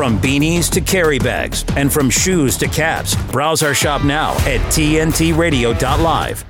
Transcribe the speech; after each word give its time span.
From 0.00 0.18
beanies 0.18 0.70
to 0.70 0.80
carry 0.80 1.18
bags, 1.18 1.62
and 1.76 1.92
from 1.92 2.08
shoes 2.08 2.56
to 2.56 2.68
caps, 2.68 3.14
browse 3.30 3.62
our 3.62 3.74
shop 3.74 4.02
now 4.02 4.32
at 4.46 4.60
tntradio.live. 4.72 6.44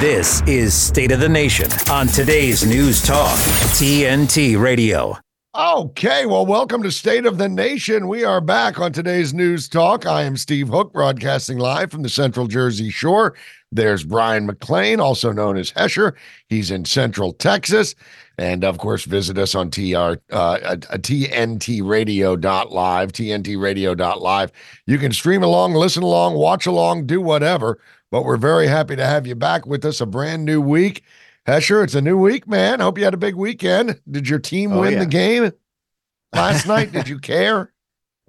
This 0.00 0.42
is 0.48 0.74
State 0.74 1.12
of 1.12 1.20
the 1.20 1.28
Nation 1.28 1.70
on 1.88 2.08
today's 2.08 2.66
News 2.66 3.00
Talk, 3.00 3.38
TNT 3.78 4.60
Radio. 4.60 5.16
Okay, 5.54 6.26
well, 6.26 6.44
welcome 6.44 6.82
to 6.82 6.90
State 6.90 7.24
of 7.24 7.38
the 7.38 7.48
Nation. 7.48 8.08
We 8.08 8.24
are 8.24 8.40
back 8.40 8.80
on 8.80 8.92
today's 8.92 9.32
News 9.32 9.68
Talk. 9.68 10.04
I 10.04 10.22
am 10.22 10.36
Steve 10.36 10.66
Hook, 10.66 10.92
broadcasting 10.92 11.58
live 11.58 11.92
from 11.92 12.02
the 12.02 12.08
Central 12.08 12.48
Jersey 12.48 12.90
Shore. 12.90 13.36
There's 13.72 14.04
Brian 14.04 14.46
McLean, 14.46 15.00
also 15.00 15.32
known 15.32 15.56
as 15.56 15.72
Hesher. 15.72 16.12
He's 16.48 16.70
in 16.70 16.84
Central 16.84 17.32
Texas. 17.32 17.94
And 18.38 18.64
of 18.64 18.78
course, 18.78 19.04
visit 19.04 19.38
us 19.38 19.54
on 19.54 19.70
TR, 19.70 20.14
uh, 20.30 20.32
uh, 20.32 20.76
TNTradio.live, 20.76 23.12
TNTradio.live. 23.12 24.52
You 24.86 24.98
can 24.98 25.12
stream 25.12 25.42
along, 25.42 25.74
listen 25.74 26.02
along, 26.02 26.34
watch 26.34 26.66
along, 26.66 27.06
do 27.06 27.20
whatever. 27.20 27.78
But 28.10 28.24
we're 28.24 28.36
very 28.36 28.66
happy 28.66 28.96
to 28.96 29.06
have 29.06 29.26
you 29.26 29.34
back 29.34 29.66
with 29.66 29.84
us. 29.84 30.00
A 30.00 30.06
brand 30.06 30.44
new 30.44 30.60
week. 30.60 31.02
Hesher, 31.46 31.82
it's 31.82 31.94
a 31.94 32.02
new 32.02 32.18
week, 32.18 32.46
man. 32.46 32.80
Hope 32.80 32.98
you 32.98 33.04
had 33.04 33.14
a 33.14 33.18
big 33.18 33.34
weekend. 33.34 34.00
Did 34.10 34.28
your 34.28 34.38
team 34.38 34.72
Oh, 34.72 34.80
win 34.80 34.94
yeah. 34.94 34.98
the 35.00 35.06
game 35.06 35.52
last 36.34 36.66
night? 36.66 36.92
Did 36.92 37.08
you 37.08 37.18
care? 37.18 37.72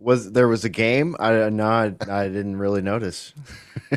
Was 0.03 0.31
there 0.33 0.47
was 0.47 0.65
a 0.65 0.69
game? 0.69 1.15
I 1.19 1.49
no, 1.49 1.65
I, 1.65 1.95
I 2.09 2.27
didn't 2.27 2.57
really 2.57 2.81
notice. 2.81 3.33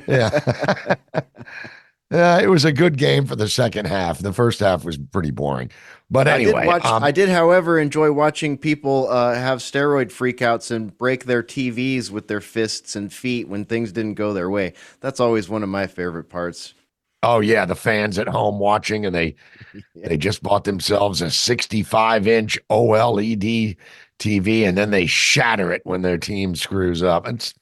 Yeah. 0.06 0.94
yeah, 2.10 2.38
it 2.38 2.50
was 2.50 2.66
a 2.66 2.72
good 2.72 2.98
game 2.98 3.24
for 3.26 3.34
the 3.34 3.48
second 3.48 3.86
half. 3.86 4.18
The 4.18 4.32
first 4.32 4.60
half 4.60 4.84
was 4.84 4.98
pretty 4.98 5.30
boring. 5.30 5.70
But 6.10 6.28
anyway, 6.28 6.52
I 6.52 6.60
did, 6.60 6.66
watch, 6.66 6.84
um, 6.84 7.02
I 7.02 7.10
did, 7.12 7.28
however, 7.30 7.78
enjoy 7.78 8.12
watching 8.12 8.58
people 8.58 9.08
uh, 9.08 9.34
have 9.34 9.60
steroid 9.60 10.06
freakouts 10.12 10.70
and 10.70 10.96
break 10.98 11.24
their 11.24 11.42
TVs 11.42 12.10
with 12.10 12.28
their 12.28 12.42
fists 12.42 12.94
and 12.94 13.12
feet 13.12 13.48
when 13.48 13.64
things 13.64 13.90
didn't 13.92 14.14
go 14.14 14.34
their 14.34 14.50
way. 14.50 14.74
That's 15.00 15.18
always 15.18 15.48
one 15.48 15.62
of 15.62 15.68
my 15.70 15.86
favorite 15.86 16.28
parts. 16.28 16.74
oh 17.22 17.40
yeah, 17.40 17.64
the 17.64 17.74
fans 17.74 18.18
at 18.18 18.28
home 18.28 18.58
watching 18.58 19.06
and 19.06 19.14
they 19.14 19.34
they 19.94 20.16
just 20.16 20.42
bought 20.42 20.64
themselves 20.64 21.22
a 21.22 21.30
65 21.30 22.26
inch 22.28 22.58
OLED 22.70 23.76
TV 24.18 24.66
and 24.66 24.76
then 24.76 24.90
they 24.90 25.06
shatter 25.06 25.72
it 25.72 25.82
when 25.84 26.02
their 26.02 26.18
team 26.18 26.54
screws 26.54 27.02
up. 27.02 27.26
It's 27.26 27.54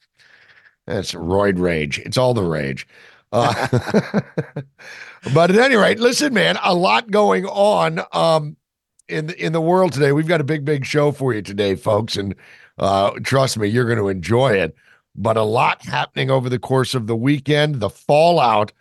it's 0.87 1.13
roid 1.13 1.59
rage. 1.59 1.99
It's 1.99 2.17
all 2.17 2.33
the 2.33 2.43
rage. 2.43 2.87
Uh, 3.31 3.67
but 5.33 5.49
at 5.49 5.57
any 5.57 5.75
rate, 5.75 5.99
listen, 5.99 6.33
man, 6.33 6.57
a 6.63 6.75
lot 6.75 7.09
going 7.09 7.45
on 7.47 8.01
um, 8.11 8.55
in 9.09 9.27
the, 9.27 9.43
in 9.43 9.51
the 9.51 9.61
world 9.61 9.93
today. 9.93 10.11
We've 10.11 10.27
got 10.27 10.41
a 10.41 10.45
big, 10.45 10.63
big 10.63 10.85
show 10.85 11.11
for 11.11 11.33
you 11.33 11.41
today, 11.41 11.75
folks, 11.75 12.15
and 12.15 12.35
uh, 12.77 13.11
trust 13.23 13.57
me, 13.57 13.67
you're 13.67 13.85
going 13.85 13.97
to 13.97 14.09
enjoy 14.09 14.53
it. 14.53 14.75
But 15.15 15.37
a 15.37 15.43
lot 15.43 15.83
happening 15.83 16.29
over 16.29 16.49
the 16.49 16.59
course 16.59 16.93
of 16.93 17.07
the 17.07 17.15
weekend. 17.15 17.79
The 17.79 17.89
fallout 17.89 18.71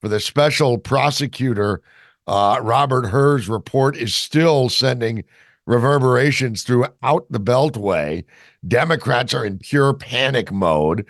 for 0.00 0.08
the 0.08 0.20
special 0.20 0.78
prosecutor 0.78 1.82
uh, 2.28 2.60
Robert 2.62 3.06
Hur's 3.06 3.48
report 3.48 3.96
is 3.96 4.14
still 4.14 4.68
sending 4.68 5.24
reverberations 5.68 6.62
throughout 6.62 7.26
the 7.28 7.38
Beltway. 7.38 8.24
Democrats 8.66 9.34
are 9.34 9.44
in 9.44 9.58
pure 9.58 9.92
panic 9.92 10.50
mode. 10.50 11.04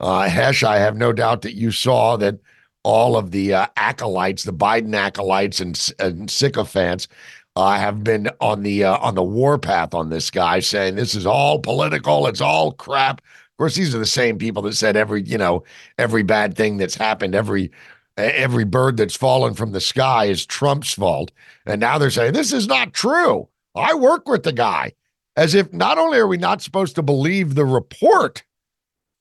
Uh, 0.00 0.28
Hesh, 0.28 0.64
I 0.64 0.78
have 0.78 0.96
no 0.96 1.12
doubt 1.12 1.42
that 1.42 1.54
you 1.54 1.70
saw 1.70 2.16
that 2.16 2.40
all 2.82 3.16
of 3.16 3.30
the 3.30 3.54
uh, 3.54 3.66
acolytes, 3.76 4.42
the 4.42 4.52
Biden 4.52 4.96
acolytes 4.96 5.60
and, 5.60 5.92
and 6.00 6.28
sycophants, 6.28 7.06
uh, 7.54 7.78
have 7.78 8.02
been 8.02 8.28
on 8.40 8.62
the 8.62 8.84
uh, 8.84 8.98
on 8.98 9.14
the 9.14 9.22
warpath 9.22 9.94
on 9.94 10.10
this 10.10 10.30
guy, 10.30 10.58
saying 10.58 10.96
this 10.96 11.14
is 11.14 11.26
all 11.26 11.60
political, 11.60 12.26
it's 12.26 12.40
all 12.40 12.72
crap. 12.72 13.20
Of 13.20 13.56
course, 13.58 13.76
these 13.76 13.94
are 13.94 13.98
the 13.98 14.06
same 14.06 14.38
people 14.38 14.62
that 14.62 14.74
said 14.74 14.96
every 14.96 15.22
you 15.22 15.38
know 15.38 15.62
every 15.98 16.22
bad 16.22 16.56
thing 16.56 16.78
that's 16.78 16.94
happened, 16.96 17.34
every 17.34 17.70
every 18.16 18.64
bird 18.64 18.96
that's 18.96 19.16
fallen 19.16 19.54
from 19.54 19.72
the 19.72 19.80
sky 19.80 20.24
is 20.24 20.46
Trump's 20.46 20.94
fault, 20.94 21.30
and 21.66 21.80
now 21.80 21.98
they're 21.98 22.10
saying 22.10 22.32
this 22.32 22.52
is 22.52 22.66
not 22.66 22.92
true. 22.92 23.48
I 23.74 23.94
work 23.94 24.28
with 24.28 24.42
the 24.42 24.52
guy, 24.52 24.92
as 25.36 25.54
if 25.54 25.72
not 25.72 25.98
only 25.98 26.18
are 26.18 26.26
we 26.26 26.36
not 26.36 26.62
supposed 26.62 26.96
to 26.96 27.02
believe 27.02 27.54
the 27.54 27.64
report, 27.64 28.44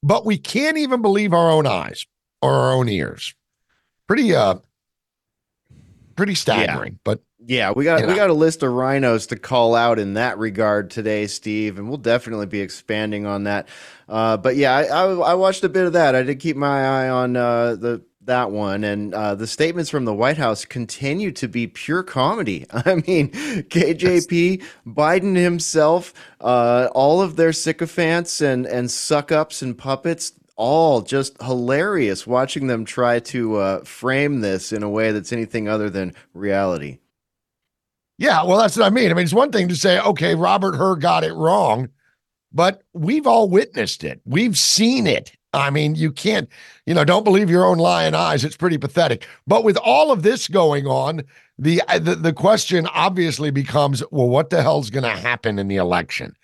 but 0.01 0.25
we 0.25 0.37
can't 0.37 0.77
even 0.77 1.01
believe 1.01 1.33
our 1.33 1.49
own 1.51 1.67
eyes 1.67 2.05
or 2.41 2.53
our 2.53 2.73
own 2.73 2.89
ears. 2.89 3.33
Pretty 4.07 4.33
uh 4.33 4.55
pretty 6.15 6.35
staggering, 6.35 6.99
but 7.03 7.21
Yeah, 7.45 7.71
we 7.71 7.85
got 7.85 8.01
You 8.01 8.07
we 8.07 8.15
got 8.15 8.29
a 8.29 8.33
list 8.33 8.63
of 8.63 8.73
rhinos 8.73 9.27
to 9.27 9.37
call 9.37 9.75
out 9.75 9.99
in 9.99 10.15
that 10.15 10.37
regard 10.37 10.89
today, 10.89 11.27
Steve, 11.27 11.77
and 11.77 11.87
we'll 11.87 11.97
definitely 11.97 12.47
be 12.47 12.59
expanding 12.59 13.25
on 13.25 13.43
that. 13.45 13.67
Uh, 14.07 14.35
but 14.35 14.55
yeah, 14.55 14.75
I, 14.75 14.83
I, 14.83 15.03
I 15.03 15.33
watched 15.35 15.63
a 15.63 15.69
bit 15.69 15.85
of 15.85 15.93
that. 15.93 16.15
I 16.15 16.23
did 16.23 16.39
keep 16.39 16.57
my 16.57 17.05
eye 17.05 17.09
on 17.09 17.37
uh, 17.37 17.75
the 17.75 18.03
that 18.29 18.51
one, 18.51 18.83
and 18.83 19.13
uh, 19.13 19.35
the 19.35 19.45
statements 19.45 19.89
from 19.89 20.05
the 20.05 20.13
White 20.13 20.37
House 20.37 20.63
continue 20.65 21.31
to 21.33 21.47
be 21.47 21.67
pure 21.67 22.01
comedy. 22.01 22.65
I 22.71 22.95
mean, 22.95 23.31
KJP, 23.31 24.63
Biden 24.87 25.35
himself, 25.35 26.13
uh, 26.39 26.87
all 26.93 27.21
of 27.21 27.35
their 27.35 27.51
sycophants 27.53 28.41
and 28.41 28.65
and 28.65 28.89
suck 28.89 29.31
ups 29.31 29.61
and 29.61 29.77
puppets. 29.77 30.33
All 30.55 31.01
just 31.01 31.41
hilarious 31.41 32.27
watching 32.27 32.67
them 32.67 32.83
try 32.83 33.19
to 33.19 33.55
uh, 33.57 33.83
frame 33.85 34.41
this 34.41 34.73
in 34.73 34.83
a 34.83 34.89
way 34.89 35.13
that's 35.13 35.31
anything 35.31 35.69
other 35.69 35.89
than 35.89 36.13
reality. 36.33 36.99
Yeah, 38.17 38.43
well, 38.43 38.57
that's 38.57 38.75
what 38.75 38.85
I 38.85 38.89
mean. 38.89 39.09
I 39.09 39.13
mean, 39.13 39.23
it's 39.23 39.33
one 39.33 39.53
thing 39.53 39.69
to 39.69 39.75
say, 39.77 40.01
okay, 40.01 40.35
Robert 40.35 40.75
Hur 40.75 40.97
got 40.97 41.23
it 41.23 41.31
wrong, 41.31 41.87
but 42.51 42.83
we've 42.91 43.25
all 43.25 43.49
witnessed 43.49 44.03
it. 44.03 44.19
We've 44.25 44.57
seen 44.57 45.07
it. 45.07 45.31
I 45.53 45.69
mean, 45.71 45.95
you 45.95 46.11
can't, 46.11 46.47
you 46.85 46.93
know, 46.93 47.03
don't 47.03 47.23
believe 47.23 47.49
your 47.49 47.65
own 47.65 47.79
lying 47.79 48.13
eyes. 48.13 48.43
It's 48.43 48.57
pretty 48.57 48.77
pathetic. 48.77 49.27
But 49.47 49.63
with 49.63 49.77
all 49.77 50.11
of 50.11 50.21
this 50.21 50.47
going 50.47 50.85
on, 50.85 51.23
the 51.57 51.81
uh, 51.87 51.99
the, 51.99 52.15
the 52.15 52.33
question 52.33 52.87
obviously 52.87 53.51
becomes, 53.51 54.03
well, 54.11 54.29
what 54.29 54.49
the 54.49 54.61
hell's 54.61 54.89
going 54.89 55.03
to 55.03 55.09
happen 55.09 55.57
in 55.57 55.67
the 55.67 55.77
election? 55.77 56.35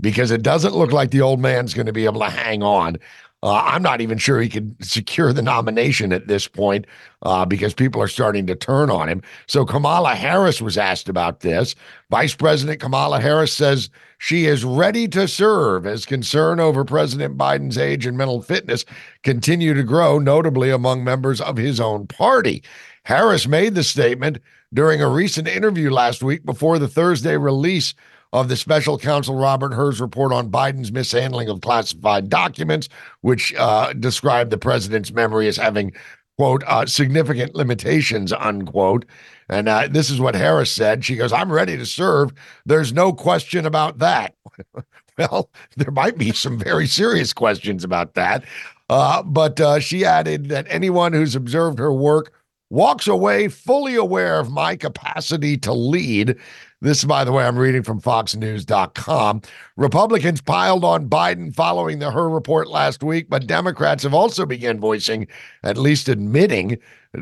Because 0.00 0.30
it 0.30 0.42
doesn't 0.42 0.74
look 0.74 0.92
like 0.92 1.10
the 1.10 1.20
old 1.20 1.40
man's 1.40 1.74
going 1.74 1.86
to 1.86 1.92
be 1.92 2.04
able 2.04 2.20
to 2.20 2.30
hang 2.30 2.62
on. 2.62 2.96
Uh, 3.44 3.62
I'm 3.62 3.82
not 3.82 4.00
even 4.00 4.16
sure 4.16 4.40
he 4.40 4.48
could 4.48 4.74
secure 4.82 5.30
the 5.30 5.42
nomination 5.42 6.14
at 6.14 6.28
this 6.28 6.48
point 6.48 6.86
uh, 7.20 7.44
because 7.44 7.74
people 7.74 8.00
are 8.00 8.08
starting 8.08 8.46
to 8.46 8.54
turn 8.54 8.90
on 8.90 9.06
him. 9.06 9.20
So 9.46 9.66
Kamala 9.66 10.14
Harris 10.14 10.62
was 10.62 10.78
asked 10.78 11.10
about 11.10 11.40
this. 11.40 11.74
Vice 12.10 12.34
President 12.34 12.80
Kamala 12.80 13.20
Harris 13.20 13.52
says 13.52 13.90
she 14.16 14.46
is 14.46 14.64
ready 14.64 15.06
to 15.08 15.28
serve 15.28 15.86
as 15.86 16.06
concern 16.06 16.58
over 16.58 16.86
President 16.86 17.36
Biden's 17.36 17.76
age 17.76 18.06
and 18.06 18.16
mental 18.16 18.40
fitness 18.40 18.86
continue 19.24 19.74
to 19.74 19.82
grow, 19.82 20.18
notably 20.18 20.70
among 20.70 21.04
members 21.04 21.42
of 21.42 21.58
his 21.58 21.80
own 21.80 22.06
party. 22.06 22.62
Harris 23.02 23.46
made 23.46 23.74
the 23.74 23.84
statement 23.84 24.38
during 24.72 25.02
a 25.02 25.08
recent 25.08 25.46
interview 25.46 25.90
last 25.90 26.22
week 26.22 26.46
before 26.46 26.78
the 26.78 26.88
Thursday 26.88 27.36
release 27.36 27.92
of 28.34 28.48
the 28.48 28.56
special 28.56 28.98
counsel 28.98 29.36
Robert 29.36 29.72
Hur's 29.72 30.00
report 30.00 30.32
on 30.32 30.50
Biden's 30.50 30.90
mishandling 30.90 31.48
of 31.48 31.60
classified 31.60 32.28
documents, 32.28 32.88
which 33.20 33.54
uh, 33.54 33.92
described 33.92 34.50
the 34.50 34.58
president's 34.58 35.12
memory 35.12 35.46
as 35.46 35.56
having, 35.56 35.92
quote, 36.36 36.64
uh, 36.66 36.84
significant 36.84 37.54
limitations, 37.54 38.32
unquote. 38.32 39.04
And 39.48 39.68
uh, 39.68 39.86
this 39.88 40.10
is 40.10 40.20
what 40.20 40.34
Harris 40.34 40.72
said. 40.72 41.04
She 41.04 41.14
goes, 41.14 41.32
I'm 41.32 41.52
ready 41.52 41.76
to 41.76 41.86
serve. 41.86 42.32
There's 42.66 42.92
no 42.92 43.12
question 43.12 43.66
about 43.66 43.98
that. 43.98 44.34
well, 45.18 45.48
there 45.76 45.92
might 45.92 46.18
be 46.18 46.32
some 46.32 46.58
very 46.58 46.88
serious 46.88 47.32
questions 47.32 47.84
about 47.84 48.14
that. 48.14 48.44
Uh, 48.90 49.22
but 49.22 49.60
uh, 49.60 49.78
she 49.78 50.04
added 50.04 50.48
that 50.48 50.66
anyone 50.68 51.12
who's 51.12 51.36
observed 51.36 51.78
her 51.78 51.92
work 51.92 52.32
walks 52.70 53.06
away 53.06 53.46
fully 53.46 53.94
aware 53.94 54.40
of 54.40 54.50
my 54.50 54.74
capacity 54.74 55.56
to 55.58 55.72
lead. 55.72 56.36
This, 56.80 57.04
by 57.04 57.24
the 57.24 57.32
way, 57.32 57.44
I'm 57.44 57.58
reading 57.58 57.82
from 57.82 58.00
FoxNews.com. 58.00 59.42
Republicans 59.76 60.40
piled 60.42 60.84
on 60.84 61.08
Biden 61.08 61.54
following 61.54 61.98
the 61.98 62.10
Hur 62.10 62.28
report 62.28 62.68
last 62.68 63.02
week, 63.02 63.30
but 63.30 63.46
Democrats 63.46 64.02
have 64.02 64.12
also 64.12 64.44
begun 64.44 64.78
voicing, 64.78 65.26
at 65.62 65.78
least 65.78 66.08
admitting, 66.08 66.78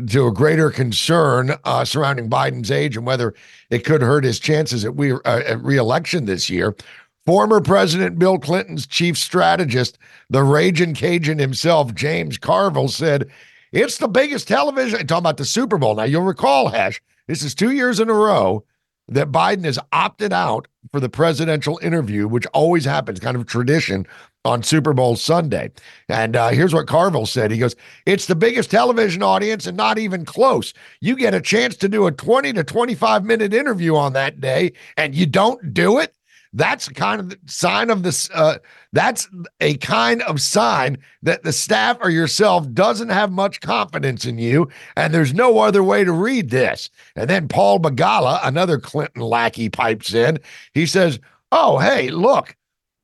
to 0.09 0.27
a 0.27 0.33
greater 0.33 0.71
concern 0.71 1.55
uh, 1.65 1.85
surrounding 1.85 2.29
Biden's 2.29 2.71
age 2.71 2.97
and 2.97 3.07
whether 3.07 3.35
it 3.71 3.85
could 3.85 4.03
hurt 4.03 4.25
his 4.25 4.41
chances 4.41 4.85
at, 4.85 4.97
we, 4.97 5.13
uh, 5.13 5.19
at 5.25 5.63
reelection 5.63 6.25
this 6.25 6.49
year. 6.49 6.75
Former 7.25 7.61
President 7.61 8.19
Bill 8.19 8.39
Clinton's 8.39 8.87
chief 8.87 9.17
strategist, 9.17 9.97
the 10.29 10.43
raging 10.43 10.93
Cajun 10.95 11.39
himself, 11.39 11.95
James 11.95 12.37
Carville, 12.37 12.89
said, 12.89 13.31
It's 13.71 13.99
the 13.99 14.09
biggest 14.09 14.49
television. 14.49 15.07
Talking 15.07 15.19
about 15.19 15.37
the 15.37 15.45
Super 15.45 15.79
Bowl. 15.79 15.95
Now, 15.95 16.03
you'll 16.03 16.23
recall, 16.23 16.69
Hash, 16.69 17.01
this 17.29 17.45
is 17.45 17.55
two 17.55 17.71
years 17.71 18.01
in 18.01 18.11
a 18.11 18.15
row 18.15 18.65
that 19.15 19.33
Biden 19.33 19.65
has 19.65 19.79
opted 19.93 20.33
out 20.33 20.69
for 20.91 21.01
the 21.01 21.09
presidential 21.09 21.79
interview, 21.83 22.27
which 22.29 22.47
always 22.47 22.85
happens, 22.85 23.21
kind 23.21 23.37
of 23.37 23.47
tradition 23.47 24.07
on 24.45 24.63
Super 24.63 24.93
Bowl 24.93 25.17
Sunday. 25.17 25.71
And 26.09 26.35
uh, 26.35 26.49
here's 26.49 26.75
what 26.75 26.89
Carville 26.89 27.27
said. 27.27 27.51
He 27.51 27.59
goes, 27.59 27.77
It's 28.07 28.27
the 28.27 28.35
biggest 28.35 28.71
television 28.71 29.23
audience 29.23 29.67
and 29.67 29.77
not 29.77 29.99
even 29.99 30.25
close. 30.25 30.75
You 31.01 31.17
get 31.17 31.35
a 31.35 31.41
chance 31.41 31.77
to 31.77 31.89
do 31.89 32.07
a 32.07 32.13
20 32.13 32.53
to 32.55 32.65
25 32.65 33.25
minute 33.25 33.55
interview 33.55 33.95
on 33.95 34.13
that 34.15 34.41
day 34.41 34.73
and 34.97 35.15
you 35.15 35.27
don't 35.27 35.73
do 35.73 35.99
it. 35.99 36.15
That's 36.53 36.89
kind 36.89 37.21
of 37.21 37.37
sign 37.47 37.91
of 37.91 38.03
this. 38.03 38.29
Uh, 38.31 38.59
that's 38.93 39.29
a 39.61 39.77
kind 39.79 40.23
of 40.23 40.41
sign 40.41 40.99
that 41.23 41.43
the 41.43 41.53
staff 41.53 41.97
or 42.01 42.11
yourself 42.11 42.71
doesn't 42.73 43.09
have 43.09 43.33
much 43.33 43.61
confidence 43.61 44.27
in 44.27 44.39
you, 44.39 44.69
and 44.97 45.15
there's 45.15 45.33
no 45.33 45.59
other 45.59 45.83
way 45.83 46.05
to 46.05 46.13
read 46.13 46.51
this. 46.51 46.91
And 47.17 47.29
then 47.29 47.49
Paul 47.49 47.81
Begala, 47.81 48.41
another 48.43 48.79
Clinton 48.79 49.23
lackey, 49.23 49.69
pipes 49.69 50.13
in. 50.13 50.39
He 50.75 50.87
says, 50.87 51.19
"Oh, 51.51 51.79
hey, 51.79 52.11
look." 52.11 52.57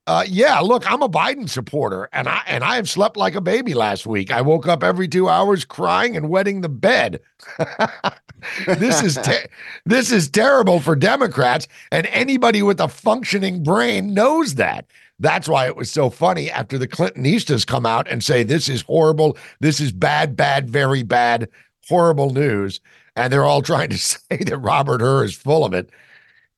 Uh, 0.09 0.25
yeah, 0.27 0.59
look, 0.61 0.91
I'm 0.91 1.03
a 1.03 1.09
Biden 1.09 1.47
supporter, 1.51 2.09
and 2.15 2.29
I 2.29 2.43
and 2.47 2.65
I 2.65 2.77
have 2.77 2.89
slept 2.89 3.19
like 3.19 3.35
a 3.35 3.43
baby 3.43 3.75
last 3.75 4.07
week. 4.07 4.33
I 4.33 4.41
woke 4.41 4.67
up 4.67 4.83
every 4.83 5.07
two 5.07 5.29
hours 5.29 5.67
crying 5.67 6.17
and 6.17 6.31
wetting 6.31 6.63
the 6.63 6.69
bed. 6.71 7.21
this 8.67 9.03
is 9.03 9.17
te- 9.17 9.51
this 9.85 10.11
is 10.11 10.31
terrible 10.31 10.81
for 10.81 10.97
Democrats, 10.97 11.69
and 11.93 12.07
anybody 12.07 12.63
with 12.63 12.81
a 12.81 12.89
functioning 12.89 13.63
brain 13.63 14.15
knows 14.15 14.55
that. 14.55 14.87
That's 15.21 15.47
why 15.47 15.67
it 15.67 15.77
was 15.77 15.91
so 15.91 16.09
funny 16.09 16.51
after 16.51 16.79
the 16.79 16.89
Clintonistas 16.89 17.67
come 17.67 17.85
out 17.85 18.09
and 18.09 18.25
say 18.25 18.43
this 18.43 18.71
is 18.71 18.81
horrible, 18.81 19.37
this 19.61 19.79
is 19.79 19.93
bad, 19.93 20.35
bad, 20.35 20.71
very 20.71 21.03
bad, 21.03 21.51
horrible 21.87 22.31
news, 22.31 22.81
and 23.15 23.31
they're 23.31 23.45
all 23.45 23.61
trying 23.61 23.91
to 23.91 23.99
say 23.99 24.39
that 24.39 24.57
Robert 24.57 25.03
Hur 25.03 25.25
is 25.25 25.37
full 25.37 25.67
of 25.67 25.75
it. 25.75 25.91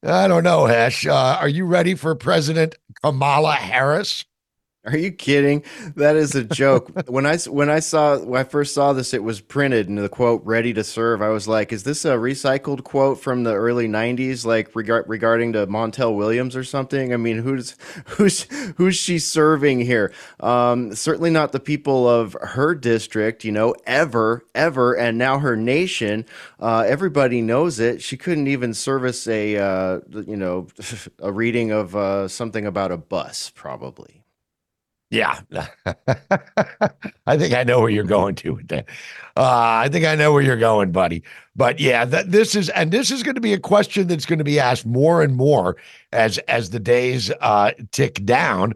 I 0.03 0.29
don't 0.29 0.45
know, 0.45 0.67
Hesh. 0.67 1.07
Uh, 1.07 1.37
are 1.41 1.49
you 1.49 1.67
ready 1.67 1.95
for 1.95 2.15
President 2.15 2.75
Kamala 3.03 3.53
Harris? 3.53 4.25
Are 4.85 4.97
you 4.97 5.13
kidding? 5.13 5.63
That 5.97 6.17
is 6.17 6.35
a 6.35 6.43
joke. 6.43 6.91
when 7.07 7.27
I 7.27 7.37
when 7.39 7.69
I 7.69 7.81
saw 7.81 8.19
when 8.19 8.41
I 8.41 8.45
first 8.45 8.75
saw 8.75 8.95
this, 8.95 9.13
it 9.13 9.23
was 9.23 9.41
printed 9.43 9.89
and 9.91 9.99
the 9.99 10.09
quote 10.09 10.43
"ready 10.45 10.73
to 10.73 10.83
serve." 10.83 11.21
I 11.21 11.29
was 11.29 11.47
like, 11.47 11.71
"Is 11.71 11.85
this 11.85 12.07
a 12.07 12.15
recycled 12.15 12.83
quote 12.83 13.21
from 13.21 13.45
the 13.45 13.55
early 13.55 13.89
'90s, 13.89 14.47
like 14.47 14.75
regard, 14.75 15.05
regarding 15.07 15.53
to 15.53 15.67
Montel 15.67 16.17
Williams 16.17 16.57
or 16.57 16.65
something?" 16.65 17.13
I 17.13 17.19
mean, 17.19 17.39
who's 17.39 17.77
who's 18.07 18.45
who's 18.79 18.97
she 18.97 19.19
serving 19.19 19.81
here? 19.81 20.15
Um, 20.41 20.95
certainly 20.95 21.31
not 21.31 21.53
the 21.53 21.61
people 21.61 22.09
of 22.09 22.35
her 22.41 22.75
district, 22.75 23.45
you 23.45 23.53
know, 23.53 23.75
ever, 23.87 24.47
ever, 24.55 24.95
and 24.97 25.19
now 25.19 25.41
her 25.41 25.57
nation. 25.57 26.25
Uh, 26.59 26.85
everybody 26.89 27.43
knows 27.43 27.81
it. 27.81 28.01
She 28.01 28.17
couldn't 28.17 28.47
even 28.49 28.73
service 28.73 29.29
a 29.29 29.59
uh, 29.59 30.01
you 30.27 30.39
know 30.39 30.69
a 31.19 31.31
reading 31.31 31.71
of 31.71 31.95
uh, 31.95 32.29
something 32.29 32.65
about 32.65 32.93
a 32.93 32.97
bus, 32.97 33.53
probably. 33.55 34.20
Yeah, 35.11 35.41
I 37.27 37.37
think 37.37 37.53
I 37.53 37.65
know 37.65 37.81
where 37.81 37.91
you're 37.91 38.05
going 38.05 38.37
to 38.37 38.55
with 38.55 38.69
that. 38.69 38.89
Uh, 39.37 39.83
I 39.85 39.89
think 39.91 40.05
I 40.05 40.15
know 40.15 40.33
where 40.33 40.43
you're 40.43 40.57
going, 40.57 40.93
buddy. 40.93 41.25
But 41.57 41.81
yeah, 41.81 42.05
this 42.05 42.55
is 42.55 42.69
and 42.71 42.93
this 42.93 43.11
is 43.11 43.25
going 43.25 43.35
to 43.35 43.41
be 43.41 43.53
a 43.53 43.59
question 43.59 44.07
that's 44.07 44.25
going 44.25 44.39
to 44.39 44.45
be 44.45 44.61
asked 44.61 44.87
more 44.87 45.21
and 45.23 45.35
more 45.35 45.77
as 46.13 46.39
as 46.47 46.71
the 46.71 46.79
days 46.79 47.31
uh, 47.41 47.73
tick 47.91 48.25
down, 48.25 48.75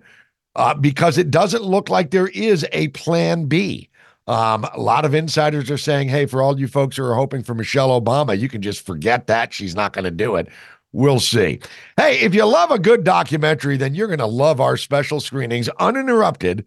uh, 0.56 0.75
because 0.75 1.19
it 1.19 1.31
doesn't 1.31 1.62
look 1.62 1.88
like 1.88 2.10
there 2.10 2.28
is 2.28 2.66
a 2.72 2.88
plan 2.88 3.46
B. 3.46 3.88
Um, 4.26 4.64
a 4.72 4.81
lot 4.81 5.04
of 5.04 5.14
insiders 5.14 5.70
are 5.70 5.78
saying, 5.78 6.08
"Hey, 6.08 6.26
for 6.26 6.42
all 6.42 6.58
you 6.58 6.66
folks 6.66 6.96
who 6.96 7.04
are 7.04 7.14
hoping 7.14 7.44
for 7.44 7.54
Michelle 7.54 8.00
Obama, 8.00 8.36
you 8.36 8.48
can 8.48 8.60
just 8.60 8.84
forget 8.84 9.28
that. 9.28 9.52
She's 9.52 9.76
not 9.76 9.92
going 9.92 10.04
to 10.04 10.10
do 10.10 10.34
it." 10.34 10.48
We'll 10.94 11.19
see. 11.19 11.58
Hey, 11.96 12.20
if 12.20 12.37
you 12.37 12.44
love 12.44 12.70
a 12.70 12.79
good 12.79 13.02
documentary, 13.02 13.76
then 13.76 13.96
you're 13.96 14.06
going 14.06 14.20
to 14.20 14.26
love 14.26 14.61
our 14.61 14.76
special 14.76 15.19
screenings, 15.19 15.69
uninterrupted. 15.81 16.64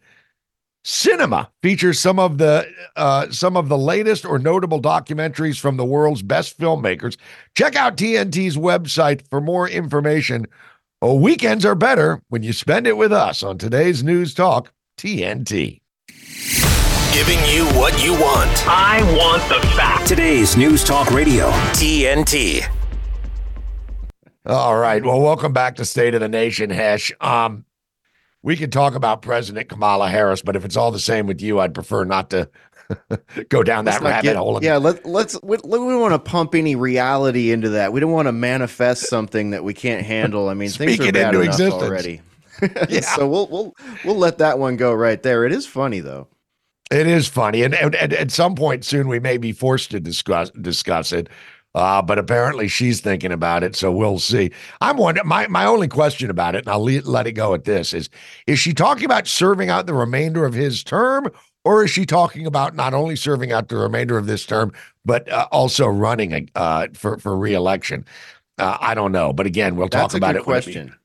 Cinema 0.84 1.50
features 1.64 1.98
some 1.98 2.20
of 2.20 2.38
the 2.38 2.68
uh, 2.98 3.30
some 3.30 3.56
of 3.56 3.70
the 3.70 3.78
latest 3.78 4.26
or 4.26 4.38
notable 4.38 4.82
documentaries 4.82 5.60
from 5.60 5.78
the 5.78 5.86
world's 5.86 6.22
best 6.22 6.58
filmmakers. 6.60 7.18
Check 7.56 7.78
out 7.78 7.96
TNT's 7.96 8.58
website 8.58 9.26
for 9.30 9.40
more 9.40 9.68
information. 9.68 10.46
Oh, 11.02 11.16
weekends 11.16 11.66
are 11.66 11.76
better 11.76 12.22
when 12.28 12.44
you 12.44 12.52
spend 12.52 12.86
it 12.86 12.98
with 12.98 13.14
us 13.14 13.44
on 13.44 13.58
today's 13.58 14.04
News 14.04 14.34
Talk 14.34 14.74
TNT. 14.98 15.80
Giving 17.14 17.40
you 17.46 17.66
what 17.80 18.04
you 18.04 18.12
want. 18.14 18.68
I 18.68 19.02
want 19.18 19.42
the 19.48 19.66
facts. 19.76 20.10
Today's 20.10 20.58
News 20.58 20.84
Talk 20.84 21.12
Radio 21.12 21.50
TNT. 21.74 22.77
All 24.48 24.78
right. 24.78 25.04
Well, 25.04 25.20
welcome 25.20 25.52
back 25.52 25.76
to 25.76 25.84
State 25.84 26.14
of 26.14 26.22
the 26.22 26.30
Nation, 26.30 26.70
Hesh. 26.70 27.12
Um, 27.20 27.66
we 28.42 28.56
can 28.56 28.70
talk 28.70 28.96
about 28.96 29.22
President 29.22 29.68
Kamala 29.68 30.08
Harris, 30.08 30.42
but 30.42 30.56
if 30.56 30.64
it's 30.64 30.78
all 30.78 30.90
the 30.90 31.00
same 31.00 31.28
with 31.28 31.42
you, 31.42 31.60
I'd 31.60 31.74
prefer 31.74 32.06
not 32.06 32.30
to 32.30 32.50
go 33.50 33.62
down 33.62 33.84
that 33.86 34.00
rabbit 34.00 34.24
get, 34.24 34.36
hole. 34.38 34.64
Yeah, 34.64 34.78
let, 34.78 35.06
let's. 35.06 35.38
We, 35.44 35.58
we 35.66 35.78
don't 35.78 36.00
want 36.00 36.14
to 36.14 36.20
pump 36.20 36.56
any 36.56 36.78
reality 36.78 37.52
into 37.52 37.70
that. 37.72 37.92
We 37.92 38.00
don't 38.00 38.14
want 38.14 38.30
to 38.30 38.32
manifest 38.32 39.10
something 39.10 39.50
that 39.50 39.66
we 39.66 39.74
can't 39.74 40.06
handle. 40.06 40.48
I 40.48 40.54
mean, 40.54 40.70
things 40.70 40.98
are 40.98 41.12
bad 41.12 41.36
enough 41.36 41.46
existence. 41.46 41.84
already. 41.84 42.22
yeah. 42.90 43.02
so 43.02 43.28
we'll 43.28 43.48
we'll 43.50 43.76
we'll 44.06 44.16
let 44.16 44.38
that 44.38 44.60
one 44.60 44.78
go 44.78 44.94
right 44.94 45.22
there. 45.22 45.46
It 45.46 45.52
is 45.52 45.68
funny 45.68 46.00
though. 46.00 46.30
It 46.90 47.06
is 47.06 47.28
funny, 47.28 47.64
and, 47.64 47.76
and, 47.76 47.94
and 47.96 48.14
at 48.14 48.32
some 48.32 48.56
point 48.56 48.86
soon 48.86 49.10
we 49.10 49.20
may 49.20 49.38
be 49.38 49.52
forced 49.52 49.92
to 49.92 50.00
discuss 50.00 50.52
discuss 50.52 51.12
it. 51.12 51.28
Uh, 51.76 52.02
but 52.02 52.18
apparently 52.18 52.68
she's 52.68 53.02
thinking 53.02 53.32
about 53.32 53.64
it, 53.64 53.76
so 53.76 53.92
we'll 53.92 54.18
see. 54.18 54.50
I'm 54.82 54.98
wondering. 54.98 55.28
My 55.28 55.48
my 55.48 55.66
only 55.66 55.88
question 55.88 56.30
about 56.30 56.56
it, 56.56 56.60
and 56.60 56.70
I'll 56.70 56.84
le- 56.84 57.02
let 57.02 57.28
it 57.28 57.34
go 57.34 57.54
at 57.54 57.66
this: 57.66 57.94
is 57.94 58.10
is 58.48 58.58
she 58.58 58.74
talking 58.74 59.06
about 59.06 59.28
serving 59.28 59.70
out 59.70 59.86
the 59.86 59.94
remainder 59.94 60.44
of 60.46 60.54
his 60.54 60.84
term, 60.84 61.30
or 61.64 61.84
is 61.84 61.92
she 61.92 62.06
talking 62.06 62.48
about 62.48 62.76
not 62.76 62.94
only 62.94 63.16
serving 63.16 63.52
out 63.52 63.68
the 63.68 63.78
remainder 63.78 64.18
of 64.18 64.26
this 64.26 64.46
term, 64.46 64.72
but 65.06 65.30
uh, 65.30 65.48
also 65.52 65.86
running 65.86 66.50
uh, 66.56 66.88
for 66.94 67.18
for 67.18 67.38
reelection? 67.38 68.06
Uh, 68.58 68.78
I 68.82 68.96
don't 68.96 69.12
know, 69.12 69.34
but 69.34 69.46
again, 69.46 69.76
we'll 69.76 69.88
That's 69.88 70.14
talk 70.14 70.18
about 70.18 70.36
it. 70.36 70.44
Question. 70.44 70.96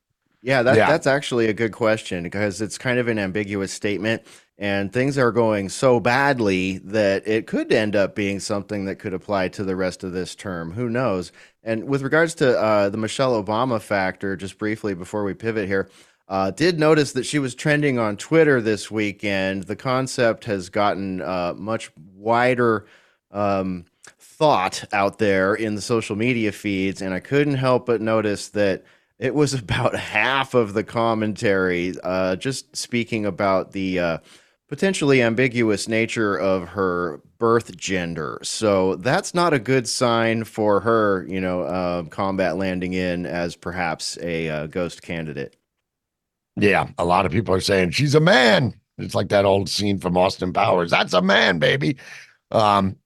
Yeah, 0.45 0.63
that, 0.63 0.77
yeah, 0.77 0.89
that's 0.89 1.07
actually 1.07 1.47
a 1.47 1.53
good 1.53 1.73
question 1.73 2.25
because 2.25 2.61
it's 2.61 2.77
kind 2.77 2.99
of 2.99 3.07
an 3.09 3.19
ambiguous 3.19 3.73
statement 3.73 4.23
and 4.63 4.93
things 4.93 5.19
are 5.19 5.33
going 5.33 5.69
so 5.69 5.99
badly 5.99 6.79
that 6.79 7.27
it 7.27 7.49
could 7.49 7.73
end 7.73 7.97
up 7.97 8.15
being 8.15 8.39
something 8.39 8.85
that 8.85 9.01
could 9.01 9.13
apply 9.13 9.49
to 9.49 9.65
the 9.65 9.75
rest 9.75 10.05
of 10.05 10.13
this 10.13 10.37
term. 10.37 10.71
Who 10.71 10.89
knows? 10.89 11.33
And 11.65 11.89
with 11.89 12.03
regards 12.03 12.37
to 12.37 12.57
uh, 12.57 12.89
the 12.89 12.97
Michelle 12.97 13.43
Obama 13.43 13.83
factor, 13.83 14.37
just 14.37 14.59
briefly 14.59 14.95
before 14.95 15.25
we 15.25 15.35
pivot 15.35 15.67
here, 15.67 15.91
uh, 16.29 16.53
did 16.53 16.79
notice 16.79 17.11
that 17.15 17.27
she 17.27 17.41
was 17.41 17.57
trending 17.57 17.99
on 17.99 18.17
Twitter 18.17 18.61
this 18.61 18.89
weekend. 18.89 19.65
The 19.65 19.75
concept 19.75 20.45
has 20.45 20.69
gotten 20.69 21.21
uh, 21.21 21.55
much 21.57 21.91
wider 22.15 22.87
um, 23.33 23.85
thought 24.21 24.85
out 24.93 25.19
there 25.19 25.57
in 25.57 25.75
the 25.75 25.83
social 25.83 26.15
media 26.15 26.53
feeds, 26.53 27.03
and 27.03 27.13
I 27.13 27.19
couldn't 27.19 27.57
help 27.57 27.87
but 27.87 28.01
notice 28.01 28.51
that 28.51 28.85
it 29.19 29.35
was 29.35 29.55
about 29.61 29.97
half 29.97 30.55
of 30.55 30.73
the 30.73 30.85
commentary 30.85 31.95
uh, 32.05 32.37
just 32.37 32.77
speaking 32.77 33.27
about 33.27 33.73
the 33.73 33.99
uh, 33.99 34.19
potentially 34.73 35.21
ambiguous 35.21 35.87
nature 35.87 36.35
of 36.35 36.67
her 36.67 37.21
birth 37.37 37.77
gender. 37.77 38.39
So 38.43 38.97
that's 38.97 39.35
not 39.35 39.53
a 39.53 39.59
good 39.59 39.87
sign 39.87 40.45
for 40.45 40.81
her, 40.81 41.27
you 41.29 41.43
know, 41.43 41.65
uh, 41.65 42.05
combat 42.05 42.57
landing 42.57 42.95
in 42.95 43.27
as 43.27 43.55
perhaps 43.55 44.17
a 44.23 44.49
uh, 44.49 44.67
ghost 44.69 45.03
candidate. 45.03 45.59
Yeah, 46.57 46.89
a 46.97 47.05
lot 47.05 47.27
of 47.27 47.33
people 47.33 47.55
are 47.55 47.61
saying 47.61 47.91
she's 47.91 48.15
a 48.15 48.21
man. 48.21 48.73
It's 48.97 49.15
like 49.15 49.29
that 49.29 49.45
old 49.45 49.69
scene 49.69 49.99
from 49.99 50.17
Austin 50.17 50.55
Powers. 50.55 50.91
That's 50.91 51.13
a 51.13 51.21
man, 51.21 51.59
baby. 51.59 51.99
Um, 52.51 52.97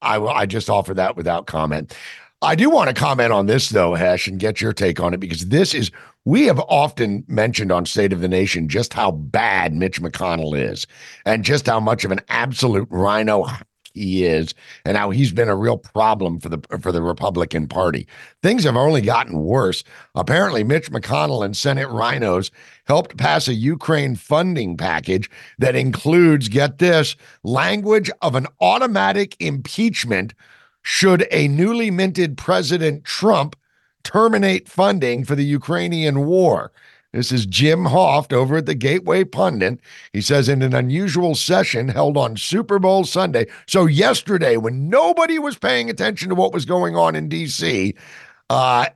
I 0.00 0.20
I 0.20 0.46
just 0.46 0.70
offer 0.70 0.94
that 0.94 1.16
without 1.16 1.48
comment. 1.48 1.92
I 2.40 2.54
do 2.54 2.70
want 2.70 2.86
to 2.86 2.94
comment 2.94 3.32
on 3.32 3.46
this 3.46 3.68
though, 3.68 3.94
Hesh, 3.94 4.28
and 4.28 4.38
get 4.38 4.60
your 4.60 4.72
take 4.72 5.00
on 5.00 5.12
it 5.12 5.18
because 5.18 5.48
this 5.48 5.74
is 5.74 5.90
we 6.24 6.46
have 6.46 6.60
often 6.60 7.24
mentioned 7.28 7.70
on 7.70 7.86
State 7.86 8.12
of 8.12 8.20
the 8.20 8.28
Nation 8.28 8.68
just 8.68 8.94
how 8.94 9.10
bad 9.10 9.74
Mitch 9.74 10.00
McConnell 10.00 10.58
is 10.58 10.86
and 11.26 11.44
just 11.44 11.66
how 11.66 11.80
much 11.80 12.04
of 12.04 12.10
an 12.12 12.20
absolute 12.28 12.88
rhino 12.90 13.46
he 13.92 14.24
is 14.24 14.54
and 14.84 14.96
how 14.96 15.10
he's 15.10 15.32
been 15.32 15.48
a 15.48 15.56
real 15.56 15.78
problem 15.78 16.40
for 16.40 16.48
the 16.48 16.58
for 16.80 16.90
the 16.90 17.02
Republican 17.02 17.68
Party. 17.68 18.08
Things 18.42 18.64
have 18.64 18.76
only 18.76 19.00
gotten 19.00 19.40
worse. 19.40 19.84
Apparently 20.14 20.64
Mitch 20.64 20.90
McConnell 20.90 21.44
and 21.44 21.56
Senate 21.56 21.88
rhinos 21.88 22.50
helped 22.86 23.16
pass 23.16 23.46
a 23.46 23.54
Ukraine 23.54 24.16
funding 24.16 24.76
package 24.76 25.30
that 25.58 25.76
includes 25.76 26.48
get 26.48 26.78
this 26.78 27.16
language 27.44 28.10
of 28.20 28.34
an 28.34 28.46
automatic 28.60 29.36
impeachment 29.40 30.34
should 30.82 31.26
a 31.30 31.48
newly 31.48 31.90
minted 31.90 32.36
President 32.36 33.04
Trump 33.04 33.56
terminate 34.04 34.68
funding 34.68 35.24
for 35.24 35.34
the 35.34 35.44
Ukrainian 35.44 36.26
war. 36.26 36.70
This 37.12 37.30
is 37.30 37.46
Jim 37.46 37.84
Hoft 37.84 38.32
over 38.32 38.56
at 38.56 38.66
the 38.66 38.74
Gateway 38.74 39.22
Pundit. 39.22 39.78
He 40.12 40.20
says 40.20 40.48
in 40.48 40.62
an 40.62 40.74
unusual 40.74 41.36
session 41.36 41.88
held 41.88 42.16
on 42.16 42.36
Super 42.36 42.80
Bowl 42.80 43.04
Sunday. 43.04 43.46
So, 43.68 43.86
yesterday, 43.86 44.56
when 44.56 44.88
nobody 44.88 45.38
was 45.38 45.56
paying 45.56 45.88
attention 45.88 46.28
to 46.28 46.34
what 46.34 46.52
was 46.52 46.64
going 46.64 46.96
on 46.96 47.14
in 47.14 47.28
D.C., 47.28 47.94
uh, 48.50 48.86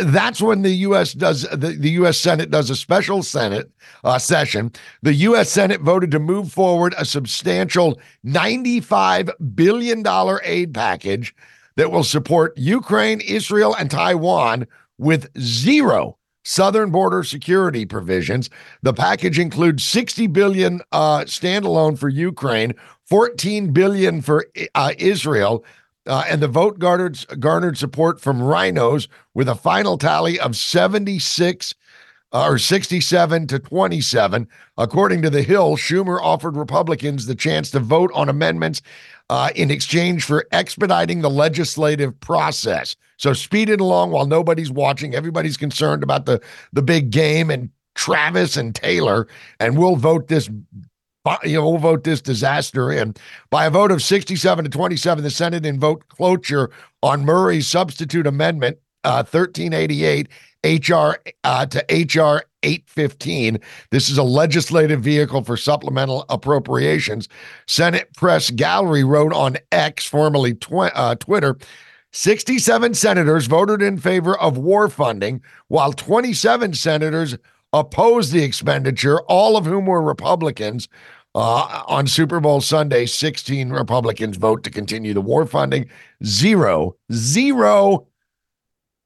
that's 0.00 0.40
when 0.42 0.62
the 0.62 0.70
U.S. 0.70 1.12
does 1.12 1.42
the, 1.42 1.76
the 1.78 1.90
U.S. 1.90 2.18
Senate 2.18 2.50
does 2.50 2.68
a 2.68 2.76
special 2.76 3.22
Senate 3.22 3.70
uh, 4.02 4.18
session. 4.18 4.72
The 5.02 5.14
U.S. 5.14 5.48
Senate 5.48 5.80
voted 5.80 6.10
to 6.12 6.18
move 6.18 6.52
forward 6.52 6.94
a 6.98 7.04
substantial 7.04 7.98
$95 8.26 9.30
billion 9.54 10.04
aid 10.42 10.74
package 10.74 11.34
that 11.78 11.92
will 11.92 12.02
support 12.02 12.58
Ukraine, 12.58 13.20
Israel, 13.20 13.72
and 13.72 13.88
Taiwan 13.88 14.66
with 14.98 15.30
zero 15.38 16.18
southern 16.44 16.90
border 16.90 17.22
security 17.22 17.86
provisions. 17.86 18.50
The 18.82 18.92
package 18.92 19.38
includes 19.38 19.84
60 19.84 20.26
billion 20.26 20.80
uh, 20.90 21.20
standalone 21.20 21.96
for 21.96 22.08
Ukraine, 22.08 22.74
14 23.06 23.72
billion 23.72 24.22
for 24.22 24.46
uh, 24.74 24.94
Israel, 24.98 25.64
uh, 26.08 26.24
and 26.28 26.42
the 26.42 26.48
vote 26.48 26.80
garnered 26.80 27.24
garnered 27.38 27.78
support 27.78 28.20
from 28.20 28.42
rhinos 28.42 29.06
with 29.34 29.48
a 29.48 29.54
final 29.54 29.96
tally 29.98 30.40
of 30.40 30.56
76 30.56 31.74
uh, 32.32 32.44
or 32.44 32.58
67 32.58 33.46
to 33.46 33.58
27. 33.60 34.48
According 34.76 35.22
to 35.22 35.30
The 35.30 35.42
Hill, 35.42 35.76
Schumer 35.76 36.20
offered 36.20 36.56
Republicans 36.56 37.26
the 37.26 37.36
chance 37.36 37.70
to 37.70 37.80
vote 37.80 38.10
on 38.14 38.28
amendments 38.28 38.82
uh, 39.30 39.50
in 39.54 39.70
exchange 39.70 40.24
for 40.24 40.46
expediting 40.52 41.20
the 41.20 41.30
legislative 41.30 42.18
process. 42.20 42.96
So 43.16 43.32
speed 43.32 43.68
it 43.68 43.80
along 43.80 44.10
while 44.12 44.26
nobody's 44.26 44.70
watching. 44.70 45.14
Everybody's 45.14 45.56
concerned 45.56 46.02
about 46.02 46.26
the 46.26 46.40
the 46.72 46.82
big 46.82 47.10
game 47.10 47.50
and 47.50 47.70
Travis 47.94 48.56
and 48.56 48.74
Taylor, 48.74 49.26
and 49.60 49.76
we'll 49.76 49.96
vote 49.96 50.28
this. 50.28 50.48
You 51.44 51.58
know, 51.58 51.68
we'll 51.68 51.78
vote 51.78 52.04
this 52.04 52.22
disaster 52.22 52.90
in 52.90 53.14
by 53.50 53.66
a 53.66 53.70
vote 53.70 53.90
of 53.90 54.02
67 54.02 54.64
to 54.64 54.70
27. 54.70 55.22
The 55.22 55.30
Senate 55.30 55.66
invoked 55.66 56.08
cloture 56.08 56.70
on 57.02 57.26
Murray's 57.26 57.66
substitute 57.66 58.26
amendment, 58.26 58.78
uh, 59.04 59.24
1388, 59.30 60.28
HR 60.64 61.20
uh, 61.44 61.66
to 61.66 61.84
HR 61.90 62.47
815. 62.62 63.60
This 63.90 64.10
is 64.10 64.18
a 64.18 64.22
legislative 64.22 65.02
vehicle 65.02 65.44
for 65.44 65.56
supplemental 65.56 66.24
appropriations. 66.28 67.28
Senate 67.66 68.12
Press 68.14 68.50
Gallery 68.50 69.04
wrote 69.04 69.32
on 69.32 69.56
X, 69.72 70.06
formerly 70.06 70.56
uh, 70.72 71.14
Twitter, 71.16 71.56
67 72.12 72.94
senators 72.94 73.46
voted 73.46 73.82
in 73.82 73.98
favor 73.98 74.38
of 74.38 74.56
war 74.56 74.88
funding, 74.88 75.42
while 75.68 75.92
27 75.92 76.74
senators 76.74 77.36
opposed 77.72 78.32
the 78.32 78.42
expenditure, 78.42 79.20
all 79.22 79.56
of 79.56 79.66
whom 79.66 79.86
were 79.86 80.02
Republicans. 80.02 80.88
Uh, 81.34 81.84
on 81.86 82.06
Super 82.06 82.40
Bowl 82.40 82.60
Sunday, 82.60 83.04
16 83.04 83.70
Republicans 83.70 84.38
vote 84.38 84.64
to 84.64 84.70
continue 84.70 85.12
the 85.12 85.20
war 85.20 85.46
funding, 85.46 85.88
zero, 86.24 86.96
zero 87.12 88.06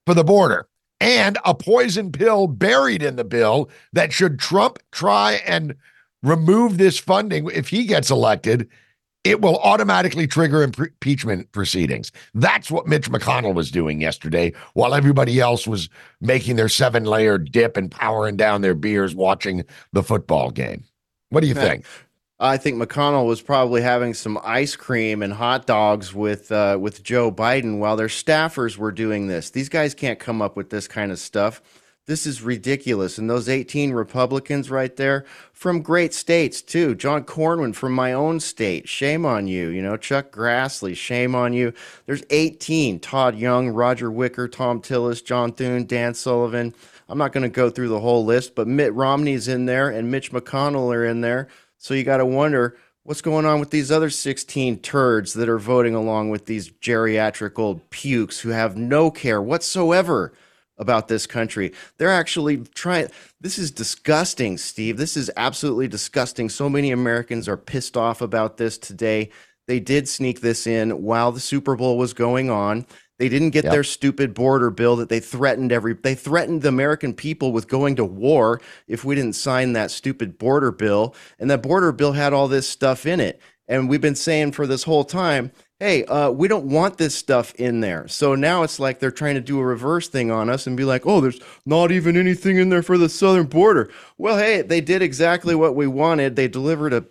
for 0.06 0.14
the 0.14 0.24
border, 0.24 0.68
and 1.02 1.36
a 1.44 1.52
poison 1.52 2.12
pill 2.12 2.46
buried 2.46 3.02
in 3.02 3.16
the 3.16 3.24
bill 3.24 3.68
that 3.92 4.12
should 4.12 4.38
Trump 4.38 4.78
try 4.92 5.42
and 5.44 5.74
remove 6.22 6.78
this 6.78 6.96
funding 6.96 7.50
if 7.52 7.68
he 7.68 7.84
gets 7.84 8.08
elected 8.10 8.68
it 9.24 9.40
will 9.40 9.58
automatically 9.58 10.26
trigger 10.26 10.64
impeachment 10.64 11.50
proceedings. 11.52 12.10
That's 12.34 12.72
what 12.72 12.88
Mitch 12.88 13.08
McConnell 13.08 13.54
was 13.54 13.70
doing 13.70 14.00
yesterday 14.00 14.52
while 14.74 14.94
everybody 14.94 15.38
else 15.38 15.64
was 15.64 15.88
making 16.20 16.56
their 16.56 16.68
seven 16.68 17.04
layer 17.04 17.38
dip 17.38 17.76
and 17.76 17.88
powering 17.88 18.36
down 18.36 18.62
their 18.62 18.74
beers 18.74 19.14
watching 19.14 19.62
the 19.92 20.02
football 20.02 20.50
game. 20.50 20.82
What 21.28 21.42
do 21.42 21.46
you 21.46 21.54
think? 21.54 21.84
I 22.42 22.56
think 22.56 22.76
McConnell 22.76 23.26
was 23.26 23.40
probably 23.40 23.82
having 23.82 24.14
some 24.14 24.36
ice 24.42 24.74
cream 24.74 25.22
and 25.22 25.32
hot 25.32 25.64
dogs 25.64 26.12
with 26.12 26.50
uh, 26.50 26.76
with 26.80 27.04
Joe 27.04 27.30
Biden 27.30 27.78
while 27.78 27.94
their 27.96 28.08
staffers 28.08 28.76
were 28.76 28.90
doing 28.90 29.28
this. 29.28 29.50
These 29.50 29.68
guys 29.68 29.94
can't 29.94 30.18
come 30.18 30.42
up 30.42 30.56
with 30.56 30.68
this 30.68 30.88
kind 30.88 31.12
of 31.12 31.20
stuff. 31.20 31.62
This 32.06 32.26
is 32.26 32.42
ridiculous. 32.42 33.16
And 33.16 33.30
those 33.30 33.48
18 33.48 33.92
Republicans 33.92 34.70
right 34.70 34.94
there 34.96 35.24
from 35.52 35.82
great 35.82 36.12
states, 36.12 36.60
too. 36.60 36.96
John 36.96 37.22
Cornyn 37.22 37.76
from 37.76 37.92
my 37.92 38.12
own 38.12 38.40
state. 38.40 38.88
Shame 38.88 39.24
on 39.24 39.46
you. 39.46 39.68
You 39.68 39.82
know, 39.82 39.96
Chuck 39.96 40.32
Grassley, 40.32 40.96
shame 40.96 41.36
on 41.36 41.52
you. 41.52 41.72
There's 42.06 42.24
18 42.30 42.98
Todd 42.98 43.36
Young, 43.38 43.68
Roger 43.68 44.10
Wicker, 44.10 44.48
Thom 44.48 44.82
Tillis, 44.82 45.24
John 45.24 45.52
Thune, 45.52 45.86
Dan 45.86 46.14
Sullivan. 46.14 46.74
I'm 47.08 47.18
not 47.18 47.32
going 47.32 47.42
to 47.42 47.48
go 47.48 47.70
through 47.70 47.88
the 47.88 48.00
whole 48.00 48.24
list, 48.24 48.56
but 48.56 48.66
Mitt 48.66 48.92
Romney's 48.94 49.46
in 49.46 49.66
there 49.66 49.88
and 49.88 50.10
Mitch 50.10 50.32
McConnell 50.32 50.92
are 50.92 51.04
in 51.04 51.20
there. 51.20 51.46
So 51.82 51.94
you 51.94 52.04
got 52.04 52.18
to 52.18 52.24
wonder 52.26 52.76
what's 53.02 53.22
going 53.22 53.44
on 53.44 53.58
with 53.58 53.70
these 53.70 53.90
other 53.90 54.08
16 54.08 54.78
turds 54.78 55.32
that 55.34 55.48
are 55.48 55.58
voting 55.58 55.96
along 55.96 56.30
with 56.30 56.46
these 56.46 56.70
geriatric 56.70 57.58
old 57.58 57.90
pukes 57.90 58.38
who 58.38 58.50
have 58.50 58.76
no 58.76 59.10
care 59.10 59.42
whatsoever 59.42 60.32
about 60.78 61.08
this 61.08 61.26
country. 61.26 61.72
They're 61.98 62.08
actually 62.08 62.58
trying. 62.58 63.08
This 63.40 63.58
is 63.58 63.72
disgusting, 63.72 64.58
Steve. 64.58 64.96
This 64.96 65.16
is 65.16 65.28
absolutely 65.36 65.88
disgusting. 65.88 66.48
So 66.48 66.70
many 66.70 66.92
Americans 66.92 67.48
are 67.48 67.56
pissed 67.56 67.96
off 67.96 68.22
about 68.22 68.58
this 68.58 68.78
today. 68.78 69.30
They 69.66 69.80
did 69.80 70.08
sneak 70.08 70.40
this 70.40 70.68
in 70.68 71.02
while 71.02 71.32
the 71.32 71.40
Super 71.40 71.74
Bowl 71.74 71.98
was 71.98 72.14
going 72.14 72.48
on. 72.48 72.86
They 73.22 73.28
didn't 73.28 73.50
get 73.50 73.62
yep. 73.62 73.72
their 73.72 73.84
stupid 73.84 74.34
border 74.34 74.68
bill 74.68 74.96
that 74.96 75.08
they 75.08 75.20
threatened 75.20 75.70
every 75.70 75.92
they 75.94 76.16
threatened 76.16 76.62
the 76.62 76.70
American 76.70 77.14
people 77.14 77.52
with 77.52 77.68
going 77.68 77.94
to 77.94 78.04
war 78.04 78.60
if 78.88 79.04
we 79.04 79.14
didn't 79.14 79.34
sign 79.34 79.74
that 79.74 79.92
stupid 79.92 80.38
border 80.38 80.72
bill. 80.72 81.14
And 81.38 81.48
that 81.48 81.62
border 81.62 81.92
bill 81.92 82.14
had 82.14 82.32
all 82.32 82.48
this 82.48 82.68
stuff 82.68 83.06
in 83.06 83.20
it. 83.20 83.40
And 83.68 83.88
we've 83.88 84.00
been 84.00 84.16
saying 84.16 84.50
for 84.50 84.66
this 84.66 84.82
whole 84.82 85.04
time, 85.04 85.52
hey, 85.78 86.04
uh, 86.06 86.32
we 86.32 86.48
don't 86.48 86.64
want 86.64 86.98
this 86.98 87.14
stuff 87.14 87.54
in 87.54 87.78
there. 87.78 88.08
So 88.08 88.34
now 88.34 88.64
it's 88.64 88.80
like 88.80 88.98
they're 88.98 89.12
trying 89.12 89.36
to 89.36 89.40
do 89.40 89.60
a 89.60 89.64
reverse 89.64 90.08
thing 90.08 90.32
on 90.32 90.50
us 90.50 90.66
and 90.66 90.76
be 90.76 90.84
like, 90.84 91.06
oh, 91.06 91.20
there's 91.20 91.38
not 91.64 91.92
even 91.92 92.16
anything 92.16 92.56
in 92.56 92.70
there 92.70 92.82
for 92.82 92.98
the 92.98 93.08
southern 93.08 93.46
border. 93.46 93.88
Well, 94.18 94.36
hey, 94.36 94.62
they 94.62 94.80
did 94.80 95.00
exactly 95.00 95.54
what 95.54 95.76
we 95.76 95.86
wanted. 95.86 96.34
They 96.34 96.48
delivered 96.48 96.92
a, 96.92 97.04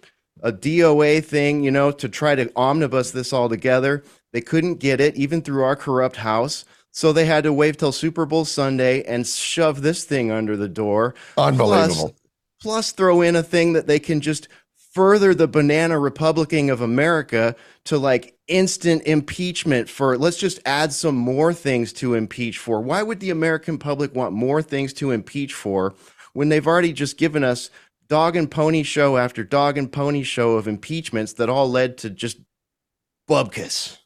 a 0.44 0.51
DOA 0.51 1.24
thing, 1.24 1.63
you 1.63 1.72
know, 1.72 1.89
to 1.89 2.10
try 2.10 2.36
to 2.36 2.51
omnibus 2.58 3.12
this 3.12 3.32
all 3.32 3.48
together. 3.48 4.03
They 4.33 4.41
couldn't 4.41 4.75
get 4.75 5.01
it, 5.01 5.15
even 5.15 5.41
through 5.41 5.63
our 5.63 5.75
corrupt 5.75 6.17
House. 6.17 6.65
So 6.91 7.13
they 7.13 7.25
had 7.25 7.43
to 7.45 7.53
wait 7.53 7.79
till 7.79 7.91
Super 7.91 8.25
Bowl 8.25 8.45
Sunday 8.45 9.03
and 9.03 9.25
shove 9.25 9.81
this 9.81 10.03
thing 10.03 10.31
under 10.31 10.57
the 10.57 10.67
door. 10.67 11.15
Unbelievable. 11.38 12.09
Plus, 12.09 12.13
plus 12.61 12.91
throw 12.91 13.21
in 13.21 13.35
a 13.35 13.43
thing 13.43 13.73
that 13.73 13.88
they 13.88 14.00
can 14.00 14.21
just 14.21 14.47
further 14.91 15.33
the 15.33 15.47
banana 15.47 15.97
republican 15.97 16.69
of 16.69 16.81
America 16.81 17.55
to 17.85 17.97
like 17.97 18.38
instant 18.47 19.01
impeachment 19.05 19.88
for 19.88 20.17
let's 20.17 20.38
just 20.38 20.59
add 20.65 20.91
some 20.91 21.15
more 21.15 21.53
things 21.53 21.93
to 21.93 22.13
impeach 22.13 22.57
for. 22.57 22.81
Why 22.81 23.01
would 23.01 23.21
the 23.21 23.29
American 23.29 23.77
public 23.77 24.13
want 24.13 24.33
more 24.33 24.61
things 24.61 24.91
to 24.93 25.11
impeach 25.11 25.53
for 25.53 25.95
when 26.33 26.50
they've 26.50 26.67
already 26.67 26.91
just 26.91 27.17
given 27.17 27.43
us 27.43 27.69
dog 28.09 28.35
and 28.35 28.51
pony 28.51 28.83
show 28.83 29.15
after 29.15 29.45
dog 29.45 29.77
and 29.77 29.89
pony 29.89 30.23
show 30.23 30.57
of 30.57 30.67
impeachments 30.67 31.33
that 31.33 31.50
all 31.50 31.69
led 31.69 31.97
to 32.00 32.09
just 32.09 32.39
bubkiss? 33.29 33.97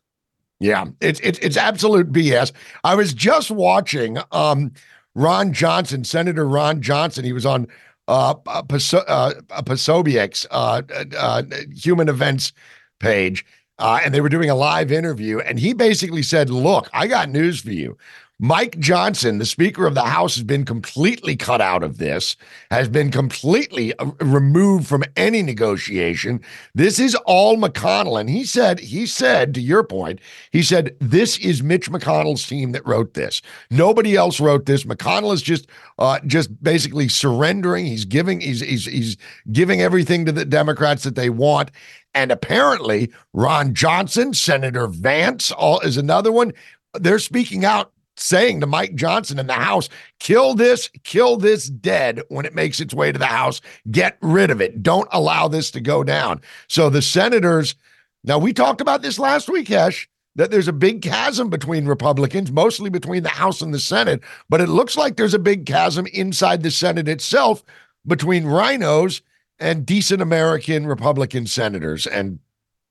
Yeah, 0.60 0.86
it's 1.02 1.20
it's 1.22 1.40
it's 1.40 1.58
absolute 1.58 2.12
BS. 2.12 2.52
I 2.84 2.96
was 2.96 3.14
just 3.14 3.52
watching 3.52 4.18
um 4.32 4.72
Ron 5.14 5.54
Johnson, 5.54 6.04
Senator 6.04 6.48
Ron 6.48 6.82
Johnson. 6.82 7.26
He 7.26 7.34
was 7.34 7.46
on 7.46 7.68
uh, 8.08 8.36
uh, 8.48 8.62
Posobiec's 8.64 10.46
uh, 10.52 10.82
uh, 11.18 11.44
human 11.74 12.08
events 12.10 12.54
page, 13.00 13.46
uh, 13.80 14.00
and 14.04 14.14
they 14.14 14.22
were 14.22 14.30
doing 14.30 14.50
a 14.50 14.56
live 14.56 14.92
interview, 14.92 15.40
and 15.40 15.60
he 15.60 15.74
basically 15.74 16.24
said, 16.24 16.50
"Look, 16.50 16.90
I 16.94 17.08
got 17.08 17.30
news 17.30 17.62
for 17.62 17.72
you. 17.72 17.98
Mike 18.40 18.78
Johnson, 18.80 19.38
the 19.38 19.46
Speaker 19.46 19.88
of 19.88 19.96
the 19.96 20.04
House, 20.04 20.36
has 20.36 20.44
been 20.44 20.66
completely 20.66 21.38
cut 21.38 21.62
out 21.62 21.84
of 21.84 22.00
this, 22.00 22.36
has 22.70 22.90
been 22.90 23.10
completely 23.10 23.98
uh, 23.98 24.12
removed 24.20 24.88
from 24.88 25.06
any 25.16 25.42
negotiation. 25.42 26.42
This 26.74 27.00
is 27.00 27.16
all 27.26 27.56
McConnell. 27.56 28.20
And 28.20 28.30
he 28.30 28.44
said, 28.44 28.80
he 28.82 29.06
said, 29.06 29.54
to 29.54 29.62
your 29.62 29.86
point, 29.86 30.20
he 30.52 30.64
said, 30.64 30.98
this 31.00 31.38
is 31.38 31.64
Mitch 31.64 31.90
McConnell's 31.90 32.46
team 32.46 32.74
that 32.74 32.86
wrote 32.86 33.14
this. 33.14 33.42
Nobody 33.72 34.18
else 34.18 34.42
wrote 34.42 34.66
this. 34.66 34.84
McConnell 34.84 35.34
is 35.34 35.42
just 35.42 35.68
uh, 35.98 36.20
just 36.26 36.62
basically 36.62 37.08
surrendering. 37.08 37.86
He's 37.86 38.04
giving, 38.04 38.42
he's, 38.42 38.60
he's, 38.60 38.86
he's 38.86 39.18
giving 39.54 39.82
everything 39.82 40.26
to 40.26 40.34
the 40.34 40.44
Democrats 40.44 41.04
that 41.04 41.16
they 41.16 41.30
want. 41.30 41.72
And 42.14 42.32
apparently, 42.32 43.12
Ron 43.32 43.74
Johnson, 43.74 44.34
Senator 44.34 44.88
Vance 44.88 45.52
all, 45.54 45.80
is 45.80 45.96
another 45.96 46.34
one. 46.34 46.52
They're 46.94 47.20
speaking 47.20 47.66
out 47.66 47.92
saying 48.18 48.62
to 48.62 48.68
Mike 48.68 48.96
Johnson 48.96 49.40
in 49.40 49.48
the 49.48 49.54
House, 49.54 49.90
kill 50.20 50.54
this, 50.54 50.90
kill 51.04 51.38
this 51.38 51.70
dead 51.70 52.22
when 52.30 52.46
it 52.46 52.56
makes 52.56 52.80
its 52.80 52.94
way 52.94 53.12
to 53.12 53.20
the 53.20 53.26
House. 53.26 53.62
Get 53.92 54.18
rid 54.22 54.52
of 54.52 54.62
it. 54.62 54.82
Don't 54.82 55.08
allow 55.12 55.48
this 55.48 55.72
to 55.72 55.82
go 55.82 56.04
down. 56.04 56.42
So 56.68 56.90
the 56.90 57.02
senators, 57.02 57.76
now 58.24 58.38
we 58.38 58.54
talked 58.54 58.82
about 58.82 59.02
this 59.02 59.20
last 59.20 59.50
week, 59.50 59.68
Hesh, 59.68 60.10
that 60.36 60.52
there's 60.52 60.68
a 60.68 60.74
big 60.74 61.02
chasm 61.02 61.50
between 61.50 61.86
Republicans, 61.86 62.52
mostly 62.52 62.90
between 62.90 63.24
the 63.24 63.30
House 63.30 63.62
and 63.62 63.74
the 63.74 63.80
Senate, 63.80 64.22
but 64.50 64.62
it 64.62 64.68
looks 64.68 64.98
like 64.98 65.16
there's 65.16 65.34
a 65.34 65.40
big 65.40 65.66
chasm 65.66 66.08
inside 66.08 66.62
the 66.62 66.72
Senate 66.72 67.08
itself 67.08 67.64
between 68.06 68.46
rhinos 68.46 69.22
and 69.60 69.86
decent 69.86 70.22
American 70.22 70.86
Republican 70.86 71.48
senators. 71.48 72.06
And 72.06 72.40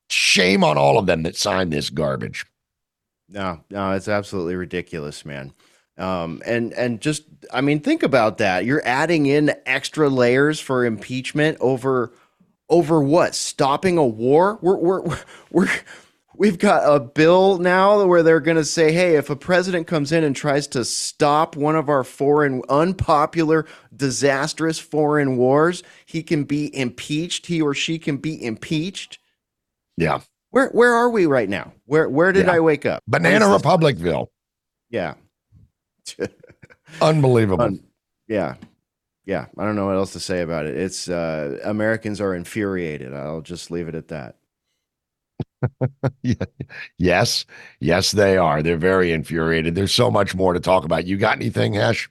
shame 0.08 0.64
on 0.64 0.78
all 0.78 0.98
of 0.98 1.06
them 1.06 1.22
that 1.22 1.36
signed 1.36 1.72
this 1.72 1.90
garbage. 1.90 2.46
No, 3.28 3.60
no, 3.70 3.92
it's 3.92 4.08
absolutely 4.08 4.54
ridiculous, 4.54 5.24
man. 5.24 5.52
Um, 5.96 6.42
and 6.44 6.72
and 6.74 7.00
just 7.00 7.24
I 7.52 7.60
mean, 7.60 7.80
think 7.80 8.02
about 8.02 8.38
that. 8.38 8.64
You're 8.64 8.84
adding 8.84 9.26
in 9.26 9.54
extra 9.66 10.08
layers 10.08 10.60
for 10.60 10.84
impeachment 10.84 11.58
over 11.60 12.12
over 12.68 13.00
what? 13.00 13.34
Stopping 13.34 13.98
a 13.98 14.06
war? 14.06 14.58
We're 14.60 14.76
we're 14.76 15.18
we're 15.50 15.68
We've 16.36 16.58
got 16.58 16.82
a 16.84 16.98
bill 16.98 17.58
now 17.58 18.04
where 18.06 18.24
they're 18.24 18.40
going 18.40 18.56
to 18.56 18.64
say, 18.64 18.92
hey, 18.92 19.14
if 19.16 19.30
a 19.30 19.36
president 19.36 19.86
comes 19.86 20.10
in 20.10 20.24
and 20.24 20.34
tries 20.34 20.66
to 20.68 20.84
stop 20.84 21.54
one 21.54 21.76
of 21.76 21.88
our 21.88 22.02
foreign, 22.02 22.62
unpopular, 22.68 23.66
disastrous 23.94 24.80
foreign 24.80 25.36
wars, 25.36 25.84
he 26.06 26.24
can 26.24 26.42
be 26.42 26.76
impeached. 26.76 27.46
He 27.46 27.62
or 27.62 27.72
she 27.72 28.00
can 28.00 28.16
be 28.16 28.42
impeached. 28.44 29.18
Yeah. 29.96 30.22
Where 30.54 30.68
where 30.68 30.94
are 30.94 31.10
we 31.10 31.26
right 31.26 31.48
now? 31.48 31.72
Where 31.86 32.08
where 32.08 32.30
did 32.30 32.46
Yeah. 32.46 32.52
I 32.52 32.60
wake 32.60 32.86
up? 32.86 33.02
Banana 33.08 33.48
What 33.48 33.56
is 33.56 33.62
this? 33.62 33.72
Republicville. 33.72 34.26
Yeah. 34.88 35.14
Unbelievable. 37.02 37.64
Un- 37.64 37.82
yeah. 38.28 38.54
Yeah. 39.26 39.46
I 39.58 39.64
don't 39.64 39.74
know 39.74 39.86
what 39.86 39.96
else 39.96 40.12
to 40.12 40.20
say 40.20 40.42
about 40.42 40.66
it. 40.66 40.76
It's 40.76 41.08
uh 41.08 41.58
Americans 41.64 42.20
are 42.20 42.36
infuriated. 42.36 43.12
I'll 43.12 43.40
just 43.40 43.72
leave 43.72 43.88
it 43.88 43.96
at 43.96 44.06
that. 44.08 44.36
yes. 46.98 47.44
Yes, 47.80 48.12
they 48.12 48.36
are. 48.36 48.62
They're 48.62 48.76
very 48.76 49.10
infuriated. 49.10 49.74
There's 49.74 49.90
so 49.92 50.08
much 50.08 50.36
more 50.36 50.52
to 50.52 50.60
talk 50.60 50.84
about. 50.84 51.04
You 51.04 51.16
got 51.16 51.36
anything, 51.38 51.74
Hesh? 51.74 52.08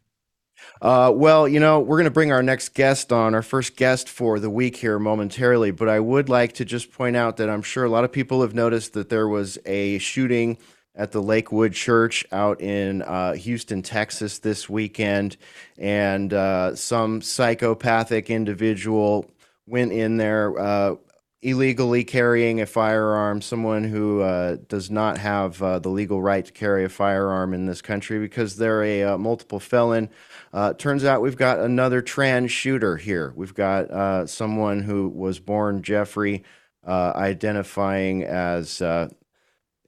Uh, 0.83 1.09
well, 1.15 1.47
you 1.47 1.61
know, 1.61 1.79
we're 1.79 1.95
going 1.95 2.03
to 2.03 2.11
bring 2.11 2.33
our 2.33 2.43
next 2.43 2.73
guest 2.73 3.13
on, 3.13 3.33
our 3.33 3.41
first 3.41 3.77
guest 3.77 4.09
for 4.09 4.37
the 4.37 4.49
week 4.49 4.75
here 4.75 4.99
momentarily, 4.99 5.71
but 5.71 5.87
I 5.87 6.01
would 6.01 6.27
like 6.27 6.51
to 6.55 6.65
just 6.65 6.91
point 6.91 7.15
out 7.15 7.37
that 7.37 7.49
I'm 7.49 7.61
sure 7.61 7.85
a 7.85 7.89
lot 7.89 8.03
of 8.03 8.11
people 8.11 8.41
have 8.41 8.53
noticed 8.53 8.91
that 8.91 9.07
there 9.07 9.29
was 9.29 9.57
a 9.65 9.97
shooting 9.99 10.57
at 10.93 11.13
the 11.13 11.21
Lakewood 11.21 11.71
Church 11.71 12.25
out 12.33 12.59
in 12.59 13.01
uh, 13.01 13.31
Houston, 13.31 13.81
Texas 13.81 14.39
this 14.39 14.69
weekend, 14.69 15.37
and 15.77 16.33
uh, 16.33 16.75
some 16.75 17.21
psychopathic 17.21 18.29
individual 18.29 19.31
went 19.65 19.93
in 19.93 20.17
there 20.17 20.59
uh, 20.59 20.95
illegally 21.43 22.03
carrying 22.03 22.61
a 22.61 22.65
firearm, 22.65 23.41
someone 23.41 23.83
who 23.83 24.21
uh, 24.21 24.57
does 24.69 24.89
not 24.89 25.17
have 25.17 25.61
uh, 25.61 25.77
the 25.79 25.89
legal 25.89 26.21
right 26.21 26.45
to 26.45 26.51
carry 26.51 26.85
a 26.85 26.89
firearm 26.89 27.53
in 27.53 27.65
this 27.65 27.81
country 27.81 28.19
because 28.19 28.55
they're 28.55 28.83
a 28.83 29.03
uh, 29.03 29.17
multiple 29.17 29.59
felon. 29.59 30.09
Uh, 30.53 30.73
turns 30.73 31.03
out 31.03 31.21
we've 31.21 31.37
got 31.37 31.59
another 31.59 32.01
trans 32.01 32.51
shooter 32.51 32.95
here. 32.95 33.33
We've 33.35 33.53
got 33.53 33.91
uh, 33.91 34.25
someone 34.25 34.83
who 34.83 35.09
was 35.09 35.39
born 35.39 35.81
Jeffrey, 35.83 36.43
uh, 36.87 37.11
identifying 37.15 38.23
as 38.23 38.81
a, 38.81 39.09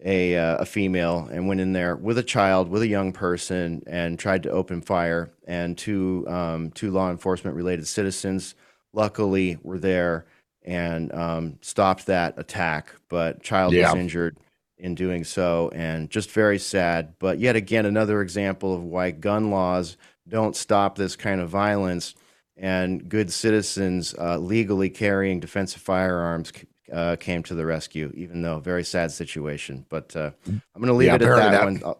a 0.01 0.65
female, 0.65 1.29
and 1.31 1.47
went 1.47 1.61
in 1.61 1.73
there 1.73 1.95
with 1.95 2.17
a 2.17 2.23
child, 2.23 2.67
with 2.69 2.81
a 2.81 2.87
young 2.87 3.13
person, 3.13 3.81
and 3.87 4.19
tried 4.19 4.43
to 4.43 4.49
open 4.49 4.81
fire. 4.81 5.31
And 5.47 5.77
two 5.77 6.25
um, 6.27 6.71
two 6.71 6.91
law 6.91 7.09
enforcement 7.09 7.55
related 7.55 7.87
citizens, 7.87 8.55
luckily, 8.93 9.57
were 9.63 9.79
there 9.79 10.25
and 10.65 11.13
um, 11.13 11.57
stopped 11.61 12.07
that 12.07 12.33
attack. 12.37 12.93
But 13.07 13.41
child 13.41 13.73
Yeah. 13.73 13.93
was 13.93 13.99
injured 14.01 14.37
in 14.77 14.93
doing 14.95 15.23
so, 15.23 15.71
and 15.73 16.09
just 16.09 16.31
very 16.31 16.59
sad. 16.59 17.13
But 17.19 17.39
yet 17.39 17.55
again, 17.55 17.85
another 17.85 18.21
example 18.21 18.73
of 18.73 18.83
why 18.83 19.11
gun 19.11 19.49
laws 19.51 19.95
don't 20.27 20.55
stop 20.55 20.97
this 20.97 21.15
kind 21.15 21.39
of 21.39 21.49
violence, 21.49 22.13
and 22.57 23.07
good 23.07 23.31
citizens 23.31 24.13
uh, 24.19 24.37
legally 24.37 24.89
carrying 24.89 25.39
defensive 25.39 25.81
firearms 25.81 26.51
uh, 26.91 27.15
came 27.15 27.41
to 27.43 27.55
the 27.55 27.65
rescue, 27.65 28.11
even 28.15 28.41
though 28.41 28.59
very 28.59 28.83
sad 28.83 29.11
situation. 29.11 29.85
But 29.89 30.15
uh, 30.15 30.31
I'm 30.47 30.61
going 30.75 30.87
to 30.87 30.93
leave 30.93 31.07
Yeah, 31.07 31.15
it 31.15 31.21
at 31.21 31.35
that, 31.35 31.51
that- 31.51 31.63
one. 31.63 31.81
Uh, 31.83 31.93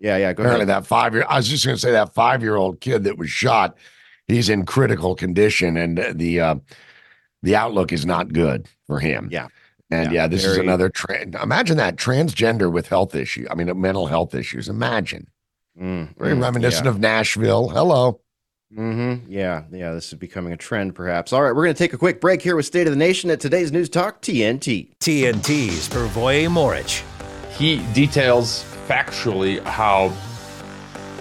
yeah, 0.00 0.16
yeah, 0.16 0.32
go 0.32 0.42
Apparently, 0.44 0.62
ahead. 0.64 0.82
that 0.82 0.86
five 0.86 1.12
year, 1.14 1.24
I 1.28 1.38
was 1.38 1.48
just 1.48 1.64
going 1.64 1.76
to 1.76 1.80
say 1.80 1.90
that 1.90 2.14
five 2.14 2.40
year 2.42 2.54
old 2.54 2.80
kid 2.80 3.02
that 3.04 3.18
was 3.18 3.30
shot, 3.30 3.76
he's 4.28 4.48
in 4.48 4.64
critical 4.64 5.16
condition, 5.16 5.76
and 5.76 5.98
the 6.16 6.40
uh, 6.40 6.54
the 7.42 7.56
outlook 7.56 7.92
is 7.92 8.04
not 8.06 8.32
good 8.32 8.68
for 8.86 9.00
him. 9.00 9.28
Yeah. 9.30 9.48
And 9.90 10.12
Yeah, 10.12 10.22
yeah, 10.22 10.26
this 10.26 10.44
is 10.44 10.58
another 10.58 10.88
trend. 10.90 11.34
Imagine 11.36 11.78
that 11.78 11.96
transgender 11.96 12.70
with 12.70 12.88
health 12.88 13.14
issue. 13.14 13.46
I 13.50 13.54
mean, 13.54 13.80
mental 13.80 14.06
health 14.06 14.34
issues. 14.34 14.68
Imagine. 14.68 15.28
Mm, 15.80 16.16
Very 16.18 16.34
mm, 16.34 16.42
reminiscent 16.42 16.84
yeah. 16.84 16.90
of 16.90 16.98
Nashville. 16.98 17.68
Hello. 17.68 18.20
Mm-hmm. 18.76 19.32
Yeah, 19.32 19.62
yeah. 19.72 19.92
This 19.92 20.08
is 20.12 20.18
becoming 20.18 20.52
a 20.52 20.56
trend, 20.58 20.94
perhaps. 20.94 21.32
All 21.32 21.42
right, 21.42 21.54
we're 21.54 21.64
going 21.64 21.74
to 21.74 21.78
take 21.78 21.94
a 21.94 21.98
quick 21.98 22.20
break 22.20 22.42
here 22.42 22.54
with 22.54 22.66
State 22.66 22.86
of 22.86 22.92
the 22.92 22.98
Nation 22.98 23.30
at 23.30 23.40
today's 23.40 23.72
News 23.72 23.88
Talk 23.88 24.20
TNT. 24.20 24.90
TNT's 24.98 25.88
Pervoy 25.88 26.48
Morich. 26.48 27.02
he 27.56 27.78
details 27.94 28.64
factually 28.86 29.62
how 29.62 30.12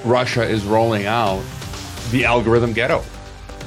Russia 0.04 0.44
is 0.44 0.66
rolling 0.66 1.06
out 1.06 1.42
the 2.12 2.26
algorithm 2.26 2.74
ghetto. 2.74 3.02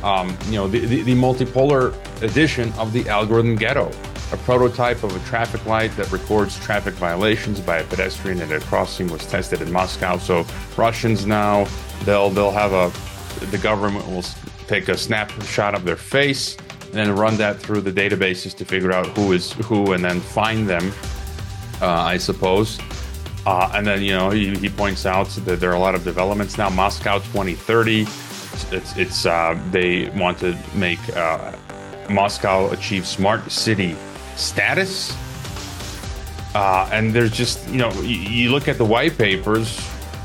Um, 0.02 0.36
you 0.46 0.52
know, 0.52 0.66
the, 0.66 0.80
the, 0.80 1.02
the 1.02 1.14
multipolar 1.14 1.94
edition 2.22 2.72
of 2.74 2.92
the 2.92 3.08
algorithm 3.08 3.56
ghetto, 3.56 3.90
a 4.32 4.36
prototype 4.38 5.02
of 5.02 5.14
a 5.14 5.28
traffic 5.28 5.64
light 5.66 5.94
that 5.96 6.10
records 6.10 6.58
traffic 6.60 6.94
violations 6.94 7.60
by 7.60 7.78
a 7.78 7.84
pedestrian 7.84 8.40
at 8.40 8.50
a 8.52 8.60
crossing 8.60 9.08
was 9.08 9.26
tested 9.26 9.60
in 9.60 9.70
Moscow. 9.70 10.18
So 10.18 10.46
Russians 10.76 11.26
now 11.26 11.66
they'll 12.04 12.30
they'll 12.30 12.52
have 12.52 12.72
a 12.72 12.90
the 13.46 13.58
government 13.58 14.06
will 14.06 14.24
take 14.66 14.88
a 14.88 14.96
snapshot 14.96 15.74
of 15.74 15.84
their 15.84 15.96
face 15.96 16.56
and 16.86 16.94
then 16.94 17.14
run 17.14 17.36
that 17.36 17.58
through 17.58 17.80
the 17.80 17.92
databases 17.92 18.56
to 18.56 18.64
figure 18.64 18.92
out 18.92 19.06
who 19.08 19.32
is 19.32 19.52
who 19.52 19.92
and 19.92 20.04
then 20.04 20.20
find 20.20 20.68
them 20.68 20.92
uh, 21.80 21.86
I 21.86 22.18
suppose. 22.18 22.78
Uh, 23.46 23.72
and 23.74 23.86
then 23.86 24.02
you 24.02 24.12
know 24.12 24.30
he, 24.30 24.54
he 24.56 24.68
points 24.68 25.06
out 25.06 25.28
that 25.28 25.60
there 25.60 25.70
are 25.70 25.76
a 25.76 25.78
lot 25.78 25.94
of 25.94 26.04
developments 26.04 26.58
now. 26.58 26.68
Moscow 26.68 27.18
2030, 27.18 28.06
it's 28.72 28.96
it's 28.96 29.26
uh, 29.26 29.58
they 29.70 30.08
want 30.10 30.38
to 30.38 30.56
make 30.74 31.00
uh, 31.16 31.52
Moscow 32.08 32.70
achieve 32.70 33.06
smart 33.06 33.50
city 33.50 33.96
status. 34.36 35.16
Uh, 36.54 36.88
and 36.92 37.12
there's 37.12 37.30
just 37.30 37.68
you 37.68 37.78
know 37.78 37.92
you, 38.02 38.16
you 38.16 38.50
look 38.50 38.68
at 38.68 38.78
the 38.78 38.84
white 38.84 39.16
papers, 39.16 39.80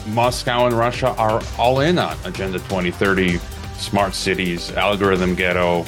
Moscow 0.08 0.66
and 0.66 0.78
Russia 0.78 1.10
are 1.18 1.42
all 1.58 1.80
in 1.82 2.00
on 2.00 2.18
Agenda 2.26 2.60
2030, 2.60 3.38
smart 3.78 4.14
cities, 4.14 4.72
algorithm 4.74 5.36
ghetto, 5.36 5.86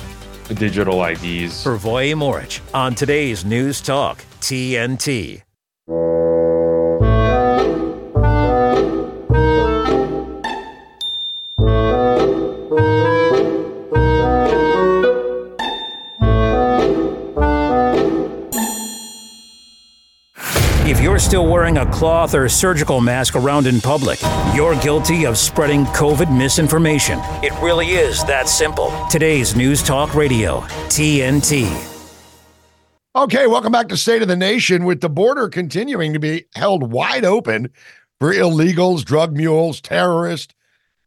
digital 0.55 1.03
IDs. 1.03 1.63
Pervoy 1.63 2.13
Morich 2.13 2.62
on 2.73 2.95
today's 2.95 3.45
News 3.45 3.81
Talk 3.81 4.23
TNT. 4.41 5.41
Still 21.27 21.45
wearing 21.45 21.79
a 21.79 21.85
cloth 21.91 22.33
or 22.33 22.47
surgical 22.47 23.01
mask 23.01 23.35
around 23.35 23.67
in 23.67 23.81
public, 23.81 24.17
you're 24.55 24.77
guilty 24.77 25.25
of 25.25 25.37
spreading 25.37 25.83
COVID 25.87 26.33
misinformation. 26.33 27.19
It 27.43 27.51
really 27.61 27.87
is 27.87 28.23
that 28.23 28.47
simple. 28.47 28.93
Today's 29.11 29.53
News 29.53 29.83
Talk 29.83 30.15
Radio, 30.15 30.61
TNT. 30.87 31.67
Okay, 33.13 33.45
welcome 33.45 33.73
back 33.73 33.89
to 33.89 33.97
State 33.97 34.21
of 34.21 34.29
the 34.29 34.37
Nation. 34.37 34.85
With 34.85 35.01
the 35.01 35.09
border 35.09 35.49
continuing 35.49 36.13
to 36.13 36.19
be 36.19 36.45
held 36.55 36.93
wide 36.93 37.25
open 37.25 37.71
for 38.21 38.33
illegals, 38.33 39.03
drug 39.03 39.35
mules, 39.35 39.81
terrorists, 39.81 40.55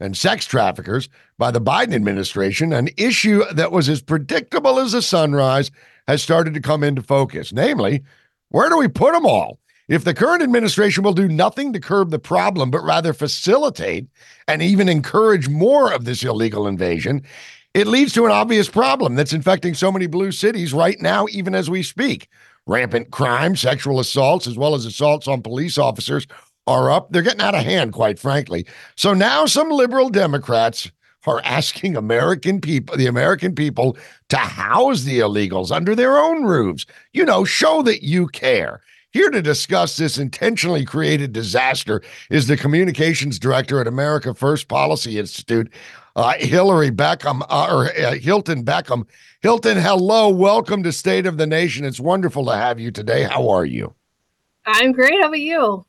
and 0.01 0.15
sex 0.15 0.45
traffickers 0.45 1.09
by 1.39 1.51
the 1.51 1.63
Biden 1.63 1.95
administration, 1.95 2.75
an 2.75 2.91
issue 2.99 3.43
that 3.55 3.73
was 3.73 3.89
as 3.89 4.03
predictable 4.03 4.79
as 4.81 4.93
the 4.93 5.01
sunrise 5.01 5.71
has 6.07 6.23
started 6.23 6.53
to 6.53 6.61
come 6.61 6.85
into 6.85 7.01
focus. 7.01 7.55
Namely, 7.55 8.03
where 8.51 8.69
do 8.69 8.77
we 8.77 8.87
put 8.87 9.15
them 9.15 9.25
all? 9.25 9.59
If 9.91 10.05
the 10.05 10.15
current 10.15 10.41
administration 10.41 11.03
will 11.03 11.15
do 11.15 11.27
nothing 11.27 11.73
to 11.73 11.81
curb 11.81 12.11
the 12.11 12.21
problem, 12.21 12.71
but 12.71 12.85
rather 12.85 13.13
facilitate 13.13 14.07
and 14.47 14.63
even 14.63 14.89
encourage 14.89 15.49
more 15.49 15.93
of 15.93 16.05
this 16.05 16.23
illegal 16.23 16.69
invasion, 16.69 17.25
it 17.75 17.89
leads 17.89 18.13
to 18.13 18.25
an 18.25 18.31
obvious 18.31 18.69
problem 18.69 19.17
that's 19.17 19.33
infecting 19.33 19.75
so 19.75 19.91
many 19.91 20.07
blue 20.07 20.31
cities 20.31 20.73
right 20.73 21.01
now, 21.01 21.27
even 21.33 21.57
as 21.57 21.69
we 21.69 21.83
speak. 21.83 22.29
Rampant 22.69 23.11
crime, 23.11 23.57
sexual 23.57 23.99
assaults, 23.99 24.47
as 24.47 24.57
well 24.57 24.77
as 24.77 24.87
assaults 24.87 25.27
on 25.27 25.43
police 25.43 25.77
officers 25.77 26.25
are 26.69 26.89
up. 26.89 27.11
They're 27.11 27.23
getting 27.23 27.41
out 27.41 27.57
of 27.57 27.65
hand, 27.65 27.93
quite 27.93 28.21
frankly. 28.21 28.67
So 28.95 29.13
now 29.13 29.45
some 29.45 29.71
liberal 29.71 30.09
Democrats 30.09 30.89
are 31.27 31.41
asking 31.45 31.97
American 31.97 32.61
people, 32.61 32.97
the 32.97 33.09
American 33.09 33.57
people, 33.57 33.97
to 34.29 34.37
house 34.37 35.03
the 35.03 35.19
illegals 35.19 35.73
under 35.73 35.97
their 35.97 36.17
own 36.17 36.45
roofs. 36.45 36.87
You 37.13 37.25
know, 37.25 37.45
show 37.45 37.83
that 37.83 38.05
you 38.05 38.29
care. 38.29 38.83
Here 39.13 39.29
to 39.31 39.43
discuss 39.43 39.97
this 39.97 40.19
intentionally 40.19 40.85
created 40.85 41.33
disaster 41.33 42.01
is 42.31 42.47
the 42.47 42.57
communications 42.57 43.41
director 43.41 43.81
at 43.81 43.89
America 43.89 44.35
First 44.35 44.69
Policy 44.69 45.19
Institute, 45.19 45.73
uh, 46.15 46.35
Hillary 46.39 46.93
Beckham, 46.93 47.43
uh, 47.51 47.67
or 47.69 47.87
uh, 47.87 48.15
Hilton 48.15 48.65
Beckham. 48.65 49.09
Hilton, 49.41 49.79
hello. 49.79 50.29
Welcome 50.29 50.85
to 50.85 50.93
State 50.93 51.27
of 51.27 51.39
the 51.39 51.47
Nation. 51.47 51.85
It's 51.85 51.99
wonderful 51.99 52.45
to 52.47 52.53
have 52.53 52.79
you 52.79 52.93
today. 52.93 53.25
How 53.25 53.49
are 53.49 53.65
you? 53.65 53.93
I'm 54.67 54.93
great. 54.93 55.15
How 55.21 55.27
about 55.27 55.41
you? 55.41 55.85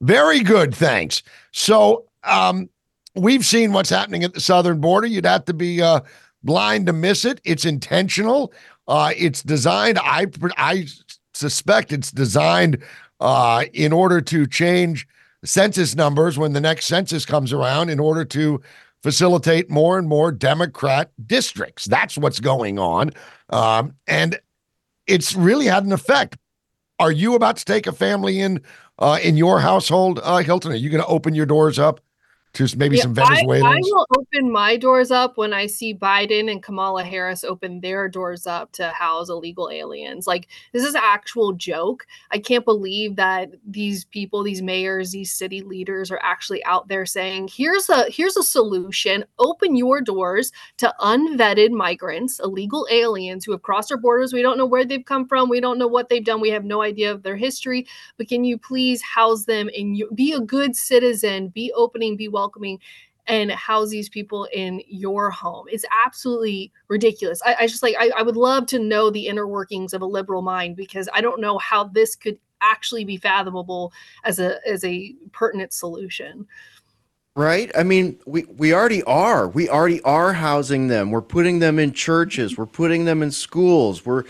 Very 0.00 0.40
good, 0.40 0.74
thanks. 0.74 1.22
So, 1.52 2.06
um, 2.22 2.70
we've 3.14 3.44
seen 3.44 3.74
what's 3.74 3.90
happening 3.90 4.24
at 4.24 4.32
the 4.32 4.40
southern 4.40 4.80
border. 4.80 5.06
You'd 5.06 5.26
have 5.26 5.44
to 5.44 5.54
be 5.54 5.82
uh, 5.82 6.00
blind 6.42 6.86
to 6.86 6.94
miss 6.94 7.26
it. 7.26 7.42
It's 7.44 7.66
intentional. 7.66 8.54
Uh, 8.88 9.12
it's 9.14 9.42
designed. 9.42 9.98
I 9.98 10.26
I 10.56 10.86
suspect 11.36 11.92
it's 11.92 12.10
designed 12.10 12.82
uh, 13.20 13.64
in 13.72 13.92
order 13.92 14.20
to 14.20 14.46
change 14.46 15.06
census 15.44 15.94
numbers 15.94 16.38
when 16.38 16.52
the 16.52 16.60
next 16.60 16.86
census 16.86 17.26
comes 17.26 17.52
around 17.52 17.90
in 17.90 18.00
order 18.00 18.24
to 18.24 18.60
facilitate 19.02 19.68
more 19.68 19.98
and 19.98 20.08
more 20.08 20.32
Democrat 20.32 21.10
districts. 21.26 21.84
That's 21.84 22.16
what's 22.16 22.40
going 22.40 22.78
on. 22.78 23.10
Um, 23.50 23.94
and 24.06 24.38
it's 25.06 25.34
really 25.34 25.66
had 25.66 25.84
an 25.84 25.92
effect. 25.92 26.38
Are 26.98 27.12
you 27.12 27.34
about 27.34 27.56
to 27.58 27.64
take 27.64 27.86
a 27.86 27.92
family 27.92 28.40
in 28.40 28.62
uh, 28.98 29.18
in 29.22 29.36
your 29.36 29.60
household, 29.60 30.20
uh, 30.22 30.38
Hilton? 30.38 30.72
Are 30.72 30.76
you 30.76 30.88
going 30.88 31.02
to 31.02 31.08
open 31.08 31.34
your 31.34 31.46
doors 31.46 31.78
up 31.78 32.00
to 32.54 32.68
maybe 32.76 32.96
yeah, 32.96 33.02
some 33.02 33.14
Venezuelans? 33.14 33.64
I, 33.64 33.68
I, 33.68 33.80
will 33.82 34.06
open 34.16 34.50
my 34.50 34.76
doors 34.76 35.10
up 35.10 35.36
when 35.36 35.52
I 35.52 35.66
see 35.66 35.94
Biden 35.94 36.50
and 36.50 36.62
Kamala 36.62 37.04
Harris 37.04 37.44
open 37.44 37.80
their 37.80 38.08
doors 38.08 38.46
up 38.46 38.72
to 38.72 38.88
house 38.90 39.28
illegal 39.28 39.70
aliens. 39.70 40.26
Like 40.26 40.48
this 40.72 40.84
is 40.84 40.94
an 40.94 41.02
actual 41.04 41.52
joke. 41.52 42.06
I 42.30 42.38
can't 42.38 42.64
believe 42.64 43.16
that 43.16 43.50
these 43.66 44.04
people, 44.04 44.42
these 44.42 44.62
mayors, 44.62 45.10
these 45.10 45.32
city 45.32 45.62
leaders 45.62 46.10
are 46.10 46.20
actually 46.22 46.64
out 46.64 46.88
there 46.88 47.06
saying, 47.06 47.50
"Here's 47.52 47.88
a 47.88 48.08
here's 48.10 48.36
a 48.36 48.42
solution. 48.42 49.24
Open 49.38 49.76
your 49.76 50.00
doors 50.00 50.52
to 50.78 50.94
unvetted 51.00 51.70
migrants, 51.72 52.40
illegal 52.40 52.86
aliens 52.90 53.44
who 53.44 53.52
have 53.52 53.62
crossed 53.62 53.90
our 53.90 53.98
borders. 53.98 54.32
We 54.32 54.42
don't 54.42 54.58
know 54.58 54.66
where 54.66 54.84
they've 54.84 55.04
come 55.04 55.26
from. 55.26 55.48
We 55.48 55.60
don't 55.60 55.78
know 55.78 55.88
what 55.88 56.08
they've 56.08 56.24
done. 56.24 56.40
We 56.40 56.50
have 56.50 56.64
no 56.64 56.82
idea 56.82 57.10
of 57.10 57.22
their 57.22 57.36
history. 57.36 57.86
But 58.16 58.28
can 58.28 58.44
you 58.44 58.58
please 58.58 59.02
house 59.02 59.44
them 59.44 59.68
and 59.76 60.00
be 60.14 60.32
a 60.32 60.40
good 60.40 60.76
citizen, 60.76 61.48
be 61.48 61.72
opening, 61.74 62.16
be 62.16 62.28
well 62.28 62.43
welcoming 62.44 62.78
and 63.26 63.50
house 63.52 63.88
these 63.88 64.10
people 64.10 64.46
in 64.52 64.82
your 64.86 65.30
home. 65.30 65.66
It's 65.70 65.86
absolutely 66.04 66.70
ridiculous. 66.88 67.40
I, 67.44 67.56
I 67.60 67.66
just 67.66 67.82
like 67.82 67.96
I, 67.98 68.10
I, 68.18 68.22
would 68.22 68.36
love 68.36 68.66
to 68.66 68.78
know 68.78 69.08
the 69.08 69.28
inner 69.28 69.46
workings 69.46 69.94
of 69.94 70.02
a 70.02 70.06
liberal 70.06 70.42
mind 70.42 70.76
because 70.76 71.08
I 71.14 71.22
don't 71.22 71.40
know 71.40 71.56
how 71.56 71.84
this 71.84 72.14
could 72.14 72.38
actually 72.60 73.04
be 73.04 73.16
fathomable 73.16 73.92
as 74.24 74.40
a 74.40 74.58
as 74.68 74.84
a 74.84 75.14
pertinent 75.32 75.72
solution. 75.72 76.46
Right? 77.34 77.72
I 77.74 77.82
mean, 77.82 78.20
we 78.26 78.44
we 78.44 78.74
already 78.74 79.02
are. 79.04 79.48
We 79.48 79.70
already 79.70 80.02
are 80.02 80.34
housing 80.34 80.88
them. 80.88 81.10
We're 81.10 81.22
putting 81.22 81.60
them 81.60 81.78
in 81.78 81.92
churches. 81.92 82.58
We're 82.58 82.66
putting 82.66 83.06
them 83.06 83.22
in 83.22 83.30
schools. 83.30 84.04
We're 84.04 84.24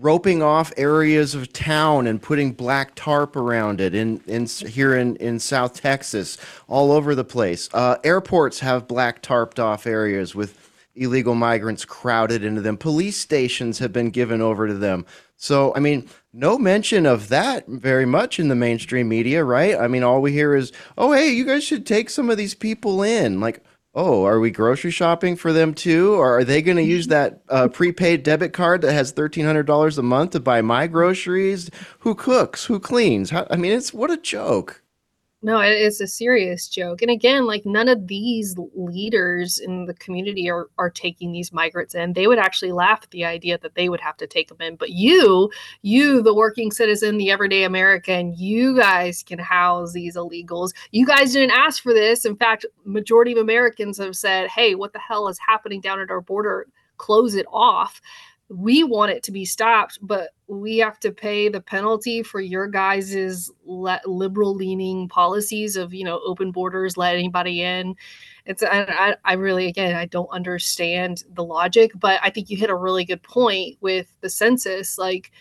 roping 0.00 0.42
off 0.42 0.72
areas 0.76 1.34
of 1.34 1.52
town 1.52 2.06
and 2.06 2.20
putting 2.20 2.52
black 2.52 2.94
tarp 2.94 3.36
around 3.36 3.80
it 3.80 3.94
in, 3.94 4.20
in 4.26 4.46
here 4.46 4.96
in, 4.96 5.16
in 5.16 5.38
South 5.38 5.80
Texas, 5.80 6.36
all 6.68 6.90
over 6.90 7.14
the 7.14 7.24
place. 7.24 7.68
Uh, 7.72 7.96
airports 8.02 8.60
have 8.60 8.88
black 8.88 9.22
tarped 9.22 9.58
off 9.58 9.86
areas 9.86 10.34
with 10.34 10.70
illegal 10.96 11.34
migrants 11.34 11.84
crowded 11.84 12.44
into 12.44 12.60
them. 12.60 12.76
Police 12.76 13.16
stations 13.16 13.78
have 13.78 13.92
been 13.92 14.10
given 14.10 14.40
over 14.40 14.66
to 14.66 14.74
them. 14.74 15.06
So, 15.36 15.74
I 15.74 15.80
mean, 15.80 16.08
no 16.32 16.56
mention 16.58 17.06
of 17.06 17.28
that 17.28 17.66
very 17.66 18.06
much 18.06 18.38
in 18.38 18.48
the 18.48 18.54
mainstream 18.54 19.08
media, 19.08 19.44
right? 19.44 19.76
I 19.76 19.88
mean, 19.88 20.02
all 20.02 20.22
we 20.22 20.32
hear 20.32 20.54
is, 20.54 20.72
oh, 20.96 21.12
hey, 21.12 21.28
you 21.30 21.44
guys 21.44 21.64
should 21.64 21.86
take 21.86 22.10
some 22.10 22.30
of 22.30 22.36
these 22.36 22.54
people 22.54 23.02
in. 23.02 23.40
Like, 23.40 23.62
oh, 23.94 24.24
are 24.24 24.40
we 24.40 24.50
grocery 24.50 24.90
shopping 24.90 25.36
for 25.36 25.52
them 25.52 25.74
too? 25.74 26.14
Or 26.14 26.38
are 26.38 26.44
they 26.44 26.62
going 26.62 26.76
to 26.76 26.82
use 26.82 27.08
that 27.08 27.40
uh, 27.48 27.68
prepaid 27.68 28.22
debit 28.22 28.52
card 28.52 28.82
that 28.82 28.92
has 28.92 29.12
$1,300 29.12 29.98
a 29.98 30.02
month 30.02 30.32
to 30.32 30.40
buy 30.40 30.62
my 30.62 30.86
groceries? 30.86 31.70
Who 32.00 32.14
cooks? 32.14 32.64
Who 32.64 32.80
cleans? 32.80 33.30
How, 33.30 33.46
I 33.50 33.56
mean, 33.56 33.72
it's 33.72 33.94
what 33.94 34.10
a 34.10 34.16
joke. 34.16 34.83
No, 35.44 35.60
it's 35.60 36.00
a 36.00 36.06
serious 36.06 36.68
joke. 36.68 37.02
And 37.02 37.10
again, 37.10 37.44
like 37.44 37.66
none 37.66 37.86
of 37.86 38.06
these 38.06 38.56
leaders 38.74 39.58
in 39.58 39.84
the 39.84 39.92
community 39.92 40.48
are, 40.48 40.70
are 40.78 40.88
taking 40.88 41.32
these 41.32 41.52
migrants 41.52 41.94
in. 41.94 42.14
They 42.14 42.26
would 42.26 42.38
actually 42.38 42.72
laugh 42.72 43.00
at 43.02 43.10
the 43.10 43.26
idea 43.26 43.58
that 43.58 43.74
they 43.74 43.90
would 43.90 44.00
have 44.00 44.16
to 44.16 44.26
take 44.26 44.48
them 44.48 44.62
in. 44.62 44.76
But 44.76 44.92
you, 44.92 45.50
you, 45.82 46.22
the 46.22 46.32
working 46.32 46.70
citizen, 46.70 47.18
the 47.18 47.30
everyday 47.30 47.64
American, 47.64 48.32
you 48.38 48.74
guys 48.74 49.22
can 49.22 49.38
house 49.38 49.92
these 49.92 50.16
illegals. 50.16 50.70
You 50.92 51.04
guys 51.04 51.34
didn't 51.34 51.54
ask 51.54 51.82
for 51.82 51.92
this. 51.92 52.24
In 52.24 52.36
fact, 52.36 52.64
majority 52.86 53.32
of 53.32 53.38
Americans 53.38 53.98
have 53.98 54.16
said, 54.16 54.48
hey, 54.48 54.74
what 54.74 54.94
the 54.94 54.98
hell 54.98 55.28
is 55.28 55.38
happening 55.46 55.82
down 55.82 56.00
at 56.00 56.10
our 56.10 56.22
border? 56.22 56.68
Close 56.96 57.34
it 57.34 57.44
off 57.52 58.00
we 58.54 58.84
want 58.84 59.10
it 59.10 59.22
to 59.24 59.32
be 59.32 59.44
stopped, 59.44 59.98
but 60.00 60.30
we 60.46 60.78
have 60.78 61.00
to 61.00 61.10
pay 61.10 61.48
the 61.48 61.60
penalty 61.60 62.22
for 62.22 62.40
your 62.40 62.68
guys's 62.68 63.50
le- 63.64 64.00
liberal 64.06 64.54
leaning 64.54 65.08
policies 65.08 65.76
of 65.76 65.92
you 65.92 66.04
know 66.04 66.20
open 66.24 66.52
borders, 66.52 66.96
let 66.96 67.14
anybody 67.14 67.62
in. 67.62 67.96
It's 68.46 68.62
I, 68.62 69.16
I 69.24 69.32
really 69.34 69.66
again 69.66 69.96
I 69.96 70.06
don't 70.06 70.28
understand 70.28 71.24
the 71.34 71.44
logic, 71.44 71.92
but 71.96 72.20
I 72.22 72.30
think 72.30 72.50
you 72.50 72.56
hit 72.56 72.70
a 72.70 72.76
really 72.76 73.04
good 73.04 73.22
point 73.22 73.76
with 73.80 74.12
the 74.20 74.30
census. 74.30 74.98
Like 74.98 75.32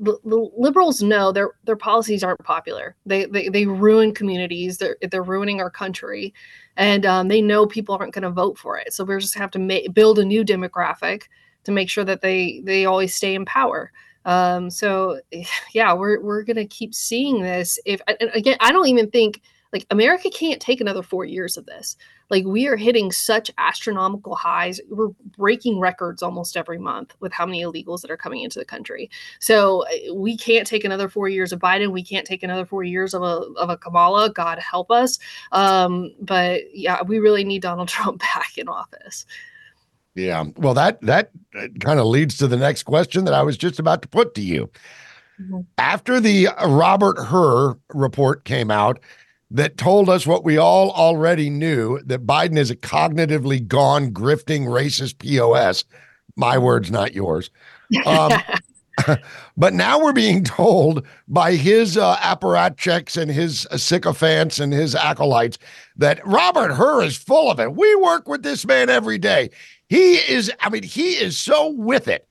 the, 0.00 0.18
the 0.24 0.50
liberals 0.56 1.02
know 1.02 1.32
their 1.32 1.52
their 1.64 1.76
policies 1.76 2.22
aren't 2.22 2.44
popular. 2.44 2.94
They 3.06 3.26
they, 3.26 3.48
they 3.48 3.66
ruin 3.66 4.14
communities. 4.14 4.78
They're 4.78 4.96
they're 5.10 5.22
ruining 5.22 5.60
our 5.60 5.70
country, 5.70 6.32
and 6.76 7.04
um, 7.04 7.28
they 7.28 7.42
know 7.42 7.66
people 7.66 7.96
aren't 7.96 8.14
going 8.14 8.22
to 8.22 8.30
vote 8.30 8.58
for 8.58 8.78
it. 8.78 8.92
So 8.92 9.04
we're 9.04 9.20
just 9.20 9.36
have 9.36 9.50
to 9.52 9.58
ma- 9.58 9.90
build 9.92 10.18
a 10.18 10.24
new 10.24 10.44
demographic 10.44 11.24
to 11.68 11.72
make 11.72 11.90
sure 11.90 12.04
that 12.04 12.22
they 12.22 12.62
they 12.64 12.86
always 12.86 13.14
stay 13.14 13.34
in 13.34 13.44
power. 13.44 13.92
Um, 14.24 14.70
so 14.70 15.20
yeah, 15.72 15.92
we're 15.92 16.20
we're 16.20 16.42
gonna 16.42 16.66
keep 16.66 16.94
seeing 16.94 17.42
this. 17.42 17.78
If 17.84 18.00
again, 18.08 18.56
I 18.60 18.72
don't 18.72 18.88
even 18.88 19.10
think 19.10 19.42
like 19.70 19.84
America 19.90 20.30
can't 20.30 20.62
take 20.62 20.80
another 20.80 21.02
four 21.02 21.26
years 21.26 21.58
of 21.58 21.66
this. 21.66 21.98
Like 22.30 22.46
we 22.46 22.66
are 22.68 22.76
hitting 22.76 23.12
such 23.12 23.50
astronomical 23.58 24.34
highs. 24.34 24.80
We're 24.88 25.10
breaking 25.36 25.78
records 25.78 26.22
almost 26.22 26.56
every 26.56 26.78
month 26.78 27.14
with 27.20 27.34
how 27.34 27.44
many 27.44 27.62
illegals 27.62 28.00
that 28.00 28.10
are 28.10 28.16
coming 28.16 28.42
into 28.42 28.58
the 28.58 28.64
country. 28.64 29.10
So 29.40 29.84
uh, 29.84 30.14
we 30.14 30.38
can't 30.38 30.66
take 30.66 30.84
another 30.84 31.10
four 31.10 31.28
years 31.28 31.52
of 31.52 31.60
Biden. 31.60 31.92
We 31.92 32.02
can't 32.02 32.26
take 32.26 32.42
another 32.42 32.64
four 32.64 32.82
years 32.82 33.12
of 33.12 33.20
a 33.22 33.44
of 33.58 33.68
a 33.68 33.76
Kamala. 33.76 34.30
God 34.30 34.58
help 34.58 34.90
us. 34.90 35.18
Um, 35.52 36.14
but 36.18 36.62
yeah, 36.74 37.02
we 37.02 37.18
really 37.18 37.44
need 37.44 37.60
Donald 37.60 37.88
Trump 37.94 38.20
back 38.20 38.56
in 38.56 38.68
office. 38.68 39.26
Yeah. 40.18 40.44
Well, 40.56 40.74
that 40.74 41.00
that 41.02 41.30
kind 41.80 42.00
of 42.00 42.06
leads 42.06 42.36
to 42.38 42.48
the 42.48 42.56
next 42.56 42.82
question 42.82 43.24
that 43.24 43.34
I 43.34 43.42
was 43.42 43.56
just 43.56 43.78
about 43.78 44.02
to 44.02 44.08
put 44.08 44.34
to 44.34 44.42
you. 44.42 44.68
Mm-hmm. 45.40 45.60
After 45.78 46.18
the 46.18 46.48
Robert 46.66 47.18
Hur 47.18 47.76
report 47.94 48.44
came 48.44 48.70
out 48.70 48.98
that 49.50 49.76
told 49.76 50.08
us 50.08 50.26
what 50.26 50.44
we 50.44 50.58
all 50.58 50.90
already 50.90 51.48
knew 51.48 52.00
that 52.04 52.26
Biden 52.26 52.58
is 52.58 52.70
a 52.70 52.76
cognitively 52.76 53.66
gone, 53.66 54.10
grifting, 54.10 54.66
racist 54.66 55.18
POS. 55.18 55.84
My 56.36 56.58
words, 56.58 56.90
not 56.90 57.14
yours. 57.14 57.50
Um, 58.04 58.32
but 59.56 59.72
now 59.72 60.02
we're 60.02 60.12
being 60.12 60.44
told 60.44 61.06
by 61.28 61.54
his 61.54 61.96
uh, 61.96 62.16
apparatchiks 62.16 63.16
and 63.16 63.30
his 63.30 63.66
uh, 63.70 63.76
sycophants 63.76 64.58
and 64.58 64.72
his 64.72 64.94
acolytes 64.94 65.58
that 65.96 66.24
Robert 66.26 66.72
Hur 66.72 67.02
is 67.02 67.16
full 67.16 67.50
of 67.50 67.60
it. 67.60 67.74
We 67.74 67.94
work 67.96 68.28
with 68.28 68.42
this 68.42 68.66
man 68.66 68.90
every 68.90 69.18
day. 69.18 69.50
He 69.88 70.14
is, 70.16 70.52
I 70.60 70.70
mean, 70.70 70.82
he 70.82 71.12
is 71.12 71.38
so 71.38 71.70
with 71.70 72.08
it 72.08 72.28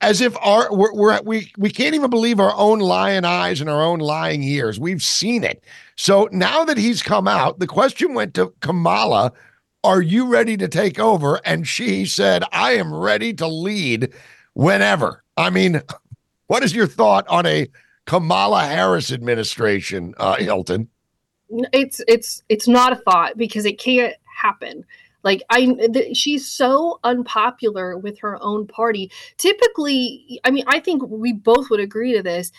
as 0.00 0.20
if 0.20 0.36
our 0.40 0.74
we're, 0.74 0.92
we're, 0.94 1.20
we 1.22 1.52
we 1.56 1.70
can't 1.70 1.94
even 1.94 2.10
believe 2.10 2.38
our 2.38 2.54
own 2.54 2.78
lying 2.78 3.24
eyes 3.24 3.60
and 3.60 3.68
our 3.68 3.82
own 3.82 3.98
lying 3.98 4.42
ears. 4.42 4.78
We've 4.78 5.02
seen 5.02 5.44
it. 5.44 5.62
So 5.96 6.28
now 6.32 6.64
that 6.64 6.78
he's 6.78 7.02
come 7.02 7.26
out, 7.26 7.58
the 7.58 7.66
question 7.66 8.14
went 8.14 8.34
to 8.34 8.52
Kamala, 8.60 9.32
are 9.84 10.02
you 10.02 10.26
ready 10.26 10.56
to 10.56 10.68
take 10.68 10.98
over? 10.98 11.40
And 11.44 11.66
she 11.66 12.06
said, 12.06 12.44
I 12.52 12.72
am 12.72 12.94
ready 12.94 13.34
to 13.34 13.46
lead 13.46 14.12
whenever. 14.54 15.24
I 15.36 15.50
mean, 15.50 15.82
what 16.46 16.62
is 16.62 16.74
your 16.74 16.86
thought 16.86 17.26
on 17.28 17.46
a 17.46 17.68
Kamala 18.06 18.66
Harris 18.66 19.12
administration, 19.12 20.14
uh, 20.18 20.36
Hilton? 20.36 20.88
It's 21.72 22.00
it's 22.06 22.42
it's 22.48 22.68
not 22.68 22.92
a 22.92 22.96
thought 22.96 23.36
because 23.36 23.64
it 23.64 23.78
can't 23.78 24.14
happen. 24.24 24.84
Like 25.22 25.42
I, 25.50 25.66
th- 25.66 26.16
she's 26.16 26.50
so 26.50 27.00
unpopular 27.04 27.98
with 27.98 28.18
her 28.20 28.40
own 28.42 28.66
party. 28.66 29.10
Typically, 29.36 30.40
I 30.44 30.50
mean, 30.50 30.64
I 30.66 30.80
think 30.80 31.02
we 31.06 31.32
both 31.32 31.70
would 31.70 31.80
agree 31.80 32.14
to 32.14 32.22
this. 32.22 32.52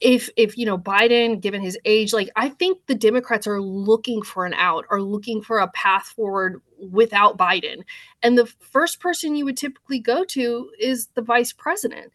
If 0.00 0.30
if 0.36 0.56
you 0.56 0.64
know 0.64 0.78
Biden, 0.78 1.42
given 1.42 1.60
his 1.60 1.78
age, 1.84 2.14
like 2.14 2.30
I 2.34 2.48
think 2.48 2.78
the 2.86 2.94
Democrats 2.94 3.46
are 3.46 3.60
looking 3.60 4.22
for 4.22 4.46
an 4.46 4.54
out, 4.54 4.86
are 4.90 5.02
looking 5.02 5.42
for 5.42 5.58
a 5.58 5.68
path 5.68 6.06
forward 6.06 6.62
without 6.78 7.36
Biden, 7.36 7.82
and 8.22 8.38
the 8.38 8.46
first 8.46 8.98
person 9.00 9.36
you 9.36 9.44
would 9.44 9.58
typically 9.58 9.98
go 9.98 10.24
to 10.24 10.70
is 10.78 11.08
the 11.14 11.22
vice 11.22 11.52
president 11.52 12.12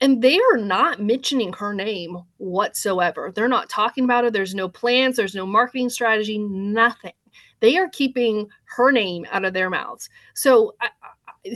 and 0.00 0.22
they 0.22 0.38
are 0.38 0.56
not 0.56 1.00
mentioning 1.02 1.52
her 1.54 1.74
name 1.74 2.18
whatsoever. 2.36 3.32
They're 3.34 3.48
not 3.48 3.68
talking 3.68 4.04
about 4.04 4.24
her. 4.24 4.30
There's 4.30 4.54
no 4.54 4.68
plans, 4.68 5.16
there's 5.16 5.34
no 5.34 5.46
marketing 5.46 5.90
strategy, 5.90 6.38
nothing 6.38 7.12
they 7.60 7.76
are 7.76 7.88
keeping 7.88 8.48
her 8.64 8.90
name 8.90 9.26
out 9.30 9.44
of 9.44 9.52
their 9.52 9.70
mouths. 9.70 10.08
So 10.34 10.74
I, 10.80 10.88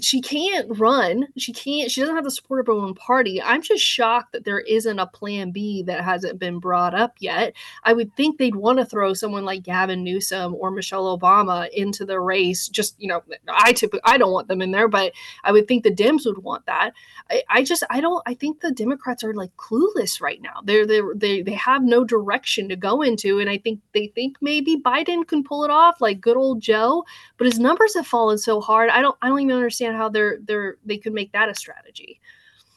she 0.01 0.21
can't 0.21 0.79
run. 0.79 1.27
She 1.37 1.53
can't. 1.53 1.91
She 1.91 2.01
doesn't 2.01 2.15
have 2.15 2.25
the 2.25 2.31
support 2.31 2.61
of 2.61 2.67
her 2.67 2.73
own 2.73 2.95
party. 2.95 3.43
I'm 3.43 3.63
just 3.63 3.85
shocked 3.85 4.33
that 4.33 4.45
there 4.45 4.61
isn't 4.61 4.99
a 4.99 5.07
plan 5.07 5.51
B 5.51 5.83
that 5.85 6.05
hasn't 6.05 6.39
been 6.39 6.59
brought 6.59 6.95
up 6.95 7.15
yet. 7.19 7.55
I 7.85 7.93
would 7.93 8.15
think 8.17 8.39
they'd 8.39 8.55
want 8.55 8.79
to 8.79 8.85
throw 8.85 9.15
someone 9.15 9.45
like 9.45 9.63
Gavin 9.63 10.05
Newsom 10.05 10.55
or 10.55 10.71
Michelle 10.71 11.19
Obama 11.19 11.69
into 11.71 12.05
the 12.05 12.21
race. 12.21 12.69
Just 12.69 12.95
you 13.01 13.09
know, 13.09 13.23
I 13.49 13.73
typically 13.73 14.01
I 14.05 14.19
don't 14.19 14.33
want 14.33 14.49
them 14.49 14.63
in 14.63 14.71
there, 14.71 14.89
but 14.89 15.13
I 15.45 15.53
would 15.53 15.69
think 15.69 15.85
the 15.85 15.91
Dems 15.91 16.27
would 16.27 16.39
want 16.39 16.67
that. 16.67 16.93
I, 17.31 17.43
I 17.49 17.65
just 17.65 17.83
I 17.91 18.01
don't. 18.01 18.23
I 18.27 18.35
think 18.35 18.61
the 18.61 18.73
Democrats 18.73 19.25
are 19.25 19.35
like 19.35 19.55
clueless 19.57 20.21
right 20.21 20.41
now. 20.41 20.61
They're 20.65 20.87
they 20.87 21.01
they 21.15 21.43
they 21.43 21.55
have 21.55 21.83
no 21.83 22.05
direction 22.05 22.69
to 22.69 22.77
go 22.77 23.03
into, 23.03 23.41
and 23.41 23.51
I 23.51 23.59
think 23.59 23.81
they 23.93 24.09
think 24.09 24.37
maybe 24.41 24.77
Biden 24.77 25.27
can 25.27 25.45
pull 25.45 25.65
it 25.65 25.71
off, 25.71 26.01
like 26.01 26.21
good 26.21 26.37
old 26.37 26.61
Joe. 26.61 27.05
But 27.37 27.47
his 27.47 27.59
numbers 27.59 27.95
have 27.95 28.07
fallen 28.07 28.39
so 28.39 28.61
hard. 28.61 28.91
I 28.91 29.03
don't 29.03 29.17
I 29.23 29.29
don't 29.29 29.41
even 29.41 29.57
understand 29.57 29.82
how 29.91 30.09
they're 30.09 30.39
they're 30.47 30.77
they 30.85 30.99
could 30.99 31.13
make 31.13 31.33
that 31.33 31.49
a 31.49 31.55
strategy. 31.55 32.21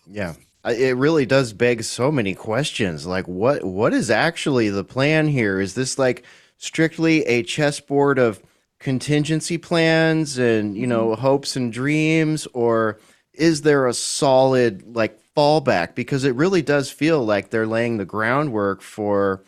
Yeah. 0.09 0.33
It 0.65 0.97
really 0.97 1.27
does 1.27 1.53
beg 1.53 1.83
so 1.83 2.11
many 2.11 2.33
questions. 2.33 3.05
Like 3.05 3.27
what 3.27 3.63
what 3.63 3.93
is 3.93 4.09
actually 4.09 4.69
the 4.69 4.83
plan 4.83 5.27
here? 5.27 5.59
Is 5.59 5.75
this 5.75 5.99
like 5.99 6.23
strictly 6.57 7.23
a 7.25 7.43
chessboard 7.43 8.17
of 8.17 8.41
contingency 8.79 9.57
plans 9.57 10.37
and, 10.37 10.75
you 10.75 10.87
know, 10.87 11.09
mm-hmm. 11.09 11.21
hopes 11.21 11.55
and 11.55 11.71
dreams 11.71 12.47
or 12.53 12.99
is 13.33 13.61
there 13.61 13.87
a 13.87 13.93
solid 13.93 14.95
like 14.95 15.19
fallback 15.35 15.95
because 15.95 16.23
it 16.23 16.35
really 16.35 16.61
does 16.61 16.89
feel 16.89 17.23
like 17.23 17.49
they're 17.49 17.67
laying 17.67 17.97
the 17.97 18.05
groundwork 18.05 18.81
for 18.81 19.43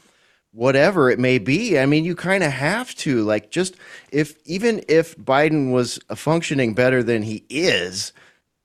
whatever 0.57 1.11
it 1.11 1.19
may 1.19 1.37
be. 1.37 1.77
I 1.77 1.85
mean, 1.85 2.03
you 2.03 2.15
kind 2.15 2.43
of 2.43 2.51
have 2.51 2.95
to 2.95 3.23
like 3.23 3.51
just 3.51 3.75
if 4.11 4.35
even 4.45 4.83
if 4.87 5.15
Biden 5.15 5.71
was 5.71 5.99
functioning 6.15 6.73
better 6.73 7.03
than 7.03 7.21
he 7.21 7.45
is, 7.47 8.11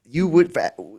you 0.03 0.27
would 0.27 0.57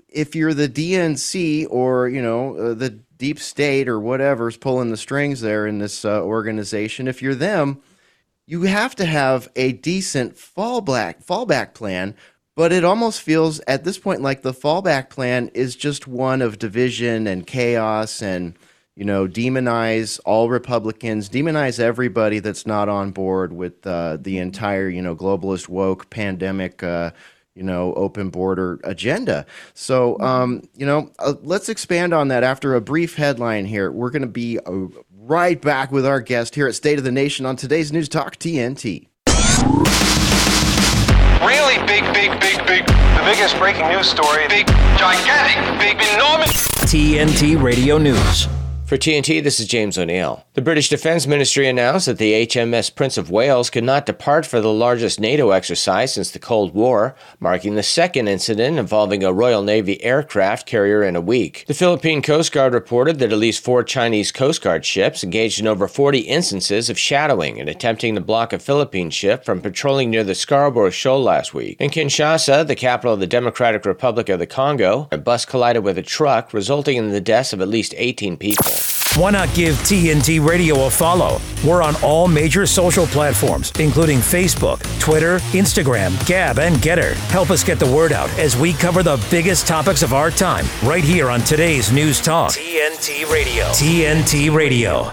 if 0.07 0.35
you're 0.35 0.53
the 0.53 0.69
DNC 0.69 1.65
or 1.71 2.07
you 2.07 2.21
know 2.21 2.55
uh, 2.55 2.73
the 2.75 2.91
deep 3.17 3.39
state 3.39 3.89
or 3.89 3.99
whatever's 3.99 4.55
pulling 4.55 4.91
the 4.91 4.97
strings 4.97 5.41
there 5.41 5.65
in 5.65 5.79
this 5.79 6.05
uh, 6.05 6.21
organization. 6.21 7.07
If 7.07 7.23
you're 7.23 7.33
them, 7.33 7.81
you 8.45 8.63
have 8.63 8.95
to 8.97 9.05
have 9.05 9.49
a 9.55 9.71
decent 9.71 10.35
fallback 10.35 11.25
fallback 11.25 11.73
plan. 11.73 12.15
But 12.55 12.71
it 12.71 12.85
almost 12.85 13.21
feels 13.21 13.59
at 13.61 13.83
this 13.83 13.97
point 13.97 14.21
like 14.21 14.43
the 14.43 14.53
fallback 14.53 15.09
plan 15.09 15.49
is 15.55 15.75
just 15.75 16.07
one 16.07 16.39
of 16.43 16.59
division 16.59 17.25
and 17.25 17.47
chaos 17.47 18.21
and 18.21 18.55
you 18.95 19.05
know, 19.05 19.27
demonize 19.27 20.19
all 20.25 20.49
Republicans, 20.49 21.29
demonize 21.29 21.79
everybody 21.79 22.39
that's 22.39 22.67
not 22.67 22.89
on 22.89 23.11
board 23.11 23.51
with 23.53 23.85
uh, 23.87 24.17
the 24.19 24.37
entire, 24.37 24.87
you 24.87 25.01
know, 25.01 25.15
globalist 25.15 25.67
woke 25.67 26.09
pandemic, 26.09 26.83
uh, 26.83 27.11
you 27.55 27.63
know, 27.63 27.93
open 27.95 28.29
border 28.29 28.79
agenda. 28.83 29.45
So, 29.73 30.19
um, 30.19 30.67
you 30.75 30.85
know, 30.85 31.11
uh, 31.19 31.33
let's 31.41 31.69
expand 31.69 32.13
on 32.13 32.27
that 32.27 32.43
after 32.43 32.75
a 32.75 32.81
brief 32.81 33.15
headline 33.15 33.65
here. 33.65 33.91
We're 33.91 34.11
going 34.11 34.23
to 34.23 34.27
be 34.27 34.59
uh, 34.59 34.87
right 35.11 35.59
back 35.59 35.91
with 35.91 36.05
our 36.05 36.21
guest 36.21 36.53
here 36.53 36.67
at 36.67 36.75
State 36.75 36.97
of 36.99 37.03
the 37.03 37.11
Nation 37.11 37.45
on 37.45 37.55
today's 37.55 37.91
News 37.91 38.09
Talk 38.09 38.37
TNT. 38.37 39.07
Really 41.41 41.77
big, 41.87 42.03
big, 42.13 42.39
big, 42.39 42.65
big, 42.67 42.85
the 42.85 43.23
biggest 43.25 43.57
breaking 43.57 43.87
news 43.87 44.07
story. 44.07 44.47
Big, 44.47 44.67
gigantic, 44.97 45.79
big, 45.79 45.97
enormous. 46.13 46.67
TNT 46.85 47.61
Radio 47.61 47.97
News. 47.97 48.47
For 48.85 48.97
TNT, 48.97 49.41
this 49.41 49.61
is 49.61 49.65
James 49.65 49.97
O'Neill. 49.97 50.45
The 50.55 50.61
British 50.61 50.89
Defence 50.89 51.25
Ministry 51.25 51.67
announced 51.67 52.05
that 52.05 52.17
the 52.17 52.45
HMS 52.45 52.93
Prince 52.93 53.17
of 53.17 53.31
Wales 53.31 53.69
could 53.69 53.85
not 53.85 54.05
depart 54.05 54.45
for 54.45 54.59
the 54.59 54.73
largest 54.73 55.21
NATO 55.21 55.51
exercise 55.51 56.13
since 56.13 56.29
the 56.29 56.37
Cold 56.37 56.75
War, 56.75 57.15
marking 57.39 57.73
the 57.73 57.81
second 57.81 58.27
incident 58.27 58.77
involving 58.77 59.23
a 59.23 59.33
Royal 59.33 59.63
Navy 59.63 60.03
aircraft 60.03 60.67
carrier 60.67 61.01
in 61.01 61.15
a 61.15 61.21
week. 61.21 61.63
The 61.65 61.73
Philippine 61.73 62.21
Coast 62.21 62.51
Guard 62.51 62.73
reported 62.73 63.17
that 63.17 63.31
at 63.31 63.37
least 63.39 63.63
four 63.63 63.83
Chinese 63.83 64.31
Coast 64.33 64.61
Guard 64.61 64.85
ships 64.85 65.23
engaged 65.23 65.59
in 65.59 65.65
over 65.65 65.87
40 65.87 66.19
instances 66.19 66.89
of 66.89 66.99
shadowing 66.99 67.59
and 67.59 67.69
attempting 67.69 68.13
to 68.13 68.21
block 68.21 68.53
a 68.53 68.59
Philippine 68.59 69.09
ship 69.09 69.45
from 69.45 69.61
patrolling 69.61 70.11
near 70.11 70.25
the 70.25 70.35
Scarborough 70.35 70.91
Shoal 70.91 71.23
last 71.23 71.53
week. 71.53 71.77
In 71.79 71.89
Kinshasa, 71.89 72.67
the 72.67 72.75
capital 72.75 73.13
of 73.13 73.21
the 73.21 73.27
Democratic 73.27 73.85
Republic 73.85 74.29
of 74.29 74.39
the 74.39 74.45
Congo, 74.45 75.07
a 75.09 75.17
bus 75.17 75.45
collided 75.45 75.83
with 75.83 75.97
a 75.97 76.03
truck, 76.03 76.53
resulting 76.53 76.97
in 76.97 77.09
the 77.09 77.21
deaths 77.21 77.53
of 77.53 77.61
at 77.61 77.69
least 77.69 77.95
18 77.97 78.37
people. 78.37 78.82
Why 79.15 79.29
not 79.29 79.53
give 79.53 79.75
TNT 79.75 80.43
Radio 80.43 80.87
a 80.87 80.89
follow? 80.89 81.39
We're 81.63 81.83
on 81.83 81.95
all 82.01 82.27
major 82.27 82.65
social 82.65 83.05
platforms, 83.05 83.71
including 83.79 84.17
Facebook, 84.17 84.81
Twitter, 84.99 85.37
Instagram, 85.51 86.25
Gab, 86.25 86.57
and 86.57 86.77
Gettr. 86.77 87.13
Help 87.29 87.51
us 87.51 87.63
get 87.63 87.77
the 87.77 87.85
word 87.85 88.11
out 88.11 88.31
as 88.39 88.57
we 88.57 88.73
cover 88.73 89.03
the 89.03 89.23
biggest 89.29 89.67
topics 89.67 90.01
of 90.01 90.13
our 90.13 90.31
time 90.31 90.65
right 90.81 91.03
here 91.03 91.29
on 91.29 91.41
today's 91.41 91.91
News 91.91 92.19
Talk. 92.19 92.53
TNT 92.53 93.31
Radio. 93.31 93.65
TNT 93.65 94.51
Radio. 94.51 95.11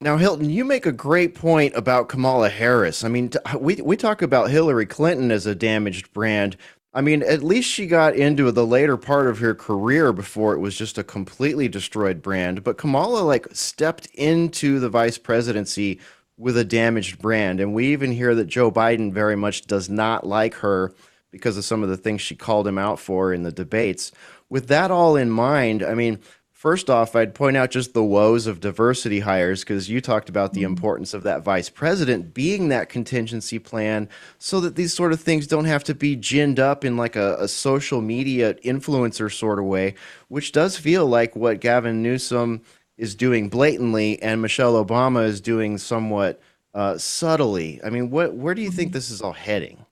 Now, 0.00 0.16
Hilton, 0.16 0.48
you 0.48 0.64
make 0.64 0.86
a 0.86 0.92
great 0.92 1.34
point 1.34 1.76
about 1.76 2.08
Kamala 2.08 2.48
Harris. 2.48 3.04
I 3.04 3.08
mean, 3.08 3.32
we, 3.60 3.74
we 3.82 3.98
talk 3.98 4.22
about 4.22 4.48
Hillary 4.48 4.86
Clinton 4.86 5.30
as 5.30 5.44
a 5.44 5.54
damaged 5.54 6.10
brand, 6.14 6.56
I 6.94 7.00
mean, 7.00 7.22
at 7.22 7.42
least 7.42 7.70
she 7.70 7.86
got 7.86 8.14
into 8.14 8.52
the 8.52 8.66
later 8.66 8.98
part 8.98 9.26
of 9.26 9.38
her 9.38 9.54
career 9.54 10.12
before 10.12 10.54
it 10.54 10.58
was 10.58 10.76
just 10.76 10.98
a 10.98 11.04
completely 11.04 11.66
destroyed 11.66 12.20
brand. 12.20 12.62
But 12.62 12.76
Kamala 12.76 13.20
like 13.20 13.46
stepped 13.52 14.06
into 14.14 14.78
the 14.78 14.90
vice 14.90 15.16
presidency 15.16 16.00
with 16.36 16.56
a 16.56 16.64
damaged 16.64 17.18
brand. 17.18 17.60
And 17.60 17.72
we 17.72 17.86
even 17.92 18.12
hear 18.12 18.34
that 18.34 18.46
Joe 18.46 18.70
Biden 18.70 19.12
very 19.12 19.36
much 19.36 19.66
does 19.66 19.88
not 19.88 20.26
like 20.26 20.54
her 20.56 20.92
because 21.30 21.56
of 21.56 21.64
some 21.64 21.82
of 21.82 21.88
the 21.88 21.96
things 21.96 22.20
she 22.20 22.34
called 22.36 22.66
him 22.66 22.76
out 22.76 22.98
for 23.00 23.32
in 23.32 23.42
the 23.42 23.52
debates. 23.52 24.12
With 24.50 24.68
that 24.68 24.90
all 24.90 25.16
in 25.16 25.30
mind, 25.30 25.82
I 25.82 25.94
mean, 25.94 26.20
First 26.62 26.88
off, 26.88 27.16
I'd 27.16 27.34
point 27.34 27.56
out 27.56 27.72
just 27.72 27.92
the 27.92 28.04
woes 28.04 28.46
of 28.46 28.60
diversity 28.60 29.18
hires 29.18 29.62
because 29.62 29.90
you 29.90 30.00
talked 30.00 30.28
about 30.28 30.52
the 30.52 30.60
mm-hmm. 30.60 30.74
importance 30.74 31.12
of 31.12 31.24
that 31.24 31.42
vice 31.42 31.68
president 31.68 32.34
being 32.34 32.68
that 32.68 32.88
contingency 32.88 33.58
plan 33.58 34.08
so 34.38 34.60
that 34.60 34.76
these 34.76 34.94
sort 34.94 35.12
of 35.12 35.20
things 35.20 35.48
don't 35.48 35.64
have 35.64 35.82
to 35.82 35.92
be 35.92 36.14
ginned 36.14 36.60
up 36.60 36.84
in 36.84 36.96
like 36.96 37.16
a, 37.16 37.34
a 37.40 37.48
social 37.48 38.00
media 38.00 38.54
influencer 38.62 39.28
sort 39.28 39.58
of 39.58 39.64
way, 39.64 39.96
which 40.28 40.52
does 40.52 40.76
feel 40.76 41.04
like 41.04 41.34
what 41.34 41.58
Gavin 41.58 42.00
Newsom 42.00 42.62
is 42.96 43.16
doing 43.16 43.48
blatantly 43.48 44.22
and 44.22 44.40
Michelle 44.40 44.74
Obama 44.74 45.24
is 45.24 45.40
doing 45.40 45.78
somewhat 45.78 46.40
uh, 46.74 46.96
subtly. 46.96 47.80
I 47.84 47.90
mean, 47.90 48.08
what 48.08 48.34
where 48.34 48.54
do 48.54 48.62
you 48.62 48.70
think 48.70 48.90
mm-hmm. 48.90 48.98
this 48.98 49.10
is 49.10 49.20
all 49.20 49.32
heading? 49.32 49.84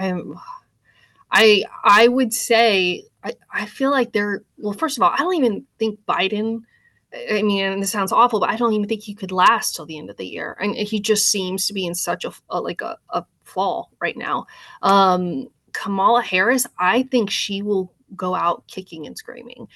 Um, 0.00 0.36
I 1.30 1.62
I 1.84 2.08
would 2.08 2.34
say 2.34 3.04
I, 3.28 3.62
I 3.62 3.66
feel 3.66 3.90
like 3.90 4.12
they're 4.12 4.42
well 4.56 4.72
first 4.72 4.96
of 4.96 5.02
all 5.02 5.10
i 5.12 5.18
don't 5.18 5.34
even 5.34 5.64
think 5.78 5.98
biden 6.08 6.62
i 7.30 7.42
mean 7.42 7.80
this 7.80 7.90
sounds 7.90 8.12
awful 8.12 8.40
but 8.40 8.50
i 8.50 8.56
don't 8.56 8.72
even 8.72 8.88
think 8.88 9.02
he 9.02 9.14
could 9.14 9.32
last 9.32 9.74
till 9.74 9.86
the 9.86 9.98
end 9.98 10.10
of 10.10 10.16
the 10.16 10.26
year. 10.26 10.56
And 10.60 10.74
he 10.76 11.00
just 11.00 11.30
seems 11.30 11.66
to 11.66 11.72
be 11.72 11.86
in 11.86 11.94
such 11.94 12.24
a, 12.24 12.32
a 12.50 12.60
like 12.60 12.80
a, 12.80 12.98
a 13.10 13.24
fall 13.44 13.90
right 14.00 14.16
now. 14.16 14.46
Um 14.82 15.48
kamala 15.72 16.22
harris 16.22 16.66
i 16.78 17.02
think 17.04 17.30
she 17.30 17.62
will 17.62 17.92
go 18.16 18.34
out 18.34 18.64
kicking 18.66 19.06
and 19.06 19.16
screaming 19.16 19.68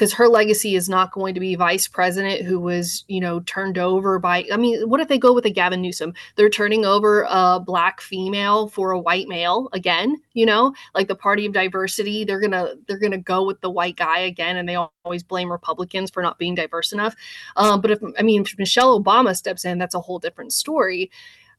because 0.00 0.14
her 0.14 0.28
legacy 0.28 0.76
is 0.76 0.88
not 0.88 1.12
going 1.12 1.34
to 1.34 1.40
be 1.40 1.54
vice 1.54 1.86
president 1.86 2.40
who 2.46 2.58
was, 2.58 3.04
you 3.06 3.20
know, 3.20 3.40
turned 3.40 3.76
over 3.76 4.18
by. 4.18 4.46
I 4.50 4.56
mean, 4.56 4.88
what 4.88 4.98
if 4.98 5.08
they 5.08 5.18
go 5.18 5.34
with 5.34 5.44
a 5.44 5.50
Gavin 5.50 5.82
Newsom? 5.82 6.14
They're 6.36 6.48
turning 6.48 6.86
over 6.86 7.26
a 7.28 7.60
black 7.60 8.00
female 8.00 8.68
for 8.68 8.92
a 8.92 8.98
white 8.98 9.28
male 9.28 9.68
again. 9.74 10.16
You 10.32 10.46
know, 10.46 10.72
like 10.94 11.08
the 11.08 11.14
party 11.14 11.44
of 11.44 11.52
diversity. 11.52 12.24
They're 12.24 12.40
gonna 12.40 12.76
they're 12.88 12.98
gonna 12.98 13.18
go 13.18 13.44
with 13.44 13.60
the 13.60 13.68
white 13.68 13.96
guy 13.96 14.20
again, 14.20 14.56
and 14.56 14.66
they 14.66 14.76
always 15.04 15.22
blame 15.22 15.52
Republicans 15.52 16.10
for 16.10 16.22
not 16.22 16.38
being 16.38 16.54
diverse 16.54 16.94
enough. 16.94 17.14
Um, 17.56 17.82
but 17.82 17.90
if 17.90 17.98
I 18.18 18.22
mean, 18.22 18.40
if 18.40 18.56
Michelle 18.56 18.98
Obama 18.98 19.36
steps 19.36 19.66
in, 19.66 19.76
that's 19.76 19.94
a 19.94 20.00
whole 20.00 20.18
different 20.18 20.54
story. 20.54 21.10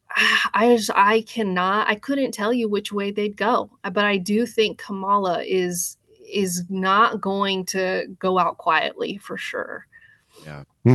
I 0.56 0.77
just 0.77 0.89
I 0.95 1.21
cannot 1.21 1.88
I 1.88 1.93
couldn't 1.93 2.32
tell 2.32 2.51
you 2.51 2.67
which 2.67 2.91
way 2.91 3.12
they'd 3.12 3.38
go, 3.38 3.69
but 3.84 4.04
I 4.04 4.17
do 4.17 4.47
think 4.47 4.80
Kamala 4.80 5.43
is 5.43 5.97
is 6.31 6.63
not 6.69 7.21
going 7.21 7.65
to 7.65 8.07
go 8.19 8.39
out 8.39 8.57
quietly 8.57 9.17
for 9.17 9.37
sure. 9.37 9.87
Yeah. 10.45 10.63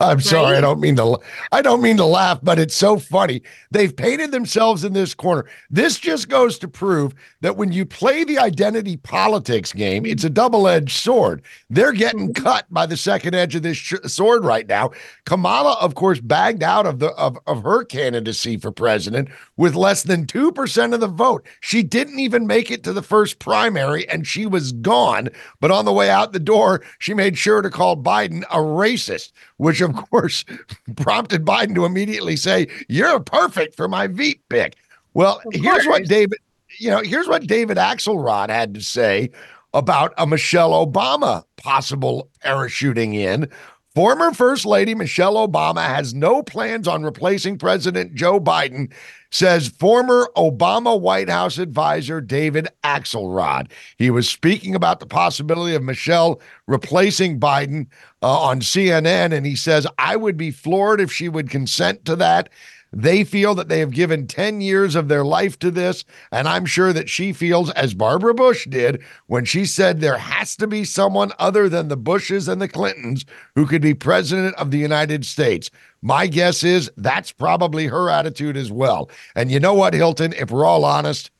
I'm 0.00 0.20
sorry. 0.20 0.52
Right? 0.52 0.58
I 0.58 0.60
don't 0.60 0.80
mean 0.80 0.96
to. 0.96 1.18
I 1.52 1.60
don't 1.60 1.82
mean 1.82 1.98
to 1.98 2.04
laugh, 2.04 2.40
but 2.42 2.58
it's 2.58 2.74
so 2.74 2.98
funny. 2.98 3.42
They've 3.70 3.94
painted 3.94 4.30
themselves 4.30 4.84
in 4.84 4.94
this 4.94 5.14
corner. 5.14 5.44
This 5.68 5.98
just 5.98 6.30
goes 6.30 6.58
to 6.60 6.68
prove 6.68 7.14
that 7.42 7.56
when 7.56 7.72
you 7.72 7.84
play 7.84 8.24
the 8.24 8.38
identity 8.38 8.96
politics 8.96 9.72
game, 9.72 10.06
it's 10.06 10.24
a 10.24 10.30
double-edged 10.30 10.96
sword. 10.96 11.42
They're 11.68 11.92
getting 11.92 12.32
mm-hmm. 12.32 12.42
cut 12.42 12.66
by 12.70 12.86
the 12.86 12.96
second 12.96 13.34
edge 13.34 13.54
of 13.54 13.62
this 13.62 13.76
sh- 13.76 13.94
sword 14.06 14.44
right 14.44 14.66
now. 14.66 14.92
Kamala, 15.26 15.76
of 15.80 15.94
course, 15.94 16.20
bagged 16.20 16.62
out 16.62 16.86
of 16.86 17.00
the 17.00 17.10
of, 17.10 17.38
of 17.46 17.64
her 17.64 17.84
candidacy 17.84 18.56
for 18.56 18.72
president 18.72 19.28
with 19.58 19.74
less 19.74 20.04
than 20.04 20.26
two 20.26 20.52
percent 20.52 20.94
of 20.94 21.00
the 21.00 21.08
vote. 21.08 21.46
She 21.60 21.82
didn't 21.82 22.18
even 22.18 22.46
make 22.46 22.70
it 22.70 22.82
to 22.84 22.94
the 22.94 23.02
first 23.02 23.38
primary, 23.40 24.08
and 24.08 24.26
she 24.26 24.46
was 24.46 24.72
gone. 24.72 25.28
But 25.60 25.70
on 25.70 25.84
the 25.84 25.92
way 25.92 26.08
out 26.08 26.32
the 26.32 26.40
door, 26.40 26.82
she 26.98 27.12
made 27.12 27.36
sure 27.36 27.60
to 27.60 27.73
call 27.74 27.96
Biden 27.96 28.42
a 28.44 28.56
racist 28.56 29.32
which 29.58 29.82
of 29.82 29.94
course 29.94 30.44
prompted 30.96 31.44
Biden 31.44 31.74
to 31.74 31.84
immediately 31.84 32.36
say, 32.36 32.68
You're 32.88 33.20
perfect 33.20 33.74
for 33.74 33.88
my 33.88 34.06
Veep 34.06 34.40
pick. 34.48 34.76
Well, 35.12 35.42
Of 35.44 35.54
here's 35.54 35.86
what. 35.86 36.06
David, 36.06 36.38
you 36.78 36.90
know, 36.90 37.02
here's 37.02 37.28
what 37.28 37.46
David 37.46 37.76
Axelrod 37.76 38.48
had 38.48 38.74
to 38.74 38.80
say 38.80 39.30
about 39.74 40.14
a 40.16 40.26
Michelle 40.26 40.70
Obama 40.86 41.44
possible 41.56 42.30
parachuting 42.44 43.14
in. 43.14 43.50
Former 43.94 44.32
First 44.32 44.66
Lady 44.66 44.92
Michelle 44.92 45.36
Obama 45.36 45.86
has 45.86 46.14
no 46.14 46.42
plans 46.42 46.88
on 46.88 47.04
replacing 47.04 47.58
President 47.58 48.12
Joe 48.12 48.40
Biden, 48.40 48.92
says 49.30 49.68
former 49.68 50.28
Obama 50.36 51.00
White 51.00 51.28
House 51.28 51.58
advisor 51.58 52.20
David 52.20 52.66
Axelrod. 52.82 53.70
He 53.96 54.10
was 54.10 54.28
speaking 54.28 54.74
about 54.74 54.98
the 54.98 55.06
possibility 55.06 55.76
of 55.76 55.84
Michelle 55.84 56.40
replacing 56.66 57.38
Biden 57.38 57.86
uh, 58.20 58.36
on 58.36 58.62
CNN, 58.62 59.32
and 59.32 59.46
he 59.46 59.54
says, 59.54 59.86
I 59.96 60.16
would 60.16 60.36
be 60.36 60.50
floored 60.50 61.00
if 61.00 61.12
she 61.12 61.28
would 61.28 61.48
consent 61.48 62.04
to 62.06 62.16
that. 62.16 62.48
They 62.94 63.24
feel 63.24 63.54
that 63.56 63.68
they 63.68 63.80
have 63.80 63.90
given 63.90 64.28
10 64.28 64.60
years 64.60 64.94
of 64.94 65.08
their 65.08 65.24
life 65.24 65.58
to 65.58 65.70
this. 65.70 66.04
And 66.30 66.46
I'm 66.46 66.64
sure 66.64 66.92
that 66.92 67.08
she 67.08 67.32
feels, 67.32 67.70
as 67.70 67.92
Barbara 67.92 68.34
Bush 68.34 68.66
did, 68.66 69.02
when 69.26 69.44
she 69.44 69.64
said 69.66 70.00
there 70.00 70.18
has 70.18 70.54
to 70.56 70.66
be 70.68 70.84
someone 70.84 71.32
other 71.38 71.68
than 71.68 71.88
the 71.88 71.96
Bushes 71.96 72.46
and 72.46 72.62
the 72.62 72.68
Clintons 72.68 73.24
who 73.56 73.66
could 73.66 73.82
be 73.82 73.94
president 73.94 74.54
of 74.56 74.70
the 74.70 74.78
United 74.78 75.26
States. 75.26 75.70
My 76.02 76.26
guess 76.28 76.62
is 76.62 76.90
that's 76.96 77.32
probably 77.32 77.86
her 77.86 78.08
attitude 78.08 78.56
as 78.56 78.70
well. 78.70 79.10
And 79.34 79.50
you 79.50 79.58
know 79.58 79.74
what, 79.74 79.94
Hilton? 79.94 80.32
If 80.34 80.50
we're 80.50 80.64
all 80.64 80.84
honest, 80.84 81.30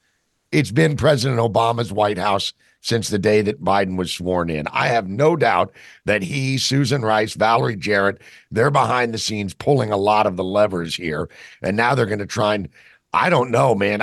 it's 0.51 0.73
been 0.73 0.97
President 0.97 1.41
Obama's 1.41 1.93
White 1.93 2.19
House 2.19 2.53
since 2.85 3.09
the 3.09 3.19
day 3.19 3.41
that 3.41 3.65
Biden 3.65 3.97
was 3.97 4.13
sworn 4.13 4.51
in. 4.51 4.67
I 4.71 4.89
have 4.89 5.09
no 5.09 5.37
doubt 5.37 5.73
that 6.05 6.23
he, 6.23 6.59
Susan 6.59 7.01
Rice, 7.01 7.33
Valerie 7.33 7.77
Jarrett, 7.77 8.21
they're 8.51 8.71
behind 8.71 9.15
the 9.15 9.19
scenes 9.19 9.55
pulling 9.55 9.91
a 9.91 9.97
lot 9.97 10.27
of 10.27 10.37
the 10.37 10.45
levers 10.45 10.95
here. 10.95 11.31
And 11.63 11.79
now 11.79 11.95
they're 11.95 12.05
going 12.05 12.19
to 12.19 12.27
try 12.27 12.55
and, 12.55 12.69
I 13.15 13.31
don't 13.31 13.51
know, 13.51 13.75
man. 13.75 14.03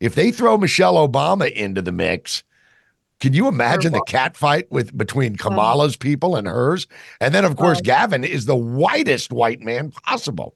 If 0.00 0.16
they 0.16 0.30
throw 0.30 0.58
Michelle 0.58 0.96
Obama 1.08 1.50
into 1.50 1.80
the 1.80 1.92
mix, 1.92 2.42
can 3.20 3.32
you 3.32 3.48
imagine 3.48 3.94
the 3.94 4.04
cat 4.06 4.36
fight 4.36 4.70
with 4.70 4.94
between 4.94 5.36
Kamala's 5.36 5.96
people 5.96 6.36
and 6.36 6.46
hers? 6.46 6.86
And 7.22 7.34
then, 7.34 7.46
of 7.46 7.56
course, 7.56 7.80
Gavin 7.80 8.22
is 8.22 8.44
the 8.44 8.54
whitest 8.54 9.32
white 9.32 9.62
man 9.62 9.92
possible. 9.92 10.54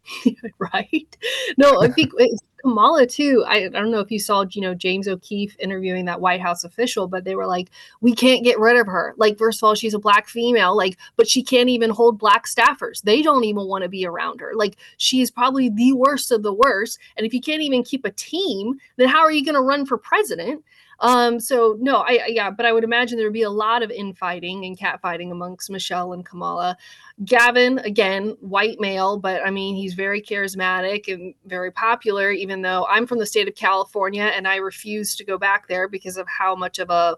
right? 0.58 1.16
No, 1.56 1.80
I 1.80 1.88
think 1.88 2.10
it's 2.18 2.42
Kamala 2.62 3.06
too. 3.06 3.44
I, 3.46 3.64
I 3.64 3.68
don't 3.68 3.90
know 3.90 4.00
if 4.00 4.10
you 4.10 4.18
saw, 4.18 4.44
you 4.50 4.62
know, 4.62 4.74
James 4.74 5.08
O'Keefe 5.08 5.56
interviewing 5.58 6.04
that 6.06 6.20
White 6.20 6.40
House 6.40 6.64
official, 6.64 7.06
but 7.08 7.24
they 7.24 7.34
were 7.34 7.46
like, 7.46 7.70
we 8.00 8.14
can't 8.14 8.44
get 8.44 8.58
rid 8.58 8.78
of 8.78 8.86
her. 8.86 9.14
Like, 9.16 9.36
first 9.36 9.60
of 9.60 9.66
all, 9.66 9.74
she's 9.74 9.94
a 9.94 9.98
black 9.98 10.28
female, 10.28 10.76
like, 10.76 10.96
but 11.16 11.28
she 11.28 11.42
can't 11.42 11.68
even 11.68 11.90
hold 11.90 12.18
black 12.18 12.46
staffers. 12.46 13.02
They 13.02 13.20
don't 13.20 13.44
even 13.44 13.66
want 13.66 13.82
to 13.82 13.88
be 13.88 14.06
around 14.06 14.40
her. 14.40 14.52
Like, 14.54 14.76
she 14.96 15.20
is 15.20 15.30
probably 15.30 15.68
the 15.68 15.92
worst 15.92 16.30
of 16.30 16.42
the 16.42 16.54
worst. 16.54 16.98
And 17.16 17.26
if 17.26 17.34
you 17.34 17.40
can't 17.40 17.62
even 17.62 17.82
keep 17.82 18.04
a 18.04 18.12
team, 18.12 18.78
then 18.96 19.08
how 19.08 19.20
are 19.20 19.32
you 19.32 19.44
going 19.44 19.54
to 19.54 19.60
run 19.60 19.84
for 19.84 19.98
president? 19.98 20.64
Um, 21.02 21.40
so 21.40 21.76
no, 21.80 21.96
I 21.96 22.26
yeah, 22.28 22.50
but 22.50 22.64
I 22.64 22.72
would 22.72 22.84
imagine 22.84 23.18
there 23.18 23.26
would 23.26 23.32
be 23.32 23.42
a 23.42 23.50
lot 23.50 23.82
of 23.82 23.90
infighting 23.90 24.64
and 24.64 24.78
catfighting 24.78 25.32
amongst 25.32 25.68
Michelle 25.68 26.12
and 26.12 26.24
Kamala. 26.24 26.76
Gavin, 27.24 27.80
again, 27.80 28.36
white 28.40 28.80
male, 28.80 29.18
but 29.18 29.42
I 29.44 29.50
mean, 29.50 29.74
he's 29.74 29.94
very 29.94 30.22
charismatic 30.22 31.12
and 31.12 31.34
very 31.44 31.72
popular, 31.72 32.30
even 32.30 32.62
though 32.62 32.86
I'm 32.88 33.06
from 33.06 33.18
the 33.18 33.26
state 33.26 33.48
of 33.48 33.56
California 33.56 34.22
and 34.22 34.46
I 34.46 34.56
refuse 34.56 35.16
to 35.16 35.24
go 35.24 35.36
back 35.36 35.66
there 35.66 35.88
because 35.88 36.16
of 36.16 36.26
how 36.28 36.54
much 36.54 36.78
of 36.78 36.88
a 36.88 37.16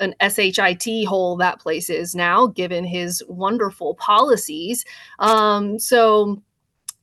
an 0.00 0.14
SHIT 0.20 1.06
hole 1.06 1.36
that 1.36 1.60
place 1.60 1.88
is 1.88 2.14
now, 2.14 2.48
given 2.48 2.84
his 2.84 3.22
wonderful 3.28 3.94
policies. 3.94 4.84
Um, 5.18 5.78
so 5.78 6.42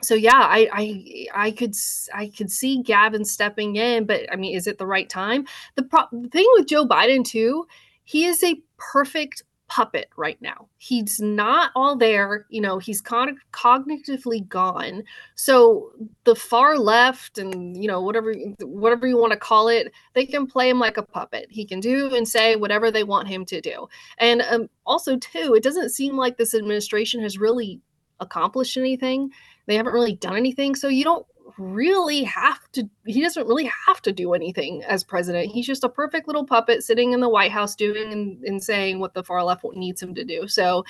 so 0.03 0.15
yeah, 0.15 0.31
I 0.33 0.67
I 0.71 1.27
I 1.47 1.51
could 1.51 1.75
I 2.13 2.31
could 2.35 2.51
see 2.51 2.81
Gavin 2.81 3.25
stepping 3.25 3.75
in, 3.75 4.05
but 4.05 4.31
I 4.31 4.35
mean, 4.35 4.55
is 4.55 4.67
it 4.67 4.77
the 4.77 4.87
right 4.87 5.09
time? 5.09 5.45
The, 5.75 5.83
pro- 5.83 6.07
the 6.11 6.29
thing 6.29 6.47
with 6.53 6.67
Joe 6.67 6.85
Biden 6.85 7.23
too, 7.23 7.65
he 8.03 8.25
is 8.25 8.43
a 8.43 8.61
perfect 8.77 9.43
puppet 9.71 10.09
right 10.17 10.41
now. 10.41 10.67
He's 10.79 11.21
not 11.21 11.71
all 11.75 11.95
there, 11.95 12.45
you 12.49 12.59
know, 12.59 12.77
he's 12.77 12.99
con- 12.99 13.39
cognitively 13.53 14.45
gone. 14.49 15.03
So 15.35 15.93
the 16.25 16.35
far 16.35 16.77
left 16.77 17.37
and 17.37 17.81
you 17.81 17.87
know 17.87 18.01
whatever 18.01 18.33
whatever 18.59 19.07
you 19.07 19.17
want 19.17 19.31
to 19.31 19.39
call 19.39 19.69
it, 19.69 19.93
they 20.13 20.25
can 20.25 20.45
play 20.45 20.69
him 20.69 20.77
like 20.77 20.97
a 20.97 21.03
puppet. 21.03 21.47
He 21.49 21.63
can 21.63 21.79
do 21.79 22.13
and 22.13 22.27
say 22.27 22.57
whatever 22.57 22.91
they 22.91 23.05
want 23.05 23.29
him 23.29 23.45
to 23.45 23.61
do. 23.61 23.87
And 24.17 24.41
um, 24.41 24.69
also 24.85 25.15
too, 25.15 25.53
it 25.55 25.63
doesn't 25.63 25.91
seem 25.91 26.17
like 26.17 26.37
this 26.37 26.53
administration 26.53 27.21
has 27.21 27.37
really 27.37 27.79
accomplished 28.21 28.77
anything. 28.77 29.31
They 29.65 29.75
haven't 29.75 29.93
really 29.93 30.15
done 30.15 30.37
anything. 30.37 30.75
So 30.75 30.87
you 30.87 31.03
don't 31.03 31.25
really 31.57 32.23
have 32.23 32.71
to 32.71 32.89
he 33.05 33.21
doesn't 33.21 33.47
really 33.47 33.69
have 33.87 34.01
to 34.01 34.11
do 34.11 34.33
anything 34.33 34.83
as 34.83 35.03
president 35.03 35.51
he's 35.51 35.67
just 35.67 35.83
a 35.83 35.89
perfect 35.89 36.27
little 36.27 36.45
puppet 36.45 36.83
sitting 36.83 37.13
in 37.13 37.19
the 37.19 37.29
white 37.29 37.51
house 37.51 37.75
doing 37.75 38.11
and, 38.11 38.41
and 38.43 38.63
saying 38.63 38.99
what 38.99 39.13
the 39.13 39.23
far 39.23 39.43
left 39.43 39.65
needs 39.73 40.01
him 40.01 40.15
to 40.15 40.23
do 40.23 40.47
so 40.47 40.83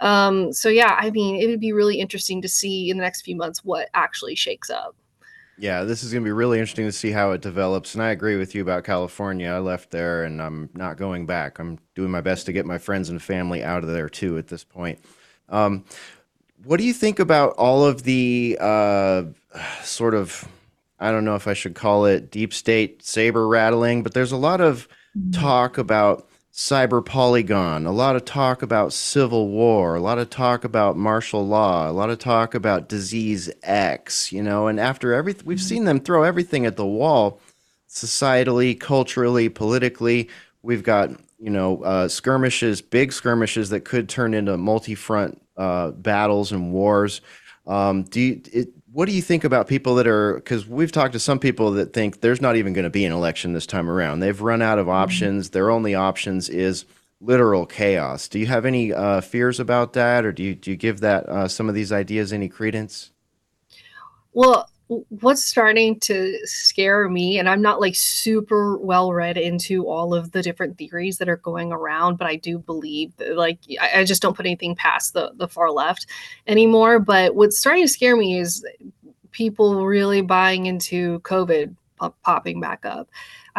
um 0.00 0.52
so 0.52 0.68
yeah 0.68 0.96
i 0.98 1.10
mean 1.10 1.36
it 1.36 1.46
would 1.46 1.60
be 1.60 1.72
really 1.72 2.00
interesting 2.00 2.42
to 2.42 2.48
see 2.48 2.90
in 2.90 2.96
the 2.96 3.02
next 3.02 3.22
few 3.22 3.36
months 3.36 3.64
what 3.64 3.88
actually 3.94 4.34
shakes 4.34 4.70
up 4.70 4.96
Yeah, 5.60 5.82
this 5.82 6.04
is 6.04 6.12
going 6.12 6.22
to 6.22 6.28
be 6.28 6.32
really 6.32 6.60
interesting 6.60 6.86
to 6.86 6.92
see 6.92 7.10
how 7.10 7.32
it 7.32 7.40
develops. 7.40 7.94
And 7.94 8.02
I 8.02 8.10
agree 8.10 8.36
with 8.36 8.54
you 8.54 8.62
about 8.62 8.84
California. 8.84 9.50
I 9.50 9.58
left 9.58 9.90
there 9.90 10.22
and 10.22 10.40
I'm 10.40 10.70
not 10.72 10.98
going 10.98 11.26
back. 11.26 11.58
I'm 11.58 11.80
doing 11.96 12.12
my 12.12 12.20
best 12.20 12.46
to 12.46 12.52
get 12.52 12.64
my 12.64 12.78
friends 12.78 13.10
and 13.10 13.20
family 13.20 13.64
out 13.64 13.82
of 13.82 13.90
there 13.90 14.08
too 14.08 14.38
at 14.38 14.46
this 14.46 14.62
point. 14.62 15.00
Um, 15.48 15.84
what 16.68 16.78
do 16.78 16.84
you 16.84 16.92
think 16.92 17.18
about 17.18 17.54
all 17.56 17.82
of 17.82 18.02
the 18.02 18.58
uh, 18.60 19.22
sort 19.82 20.12
of, 20.12 20.46
I 21.00 21.10
don't 21.10 21.24
know 21.24 21.34
if 21.34 21.48
I 21.48 21.54
should 21.54 21.74
call 21.74 22.04
it 22.04 22.30
deep 22.30 22.52
state 22.52 23.02
saber 23.02 23.48
rattling, 23.48 24.02
but 24.02 24.12
there's 24.12 24.32
a 24.32 24.36
lot 24.36 24.60
of 24.60 24.86
talk 25.32 25.78
about 25.78 26.28
cyber 26.52 27.02
polygon, 27.02 27.86
a 27.86 27.90
lot 27.90 28.16
of 28.16 28.26
talk 28.26 28.60
about 28.60 28.92
civil 28.92 29.48
war, 29.48 29.94
a 29.94 30.00
lot 30.00 30.18
of 30.18 30.28
talk 30.28 30.62
about 30.62 30.98
martial 30.98 31.46
law, 31.46 31.90
a 31.90 31.92
lot 31.92 32.10
of 32.10 32.18
talk 32.18 32.54
about 32.54 32.90
disease 32.90 33.50
X, 33.62 34.30
you 34.30 34.42
know, 34.42 34.66
and 34.66 34.78
after 34.78 35.14
everything, 35.14 35.46
we've 35.46 35.62
seen 35.62 35.86
them 35.86 36.00
throw 36.00 36.22
everything 36.22 36.66
at 36.66 36.76
the 36.76 36.86
wall 36.86 37.40
societally, 37.88 38.78
culturally, 38.78 39.48
politically. 39.48 40.28
We've 40.60 40.82
got, 40.82 41.12
you 41.38 41.48
know, 41.48 41.82
uh, 41.82 42.08
skirmishes, 42.08 42.82
big 42.82 43.14
skirmishes 43.14 43.70
that 43.70 43.86
could 43.86 44.10
turn 44.10 44.34
into 44.34 44.58
multi 44.58 44.94
front 44.94 45.40
uh, 45.58 45.90
battles 45.90 46.52
and 46.52 46.72
wars. 46.72 47.20
Um, 47.66 48.04
do 48.04 48.20
you, 48.20 48.40
it, 48.52 48.68
what 48.92 49.06
do 49.06 49.14
you 49.14 49.22
think 49.22 49.44
about 49.44 49.68
people 49.68 49.96
that 49.96 50.06
are 50.06 50.34
because 50.34 50.66
we've 50.66 50.90
talked 50.90 51.12
to 51.12 51.18
some 51.18 51.38
people 51.38 51.72
that 51.72 51.92
think 51.92 52.20
there's 52.20 52.40
not 52.40 52.56
even 52.56 52.72
going 52.72 52.84
to 52.84 52.90
be 52.90 53.04
an 53.04 53.12
election 53.12 53.52
this 53.52 53.66
time 53.66 53.90
around. 53.90 54.20
They've 54.20 54.40
run 54.40 54.62
out 54.62 54.78
of 54.78 54.88
options. 54.88 55.50
Their 55.50 55.70
only 55.70 55.94
options 55.94 56.48
is 56.48 56.86
literal 57.20 57.66
chaos. 57.66 58.28
Do 58.28 58.38
you 58.38 58.46
have 58.46 58.64
any 58.64 58.92
uh, 58.92 59.20
fears 59.20 59.60
about 59.60 59.92
that, 59.92 60.24
or 60.24 60.32
do 60.32 60.42
you 60.42 60.54
do 60.54 60.70
you 60.70 60.76
give 60.76 61.00
that 61.00 61.28
uh, 61.28 61.48
some 61.48 61.68
of 61.68 61.74
these 61.74 61.92
ideas 61.92 62.32
any 62.32 62.48
credence? 62.48 63.10
Well, 64.32 64.70
what's 64.88 65.44
starting 65.44 66.00
to 66.00 66.38
scare 66.44 67.08
me, 67.08 67.38
and 67.38 67.48
I'm 67.48 67.60
not 67.60 67.80
like 67.80 67.94
super 67.94 68.78
well 68.78 69.12
read 69.12 69.36
into 69.36 69.86
all 69.86 70.14
of 70.14 70.32
the 70.32 70.42
different 70.42 70.78
theories 70.78 71.18
that 71.18 71.28
are 71.28 71.36
going 71.36 71.72
around, 71.72 72.16
but 72.16 72.26
I 72.26 72.36
do 72.36 72.58
believe 72.58 73.14
that, 73.18 73.36
like, 73.36 73.58
I, 73.80 74.00
I 74.00 74.04
just 74.04 74.22
don't 74.22 74.36
put 74.36 74.46
anything 74.46 74.74
past 74.74 75.12
the, 75.12 75.32
the 75.34 75.48
far 75.48 75.70
left 75.70 76.06
anymore. 76.46 76.98
But 76.98 77.34
what's 77.34 77.58
starting 77.58 77.84
to 77.84 77.88
scare 77.88 78.16
me 78.16 78.38
is 78.38 78.64
people 79.30 79.84
really 79.84 80.22
buying 80.22 80.66
into 80.66 81.20
COVID 81.20 81.76
pop- 81.98 82.20
popping 82.22 82.60
back 82.60 82.86
up. 82.86 83.08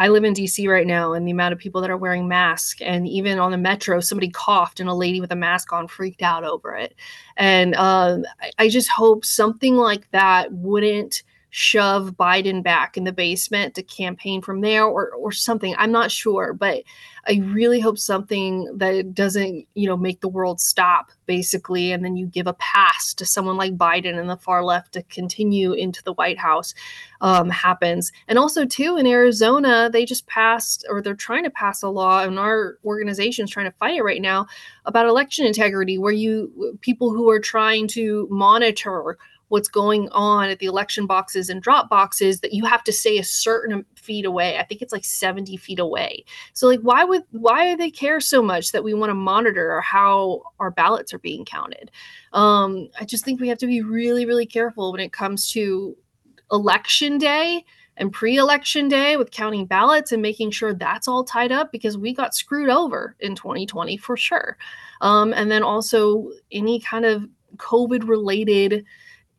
I 0.00 0.08
live 0.08 0.24
in 0.24 0.32
DC 0.32 0.66
right 0.66 0.86
now, 0.86 1.12
and 1.12 1.26
the 1.26 1.30
amount 1.30 1.52
of 1.52 1.58
people 1.58 1.82
that 1.82 1.90
are 1.90 1.96
wearing 1.98 2.26
masks, 2.26 2.80
and 2.80 3.06
even 3.06 3.38
on 3.38 3.50
the 3.50 3.58
metro, 3.58 4.00
somebody 4.00 4.30
coughed, 4.30 4.80
and 4.80 4.88
a 4.88 4.94
lady 4.94 5.20
with 5.20 5.30
a 5.30 5.36
mask 5.36 5.74
on 5.74 5.88
freaked 5.88 6.22
out 6.22 6.42
over 6.42 6.74
it. 6.74 6.94
And 7.36 7.74
um, 7.74 8.24
I, 8.40 8.50
I 8.58 8.68
just 8.70 8.88
hope 8.88 9.26
something 9.26 9.76
like 9.76 10.10
that 10.12 10.50
wouldn't 10.52 11.22
shove 11.50 12.12
Biden 12.12 12.62
back 12.62 12.96
in 12.96 13.04
the 13.04 13.12
basement 13.12 13.74
to 13.74 13.82
campaign 13.82 14.40
from 14.40 14.62
there 14.62 14.86
or 14.86 15.10
or 15.10 15.32
something. 15.32 15.74
I'm 15.76 15.92
not 15.92 16.10
sure, 16.10 16.54
but 16.54 16.82
I 17.28 17.40
really 17.44 17.80
hope 17.80 17.98
something 17.98 18.68
that 18.76 19.14
doesn't, 19.14 19.66
you 19.74 19.86
know, 19.86 19.96
make 19.96 20.20
the 20.20 20.28
world 20.28 20.60
stop 20.60 21.10
basically 21.26 21.92
and 21.92 22.04
then 22.04 22.16
you 22.16 22.26
give 22.26 22.46
a 22.46 22.54
pass 22.54 23.14
to 23.14 23.26
someone 23.26 23.56
like 23.56 23.76
Biden 23.76 24.18
and 24.18 24.28
the 24.28 24.36
far 24.36 24.64
left 24.64 24.92
to 24.94 25.02
continue 25.04 25.72
into 25.72 26.02
the 26.02 26.14
White 26.14 26.38
House 26.38 26.74
um, 27.20 27.50
happens. 27.50 28.10
And 28.28 28.38
also 28.38 28.64
too 28.64 28.96
in 28.96 29.06
Arizona, 29.06 29.90
they 29.92 30.04
just 30.04 30.26
passed 30.26 30.84
or 30.88 31.02
they're 31.02 31.14
trying 31.14 31.44
to 31.44 31.50
pass 31.50 31.82
a 31.82 31.88
law 31.88 32.22
and 32.22 32.38
our 32.38 32.78
organization 32.84 33.44
is 33.44 33.50
trying 33.50 33.70
to 33.70 33.76
fight 33.78 33.98
it 33.98 34.02
right 34.02 34.22
now 34.22 34.46
about 34.86 35.06
election 35.06 35.46
integrity 35.46 35.98
where 35.98 36.12
you 36.12 36.78
people 36.80 37.10
who 37.10 37.30
are 37.30 37.40
trying 37.40 37.86
to 37.88 38.26
monitor 38.30 39.18
what's 39.50 39.68
going 39.68 40.08
on 40.10 40.48
at 40.48 40.60
the 40.60 40.66
election 40.66 41.06
boxes 41.06 41.48
and 41.48 41.60
drop 41.60 41.90
boxes 41.90 42.38
that 42.38 42.52
you 42.52 42.64
have 42.64 42.84
to 42.84 42.92
stay 42.92 43.18
a 43.18 43.24
certain 43.24 43.84
feet 43.96 44.24
away. 44.24 44.56
I 44.56 44.62
think 44.62 44.80
it's 44.80 44.92
like 44.92 45.04
70 45.04 45.56
feet 45.56 45.80
away. 45.80 46.24
So 46.52 46.68
like 46.68 46.80
why 46.80 47.02
would 47.02 47.24
why 47.32 47.70
do 47.70 47.76
they 47.76 47.90
care 47.90 48.20
so 48.20 48.42
much 48.42 48.70
that 48.70 48.84
we 48.84 48.94
want 48.94 49.10
to 49.10 49.14
monitor 49.14 49.80
how 49.80 50.42
our 50.60 50.70
ballots 50.70 51.12
are 51.12 51.18
being 51.18 51.44
counted? 51.44 51.90
Um, 52.32 52.88
I 53.00 53.04
just 53.04 53.24
think 53.24 53.40
we 53.40 53.48
have 53.48 53.58
to 53.58 53.66
be 53.66 53.82
really, 53.82 54.24
really 54.24 54.46
careful 54.46 54.92
when 54.92 55.00
it 55.00 55.12
comes 55.12 55.50
to 55.52 55.96
election 56.52 57.18
day 57.18 57.64
and 57.96 58.12
pre-election 58.12 58.88
day 58.88 59.16
with 59.16 59.32
counting 59.32 59.66
ballots 59.66 60.12
and 60.12 60.22
making 60.22 60.52
sure 60.52 60.72
that's 60.72 61.08
all 61.08 61.24
tied 61.24 61.50
up 61.50 61.72
because 61.72 61.98
we 61.98 62.14
got 62.14 62.34
screwed 62.34 62.70
over 62.70 63.16
in 63.18 63.34
2020 63.34 63.96
for 63.96 64.16
sure 64.16 64.56
um, 65.00 65.32
and 65.34 65.50
then 65.50 65.62
also 65.62 66.30
any 66.50 66.80
kind 66.80 67.04
of 67.04 67.28
covid 67.56 68.08
related 68.08 68.84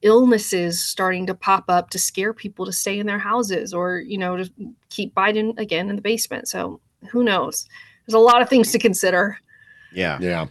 illnesses 0.02 0.82
starting 0.82 1.26
to 1.28 1.34
pop 1.34 1.66
up 1.70 1.90
to 1.90 2.00
scare 2.00 2.34
people 2.34 2.66
to 2.66 2.72
stay 2.72 3.00
in 3.00 3.06
their 3.06 3.20
houses 3.20 3.74
or 3.74 4.00
you 4.00 4.18
know 4.18 4.38
to 4.38 4.50
keep 4.90 5.14
biden 5.14 5.58
again 5.60 5.90
in 5.90 5.96
the 5.96 6.02
basement 6.02 6.48
so 6.48 6.80
who 7.12 7.24
knows 7.24 7.68
there's 8.06 8.16
a 8.16 8.20
lot 8.20 8.42
of 8.42 8.50
things 8.50 8.72
to 8.72 8.80
consider 8.80 9.38
Yeah. 9.94 10.18
Yeah. 10.22 10.48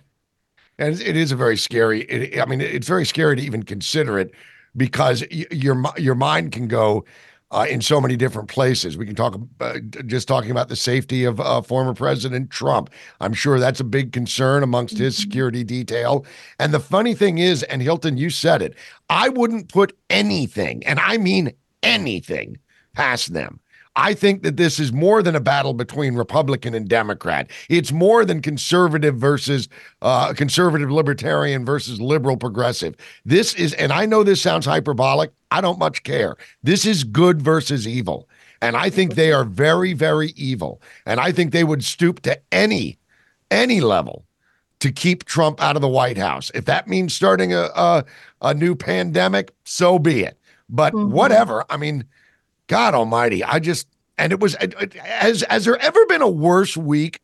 And 0.78 1.00
it 1.00 1.16
is 1.16 1.32
a 1.32 1.36
very 1.36 1.56
scary. 1.58 2.02
It, 2.02 2.40
I 2.40 2.46
mean, 2.46 2.60
it's 2.60 2.88
very 2.88 3.04
scary 3.04 3.36
to 3.36 3.42
even 3.42 3.62
consider 3.62 4.18
it 4.18 4.32
because 4.76 5.22
y- 5.30 5.46
your 5.50 5.82
your 5.98 6.14
mind 6.14 6.52
can 6.52 6.68
go 6.68 7.04
uh, 7.50 7.66
in 7.68 7.80
so 7.80 8.00
many 8.00 8.16
different 8.16 8.48
places. 8.48 8.96
We 8.96 9.06
can 9.06 9.14
talk 9.14 9.38
uh, 9.60 9.78
just 10.06 10.28
talking 10.28 10.50
about 10.50 10.68
the 10.68 10.76
safety 10.76 11.24
of 11.24 11.40
uh, 11.40 11.62
former 11.62 11.94
President 11.94 12.50
Trump. 12.50 12.90
I'm 13.20 13.32
sure 13.32 13.58
that's 13.58 13.80
a 13.80 13.84
big 13.84 14.12
concern 14.12 14.62
amongst 14.62 14.98
his 14.98 15.16
security 15.16 15.64
detail. 15.64 16.24
And 16.58 16.72
the 16.72 16.80
funny 16.80 17.14
thing 17.14 17.38
is, 17.38 17.62
and 17.64 17.82
Hilton, 17.82 18.16
you 18.16 18.30
said 18.30 18.62
it, 18.62 18.74
I 19.08 19.28
wouldn't 19.28 19.72
put 19.72 19.96
anything, 20.08 20.86
and 20.86 21.00
I 21.00 21.16
mean 21.18 21.52
anything, 21.82 22.58
past 22.94 23.32
them. 23.32 23.60
I 23.96 24.14
think 24.14 24.42
that 24.44 24.56
this 24.56 24.78
is 24.78 24.92
more 24.92 25.22
than 25.22 25.34
a 25.34 25.40
battle 25.40 25.74
between 25.74 26.14
Republican 26.14 26.74
and 26.74 26.88
Democrat. 26.88 27.50
It's 27.68 27.90
more 27.92 28.24
than 28.24 28.40
conservative 28.40 29.16
versus 29.16 29.68
uh, 30.00 30.32
conservative 30.34 30.90
libertarian 30.90 31.64
versus 31.64 32.00
liberal 32.00 32.36
progressive. 32.36 32.94
This 33.24 33.52
is, 33.54 33.74
and 33.74 33.92
I 33.92 34.06
know 34.06 34.22
this 34.22 34.40
sounds 34.40 34.64
hyperbolic. 34.64 35.32
I 35.50 35.60
don't 35.60 35.78
much 35.78 36.04
care. 36.04 36.36
This 36.62 36.86
is 36.86 37.02
good 37.02 37.42
versus 37.42 37.86
evil. 37.86 38.28
And 38.62 38.76
I 38.76 38.90
think 38.90 39.14
they 39.14 39.32
are 39.32 39.44
very, 39.44 39.92
very 39.92 40.28
evil. 40.36 40.80
And 41.06 41.18
I 41.18 41.32
think 41.32 41.50
they 41.52 41.64
would 41.64 41.82
stoop 41.82 42.20
to 42.20 42.38
any, 42.52 42.98
any 43.50 43.80
level 43.80 44.24
to 44.80 44.92
keep 44.92 45.24
Trump 45.24 45.60
out 45.60 45.76
of 45.76 45.82
the 45.82 45.88
White 45.88 46.16
House. 46.18 46.50
If 46.54 46.64
that 46.66 46.86
means 46.86 47.12
starting 47.12 47.52
a 47.52 47.68
a, 47.74 48.04
a 48.40 48.54
new 48.54 48.74
pandemic, 48.74 49.52
so 49.64 49.98
be 49.98 50.22
it. 50.22 50.38
But 50.68 50.92
Mhm. 50.92 51.08
whatever. 51.10 51.64
I 51.68 51.76
mean, 51.76 52.04
God 52.70 52.94
Almighty, 52.94 53.42
I 53.42 53.58
just 53.58 53.88
and 54.16 54.32
it 54.32 54.38
was 54.38 54.54
has 55.02 55.42
has 55.50 55.64
there 55.64 55.76
ever 55.78 56.06
been 56.06 56.22
a 56.22 56.30
worse 56.30 56.76
week 56.76 57.20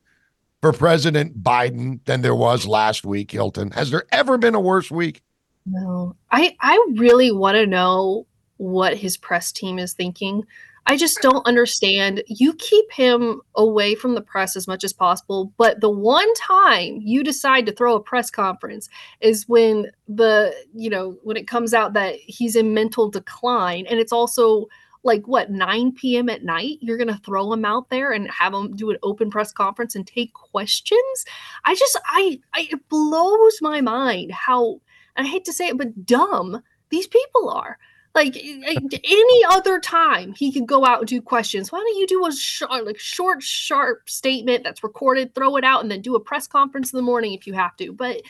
for 0.61 0.73
President 0.73 1.41
Biden 1.41 2.05
than 2.05 2.23
there 2.23 2.35
was 2.35 2.67
last 2.67 3.07
week, 3.07 3.31
Hilton? 3.31 3.71
Has 3.71 3.93
there 3.93 4.07
ever 4.11 4.39
been 4.39 4.57
a 4.57 4.61
worse 4.61 4.91
week? 4.91 5.23
No, 5.65 6.17
I 6.33 6.57
I 6.61 6.85
really 6.97 7.31
want 7.31 7.55
to 7.55 7.67
know 7.67 8.27
what 8.57 8.97
his 8.97 9.17
press 9.17 9.53
team 9.53 9.79
is 9.79 9.93
thinking. 9.93 10.43
I 10.89 10.97
just 10.97 11.21
don't 11.21 11.47
understand. 11.47 12.25
You 12.27 12.53
keep 12.55 12.91
him 12.91 13.41
away 13.55 13.95
from 13.95 14.17
the 14.17 14.21
press 14.21 14.57
as 14.57 14.67
much 14.67 14.83
as 14.83 14.93
possible, 14.93 15.53
but 15.57 15.81
the 15.81 15.91
one 15.91 16.33
time 16.35 16.99
you 17.01 17.23
decide 17.23 17.67
to 17.67 17.73
throw 17.73 17.95
a 17.95 18.01
press 18.01 18.31
conference 18.31 18.89
is 19.21 19.49
when 19.49 19.91
the, 20.09 20.55
you 20.75 20.89
know, 20.89 21.17
when 21.23 21.37
it 21.37 21.49
comes 21.49 21.75
out 21.75 21.93
that 21.95 22.17
he's 22.17 22.55
in 22.55 22.73
mental 22.73 23.09
decline 23.11 23.87
and 23.87 23.99
it's 23.99 24.13
also 24.13 24.69
like 25.07 25.27
what 25.27 25.51
9 25.51 25.93
p.m. 25.93 26.29
at 26.29 26.45
night 26.45 26.79
you're 26.81 26.99
going 26.99 27.09
to 27.09 27.21
throw 27.25 27.53
him 27.53 27.65
out 27.65 27.89
there 27.89 28.13
and 28.13 28.31
have 28.31 28.53
him 28.53 28.77
do 28.77 28.91
an 28.91 28.99
open 29.03 29.31
press 29.31 29.53
conference 29.53 29.95
and 29.95 30.07
take 30.07 30.33
questions 30.35 31.25
i 31.65 31.75
just 31.75 31.99
i, 32.07 32.39
I 32.55 32.69
it 32.71 32.89
blows 32.89 33.59
my 33.63 33.81
mind 33.81 34.33
how 34.33 34.81
I 35.17 35.25
hate 35.25 35.45
to 35.47 35.53
say 35.53 35.69
it, 35.69 35.79
but 35.79 36.05
dumb 36.05 36.63
these 36.91 37.07
people 37.07 37.49
are. 37.49 37.79
Like 38.15 38.37
eh, 38.37 38.75
any 39.05 39.45
other 39.51 39.79
time, 39.79 40.33
he 40.33 40.51
could 40.51 40.67
go 40.67 40.87
out 40.87 41.01
and 41.01 41.09
do 41.09 41.21
questions. 41.21 41.71
Why 41.71 41.81
don't 41.81 41.99
you 41.99 42.07
do 42.07 42.27
a 42.27 42.33
sh- 42.33 42.63
like 42.71 42.99
short, 42.99 43.43
sharp 43.43 44.09
statement 44.09 44.65
that's 44.65 44.83
recorded, 44.83 45.35
throw 45.35 45.57
it 45.57 45.65
out, 45.65 45.83
and 45.83 45.91
then 45.91 46.01
do 46.01 46.15
a 46.15 46.21
press 46.21 46.47
conference 46.47 46.93
in 46.93 46.97
the 46.97 47.03
morning 47.03 47.35
if 47.35 47.47
you 47.47 47.53
have 47.53 47.77
to? 47.77 47.93
But 47.93 48.23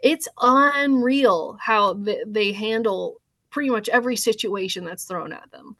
it's 0.00 0.28
unreal 0.40 1.58
how 1.60 1.94
th- 1.94 2.24
they 2.26 2.52
handle 2.52 3.20
pretty 3.50 3.68
much 3.68 3.90
every 3.90 4.16
situation 4.16 4.84
that's 4.84 5.04
thrown 5.04 5.32
at 5.32 5.50
them. 5.50 5.76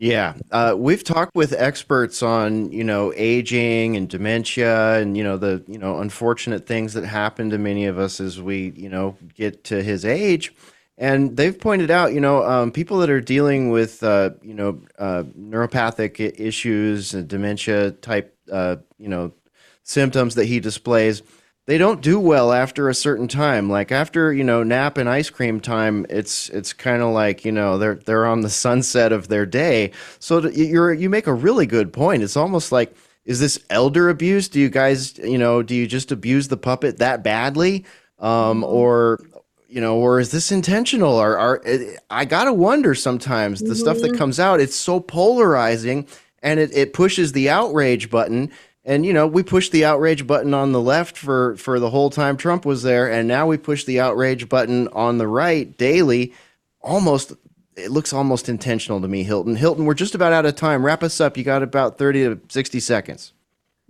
Yeah, 0.00 0.32
uh, 0.50 0.74
we've 0.78 1.04
talked 1.04 1.34
with 1.34 1.52
experts 1.52 2.22
on 2.22 2.72
you 2.72 2.84
know 2.84 3.12
aging 3.14 3.98
and 3.98 4.08
dementia 4.08 4.94
and 4.98 5.14
you 5.14 5.22
know 5.22 5.36
the 5.36 5.62
you 5.68 5.76
know 5.76 5.98
unfortunate 6.00 6.66
things 6.66 6.94
that 6.94 7.04
happen 7.04 7.50
to 7.50 7.58
many 7.58 7.84
of 7.84 7.98
us 7.98 8.18
as 8.18 8.40
we 8.40 8.72
you 8.76 8.88
know 8.88 9.18
get 9.34 9.62
to 9.64 9.82
his 9.82 10.06
age, 10.06 10.54
and 10.96 11.36
they've 11.36 11.60
pointed 11.60 11.90
out 11.90 12.14
you 12.14 12.20
know 12.20 12.42
um, 12.44 12.72
people 12.72 12.96
that 13.00 13.10
are 13.10 13.20
dealing 13.20 13.68
with 13.68 14.02
uh, 14.02 14.30
you 14.40 14.54
know 14.54 14.80
uh, 14.98 15.24
neuropathic 15.38 16.18
issues 16.40 17.12
and 17.12 17.28
dementia 17.28 17.90
type 17.90 18.34
uh, 18.50 18.76
you 18.96 19.08
know 19.08 19.34
symptoms 19.82 20.34
that 20.34 20.46
he 20.46 20.60
displays 20.60 21.22
they 21.70 21.78
don't 21.78 22.00
do 22.00 22.18
well 22.18 22.52
after 22.52 22.88
a 22.88 22.94
certain 22.94 23.28
time. 23.28 23.70
Like 23.70 23.92
after 23.92 24.32
you 24.32 24.42
know 24.42 24.64
nap 24.64 24.98
and 24.98 25.08
ice 25.08 25.30
cream 25.30 25.60
time, 25.60 26.04
it's 26.10 26.48
it's 26.48 26.72
kind 26.72 27.00
of 27.00 27.10
like 27.10 27.44
you 27.44 27.52
know 27.52 27.78
they're 27.78 27.94
they're 27.94 28.26
on 28.26 28.40
the 28.40 28.50
sunset 28.50 29.12
of 29.12 29.28
their 29.28 29.46
day. 29.46 29.92
So 30.18 30.48
you're 30.48 30.92
you 30.92 31.08
make 31.08 31.28
a 31.28 31.32
really 31.32 31.66
good 31.66 31.92
point. 31.92 32.24
It's 32.24 32.36
almost 32.36 32.72
like 32.72 32.92
is 33.24 33.38
this 33.38 33.56
elder 33.70 34.08
abuse? 34.08 34.48
Do 34.48 34.58
you 34.58 34.68
guys 34.68 35.16
you 35.18 35.38
know 35.38 35.62
do 35.62 35.76
you 35.76 35.86
just 35.86 36.10
abuse 36.10 36.48
the 36.48 36.56
puppet 36.56 36.98
that 36.98 37.22
badly, 37.22 37.84
um, 38.18 38.64
or 38.64 39.20
you 39.68 39.80
know, 39.80 39.96
or 39.96 40.18
is 40.18 40.32
this 40.32 40.50
intentional? 40.50 41.14
Or, 41.14 41.38
or 41.38 41.64
I 42.10 42.24
gotta 42.24 42.52
wonder 42.52 42.96
sometimes 42.96 43.62
the 43.62 43.76
stuff 43.76 44.00
that 44.00 44.10
Mhm. 44.10 44.18
comes 44.18 44.40
out. 44.40 44.58
It's 44.58 44.74
so 44.74 44.98
polarizing, 44.98 46.08
and 46.42 46.58
it, 46.58 46.76
it 46.76 46.92
pushes 46.94 47.30
the 47.30 47.48
outrage 47.48 48.10
button 48.10 48.50
and 48.84 49.04
you 49.04 49.12
know 49.12 49.26
we 49.26 49.42
pushed 49.42 49.72
the 49.72 49.84
outrage 49.84 50.26
button 50.26 50.54
on 50.54 50.72
the 50.72 50.80
left 50.80 51.16
for 51.16 51.56
for 51.56 51.78
the 51.78 51.90
whole 51.90 52.10
time 52.10 52.36
trump 52.36 52.64
was 52.64 52.82
there. 52.82 53.10
And 53.10 53.28
now 53.28 53.46
we 53.46 53.56
push 53.56 53.84
the 53.84 54.00
outrage 54.00 54.48
button 54.48 54.88
on 54.88 55.18
the 55.18 55.28
right 55.28 55.76
daily. 55.76 56.32
Almost 56.80 57.32
it 57.76 57.90
looks 57.90 58.12
almost 58.12 58.48
intentional 58.48 59.00
to 59.00 59.08
me 59.08 59.22
hilton. 59.22 59.56
Hilton 59.56 59.84
we're 59.84 59.94
just 59.94 60.14
about 60.14 60.32
out 60.32 60.46
of 60.46 60.56
time. 60.56 60.84
Wrap 60.84 61.02
us 61.02 61.20
up. 61.20 61.36
You 61.36 61.44
got 61.44 61.62
about 61.62 61.98
30 61.98 62.24
to 62.24 62.40
60 62.48 62.80
seconds 62.80 63.32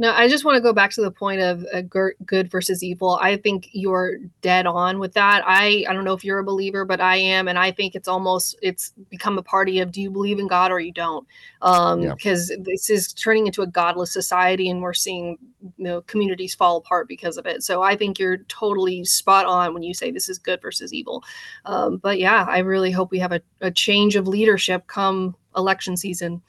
No, 0.01 0.13
I 0.15 0.29
just 0.29 0.47
want 0.47 0.57
to 0.57 0.63
go 0.63 0.73
back 0.73 0.93
to 0.93 1.03
the 1.03 1.11
point 1.11 1.43
of 1.43 1.63
uh, 1.75 1.83
good 1.83 2.51
versus 2.51 2.83
evil. 2.83 3.19
I 3.21 3.37
think 3.37 3.69
you're 3.73 4.17
dead 4.41 4.65
on 4.65 4.99
with 4.99 5.13
that. 5.13 5.43
I 5.47 5.85
I 5.87 5.93
don't 5.93 6.05
know 6.07 6.15
if 6.15 6.25
you're 6.25 6.39
a 6.39 6.45
believer, 6.45 6.87
but 6.87 7.03
I 7.03 7.17
am, 7.17 7.49
and 7.49 7.59
I 7.59 7.71
think 7.71 7.95
it's 7.95 8.09
almost 8.09 8.57
it's 8.63 8.95
become 9.11 9.37
a 9.37 9.43
party 9.43 9.79
of 9.81 9.93
do 9.93 10.01
you 10.01 10.11
believe 10.11 10.39
in 10.39 10.47
God 10.47 10.73
or 10.73 10.81
you 10.81 10.91
don't? 10.91 11.27
Um, 11.61 12.01
Yeah. 12.01 12.15
because 12.15 12.51
this 12.61 12.89
is 12.89 13.13
turning 13.13 13.47
into 13.47 13.61
a 13.61 13.67
godless 13.67 14.11
society, 14.11 14.71
and 14.71 14.81
we're 14.81 14.95
seeing 14.95 15.37
you 15.77 15.85
know 15.85 16.01
communities 16.01 16.55
fall 16.55 16.79
apart 16.79 17.07
because 17.07 17.37
of 17.37 17.45
it. 17.45 17.63
So 17.63 17.83
I 17.83 17.95
think 17.95 18.19
you're 18.19 18.39
totally 18.49 19.05
spot 19.05 19.45
on 19.45 19.75
when 19.75 19.83
you 19.83 19.93
say 19.93 20.11
this 20.11 20.31
is 20.31 20.39
good 20.39 20.63
versus 20.63 20.95
evil. 20.95 21.23
Um, 21.67 21.99
but 21.99 22.19
yeah, 22.19 22.47
I 22.49 22.61
really 22.61 22.91
hope 22.91 23.11
we 23.11 23.19
have 23.19 23.33
a, 23.33 23.43
a 23.61 23.71
change 23.71 24.17
of 24.17 24.27
leadership 24.27 24.87
come 24.87 25.37
election 25.55 25.99
season. 25.99 26.41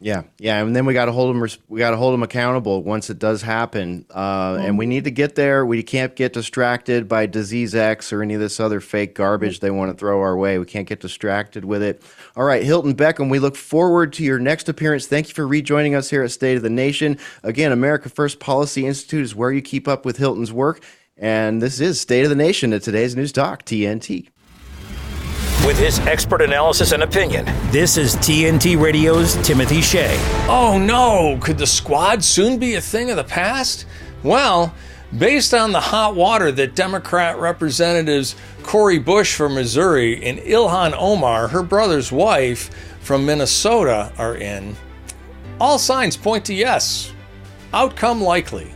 Yeah 0.00 0.22
yeah 0.38 0.60
and 0.60 0.74
then 0.74 0.86
we 0.86 0.92
got 0.92 1.04
to 1.06 1.12
hold 1.12 1.34
them 1.34 1.48
we 1.68 1.78
got 1.78 1.90
to 1.90 1.96
hold 1.96 2.12
them 2.12 2.22
accountable 2.22 2.82
once 2.82 3.10
it 3.10 3.18
does 3.18 3.42
happen 3.42 4.04
uh, 4.10 4.58
and 4.60 4.76
we 4.76 4.86
need 4.86 5.04
to 5.04 5.10
get 5.10 5.34
there. 5.34 5.64
We 5.64 5.82
can't 5.82 6.14
get 6.16 6.32
distracted 6.32 7.08
by 7.08 7.26
disease 7.26 7.74
x 7.74 8.12
or 8.12 8.22
any 8.22 8.34
of 8.34 8.40
this 8.40 8.60
other 8.60 8.80
fake 8.80 9.14
garbage 9.14 9.60
they 9.60 9.70
want 9.70 9.92
to 9.92 9.96
throw 9.96 10.20
our 10.20 10.36
way. 10.36 10.58
We 10.58 10.66
can't 10.66 10.88
get 10.88 11.00
distracted 11.00 11.64
with 11.64 11.82
it. 11.82 12.02
All 12.36 12.44
right 12.44 12.62
hilton 12.62 12.94
beckham 12.94 13.30
we 13.30 13.38
look 13.38 13.56
forward 13.56 14.12
to 14.14 14.24
your 14.24 14.38
next 14.38 14.68
appearance. 14.68 15.06
Thank 15.06 15.28
you 15.28 15.34
for 15.34 15.46
rejoining 15.46 15.94
us 15.94 16.10
here 16.10 16.22
at 16.22 16.30
state 16.30 16.56
of 16.56 16.62
the 16.62 16.70
nation. 16.70 17.18
Again 17.42 17.72
america 17.72 18.08
first 18.08 18.40
policy 18.40 18.86
institute 18.86 19.24
is 19.24 19.34
where 19.34 19.52
you 19.52 19.62
keep 19.62 19.86
up 19.88 20.04
with 20.04 20.16
hilton's 20.16 20.52
work 20.52 20.82
and 21.16 21.62
this 21.62 21.80
is 21.80 22.00
state 22.00 22.24
of 22.24 22.30
the 22.30 22.36
nation 22.36 22.72
at 22.72 22.82
today's 22.82 23.14
news 23.14 23.32
talk 23.32 23.64
tnt 23.64 24.28
With 25.66 25.78
his 25.78 25.98
expert 26.00 26.42
analysis 26.42 26.92
and 26.92 27.02
opinion, 27.02 27.46
this 27.70 27.96
is 27.96 28.16
TNT 28.16 28.78
Radio's 28.78 29.34
Timothy 29.46 29.80
Shea. 29.80 30.14
Oh 30.46 30.78
no, 30.78 31.38
could 31.42 31.56
the 31.56 31.66
squad 31.66 32.22
soon 32.22 32.58
be 32.58 32.74
a 32.74 32.82
thing 32.82 33.08
of 33.10 33.16
the 33.16 33.24
past? 33.24 33.86
Well, 34.22 34.74
based 35.16 35.54
on 35.54 35.72
the 35.72 35.80
hot 35.80 36.16
water 36.16 36.52
that 36.52 36.74
Democrat 36.74 37.38
Representatives 37.38 38.36
Cori 38.62 38.98
Bush 38.98 39.34
from 39.34 39.54
Missouri 39.54 40.22
and 40.22 40.38
Ilhan 40.40 40.94
Omar, 40.98 41.48
her 41.48 41.62
brother's 41.62 42.12
wife 42.12 42.68
from 43.00 43.24
Minnesota, 43.24 44.12
are 44.18 44.36
in, 44.36 44.76
all 45.58 45.78
signs 45.78 46.16
point 46.16 46.44
to 46.46 46.54
yes. 46.54 47.12
Outcome 47.72 48.20
likely. 48.20 48.72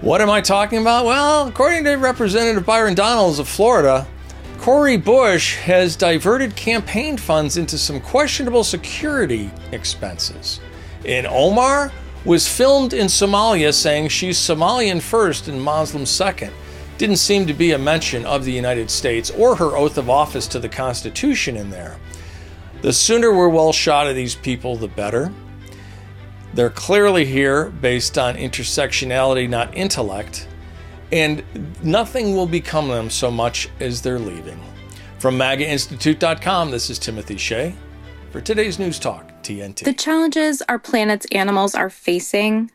What 0.00 0.20
am 0.20 0.30
I 0.30 0.40
talking 0.40 0.80
about? 0.80 1.04
Well, 1.04 1.48
according 1.48 1.84
to 1.84 1.94
Representative 1.96 2.64
Byron 2.64 2.94
Donalds 2.94 3.38
of 3.38 3.48
Florida, 3.48 4.06
Cori 4.60 4.98
Bush 4.98 5.56
has 5.56 5.96
diverted 5.96 6.54
campaign 6.54 7.16
funds 7.16 7.56
into 7.56 7.78
some 7.78 7.98
questionable 7.98 8.62
security 8.62 9.50
expenses. 9.72 10.60
And 11.06 11.26
Omar 11.26 11.90
was 12.26 12.46
filmed 12.46 12.92
in 12.92 13.06
Somalia 13.06 13.72
saying 13.72 14.08
she's 14.08 14.36
Somalian 14.36 15.00
first 15.00 15.48
and 15.48 15.62
Muslim 15.62 16.04
second. 16.04 16.52
Didn't 16.98 17.16
seem 17.16 17.46
to 17.46 17.54
be 17.54 17.72
a 17.72 17.78
mention 17.78 18.26
of 18.26 18.44
the 18.44 18.52
United 18.52 18.90
States 18.90 19.30
or 19.30 19.56
her 19.56 19.78
oath 19.78 19.96
of 19.96 20.10
office 20.10 20.46
to 20.48 20.58
the 20.58 20.68
Constitution 20.68 21.56
in 21.56 21.70
there. 21.70 21.96
The 22.82 22.92
sooner 22.92 23.32
we're 23.32 23.48
well 23.48 23.72
shot 23.72 24.08
of 24.08 24.14
these 24.14 24.34
people, 24.34 24.76
the 24.76 24.88
better. 24.88 25.32
They're 26.52 26.68
clearly 26.68 27.24
here 27.24 27.70
based 27.70 28.18
on 28.18 28.34
intersectionality, 28.34 29.48
not 29.48 29.74
intellect, 29.74 30.46
and 31.12 31.42
nothing 31.82 32.34
will 32.34 32.46
become 32.46 32.88
them 32.88 33.10
so 33.10 33.30
much 33.30 33.68
as 33.80 34.02
they're 34.02 34.18
leaving. 34.18 34.60
From 35.18 35.36
MAGAInstitute.com, 35.38 36.70
this 36.70 36.90
is 36.90 36.98
Timothy 36.98 37.36
Shea 37.36 37.74
for 38.30 38.40
today's 38.40 38.78
News 38.78 38.98
Talk, 38.98 39.30
TNT. 39.42 39.84
The 39.84 39.92
challenges 39.92 40.62
our 40.68 40.78
planet's 40.78 41.26
animals 41.32 41.74
are 41.74 41.90
facing 41.90 42.70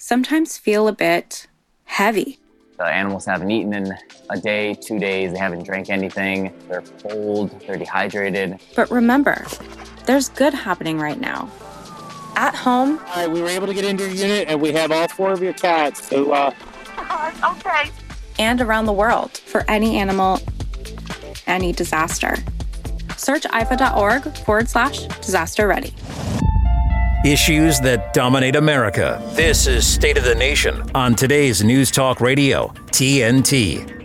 sometimes 0.00 0.58
feel 0.58 0.88
a 0.88 0.92
bit 0.92 1.46
heavy. 1.84 2.38
The 2.78 2.86
animals 2.86 3.26
haven't 3.26 3.50
eaten 3.50 3.74
in 3.74 3.94
a 4.30 4.40
day, 4.40 4.74
two 4.74 4.98
days, 4.98 5.32
they 5.32 5.38
haven't 5.38 5.64
drank 5.64 5.90
anything, 5.90 6.52
they're 6.68 6.82
cold, 7.02 7.60
they're 7.66 7.76
dehydrated. 7.76 8.58
But 8.74 8.90
remember, 8.90 9.46
there's 10.06 10.30
good 10.30 10.54
happening 10.54 10.98
right 10.98 11.20
now. 11.20 11.50
At 12.36 12.54
home. 12.54 12.98
All 12.98 13.16
right, 13.16 13.30
we 13.30 13.42
were 13.42 13.48
able 13.48 13.66
to 13.66 13.74
get 13.74 13.84
into 13.84 14.04
your 14.04 14.14
unit 14.14 14.48
and 14.48 14.60
we 14.60 14.72
have 14.72 14.90
all 14.90 15.08
four 15.08 15.30
of 15.30 15.42
your 15.42 15.52
cats. 15.52 16.08
So, 16.08 16.32
uh, 16.32 16.54
okay. 17.44 17.90
And 18.38 18.60
around 18.60 18.86
the 18.86 18.92
world 18.92 19.38
for 19.38 19.64
any 19.68 19.96
animal, 19.96 20.40
any 21.46 21.72
disaster. 21.72 22.36
Search 23.16 23.42
ifaw.org 23.42 24.36
forward 24.38 24.68
slash 24.68 25.04
disaster 25.20 25.66
ready. 25.66 25.94
Issues 27.24 27.80
that 27.80 28.14
dominate 28.14 28.56
America. 28.56 29.22
This 29.34 29.66
is 29.66 29.86
State 29.86 30.16
of 30.16 30.24
the 30.24 30.34
Nation 30.34 30.82
on 30.94 31.14
today's 31.14 31.62
News 31.62 31.90
Talk 31.90 32.20
Radio, 32.20 32.68
TNT. 32.92 34.00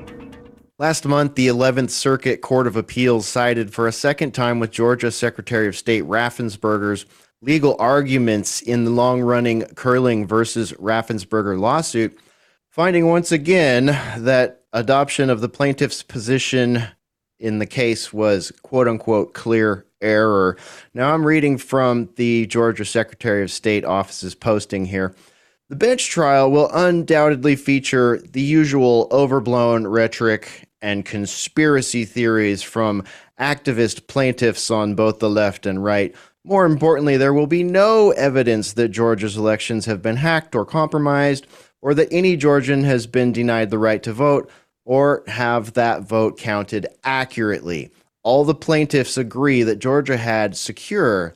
Last 0.78 1.06
month, 1.06 1.36
the 1.36 1.48
11th 1.48 1.92
Circuit 1.92 2.42
Court 2.42 2.68
of 2.68 2.76
Appeals 2.76 3.26
sided 3.26 3.74
for 3.74 3.88
a 3.88 3.94
second 3.94 4.34
time 4.34 4.60
with 4.60 4.72
Georgia 4.72 5.10
Secretary 5.10 5.70
of 5.70 5.78
State 5.78 6.04
Raffensperger's 6.04 7.06
legal 7.42 7.78
arguments 7.80 8.62
in 8.62 8.84
the 8.84 8.92
long 8.92 9.22
running 9.22 9.62
Curling 9.76 10.28
versus 10.28 10.74
Raffensperger 10.74 11.58
lawsuit, 11.58 12.20
finding 12.76 13.08
once 13.08 13.32
again 13.32 13.86
that 14.18 14.66
adoption 14.74 15.30
of 15.30 15.40
the 15.40 15.48
plaintiff's 15.48 16.04
position 16.04 16.84
in 17.40 17.58
the 17.60 17.66
case 17.66 18.12
was 18.12 18.52
quote 18.64 18.86
unquote 18.86 19.34
clear 19.34 19.86
error. 20.02 20.58
Now 20.94 21.14
I'm 21.14 21.26
reading 21.26 21.58
from 21.58 22.10
the 22.18 22.48
Georgia 22.48 22.84
Secretary 22.84 23.42
of 23.42 23.50
State 23.50 23.86
office's 23.86 24.36
posting 24.36 24.88
here. 24.88 25.16
The 25.70 25.78
bench 25.78 26.10
trial 26.10 26.52
will 26.52 26.70
undoubtedly 26.74 27.56
feature 27.56 28.22
the 28.34 28.42
usual 28.42 29.08
overblown 29.10 29.88
rhetoric 29.88 30.68
and 30.82 31.06
conspiracy 31.06 32.04
theories 32.04 32.62
from 32.62 33.06
activist 33.40 34.08
plaintiffs 34.08 34.70
on 34.70 34.96
both 34.96 35.20
the 35.20 35.30
left 35.30 35.66
and 35.66 35.82
right. 35.82 36.14
More 36.44 36.66
importantly, 36.66 37.16
there 37.16 37.34
will 37.34 37.48
be 37.48 37.64
no 37.64 38.12
evidence 38.12 38.74
that 38.74 38.90
Georgia's 38.90 39.38
elections 39.38 39.86
have 39.86 40.02
been 40.02 40.18
hacked 40.18 40.56
or 40.56 40.66
compromised, 40.66 41.48
or 41.86 41.94
that 41.94 42.08
any 42.12 42.36
Georgian 42.36 42.84
has 42.84 43.06
been 43.06 43.32
denied 43.32 43.70
the 43.70 43.78
right 43.78 44.02
to 44.02 44.12
vote 44.12 44.50
or 44.86 45.24
have 45.28 45.74
that 45.74 46.02
vote 46.02 46.36
counted 46.36 46.88
accurately. 47.04 47.92
All 48.24 48.44
the 48.44 48.56
plaintiffs 48.56 49.20
agree 49.20 49.62
that 49.62 49.78
Georgia 49.78 50.18
had 50.18 50.58
secure 50.58 51.36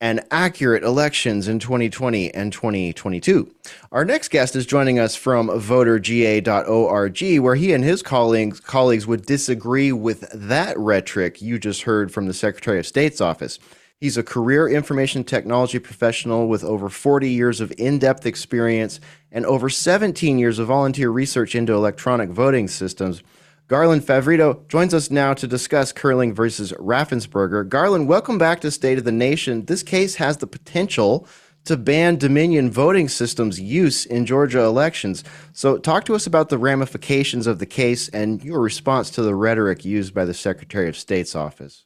and 0.00 0.22
accurate 0.30 0.84
elections 0.84 1.48
in 1.48 1.58
2020 1.58 2.32
and 2.32 2.50
2022. 2.50 3.54
Our 3.92 4.06
next 4.06 4.30
guest 4.30 4.56
is 4.56 4.64
joining 4.64 4.98
us 4.98 5.16
from 5.16 5.48
voterga.org, 5.48 7.38
where 7.40 7.54
he 7.56 7.74
and 7.74 7.84
his 7.84 8.02
colleagues, 8.02 8.58
colleagues 8.58 9.06
would 9.06 9.26
disagree 9.26 9.92
with 9.92 10.30
that 10.32 10.78
rhetoric 10.78 11.42
you 11.42 11.58
just 11.58 11.82
heard 11.82 12.10
from 12.10 12.26
the 12.26 12.32
Secretary 12.32 12.78
of 12.78 12.86
State's 12.86 13.20
office. 13.20 13.58
He's 14.00 14.16
a 14.16 14.22
career 14.22 14.66
information 14.66 15.24
technology 15.24 15.78
professional 15.78 16.48
with 16.48 16.64
over 16.64 16.88
40 16.88 17.28
years 17.28 17.60
of 17.60 17.70
in 17.76 17.98
depth 17.98 18.24
experience 18.24 18.98
and 19.30 19.44
over 19.44 19.68
17 19.68 20.38
years 20.38 20.58
of 20.58 20.68
volunteer 20.68 21.10
research 21.10 21.54
into 21.54 21.74
electronic 21.74 22.30
voting 22.30 22.66
systems. 22.66 23.22
Garland 23.68 24.02
Favorito 24.02 24.66
joins 24.68 24.94
us 24.94 25.10
now 25.10 25.34
to 25.34 25.46
discuss 25.46 25.92
curling 25.92 26.32
versus 26.32 26.72
Raffensperger. 26.78 27.68
Garland, 27.68 28.08
welcome 28.08 28.38
back 28.38 28.62
to 28.62 28.70
State 28.70 28.96
of 28.96 29.04
the 29.04 29.12
Nation. 29.12 29.66
This 29.66 29.82
case 29.82 30.14
has 30.14 30.38
the 30.38 30.46
potential 30.46 31.28
to 31.66 31.76
ban 31.76 32.16
Dominion 32.16 32.70
voting 32.70 33.06
systems 33.06 33.60
use 33.60 34.06
in 34.06 34.24
Georgia 34.24 34.60
elections. 34.60 35.24
So, 35.52 35.76
talk 35.76 36.06
to 36.06 36.14
us 36.14 36.26
about 36.26 36.48
the 36.48 36.56
ramifications 36.56 37.46
of 37.46 37.58
the 37.58 37.66
case 37.66 38.08
and 38.08 38.42
your 38.42 38.60
response 38.60 39.10
to 39.10 39.22
the 39.22 39.34
rhetoric 39.34 39.84
used 39.84 40.14
by 40.14 40.24
the 40.24 40.32
Secretary 40.32 40.88
of 40.88 40.96
State's 40.96 41.36
office. 41.36 41.84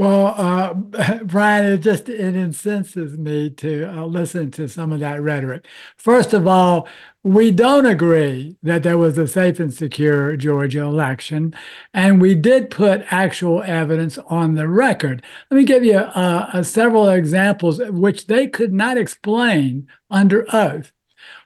Well, 0.00 0.34
uh, 0.38 0.72
Brian, 1.24 1.74
it 1.74 1.78
just 1.82 2.08
it 2.08 2.34
incenses 2.34 3.18
me 3.18 3.50
to 3.50 3.84
uh, 3.84 4.06
listen 4.06 4.50
to 4.52 4.66
some 4.66 4.92
of 4.92 5.00
that 5.00 5.20
rhetoric. 5.20 5.66
First 5.98 6.32
of 6.32 6.46
all, 6.46 6.88
we 7.22 7.50
don't 7.50 7.84
agree 7.84 8.56
that 8.62 8.82
there 8.82 8.96
was 8.96 9.18
a 9.18 9.28
safe 9.28 9.60
and 9.60 9.74
secure 9.74 10.38
Georgia 10.38 10.80
election, 10.84 11.54
and 11.92 12.18
we 12.18 12.34
did 12.34 12.70
put 12.70 13.04
actual 13.10 13.62
evidence 13.62 14.16
on 14.28 14.54
the 14.54 14.68
record. 14.68 15.22
Let 15.50 15.58
me 15.58 15.64
give 15.64 15.84
you 15.84 15.98
uh, 15.98 16.62
several 16.62 17.10
examples 17.10 17.78
which 17.90 18.26
they 18.26 18.46
could 18.46 18.72
not 18.72 18.96
explain 18.96 19.86
under 20.10 20.46
oath. 20.50 20.92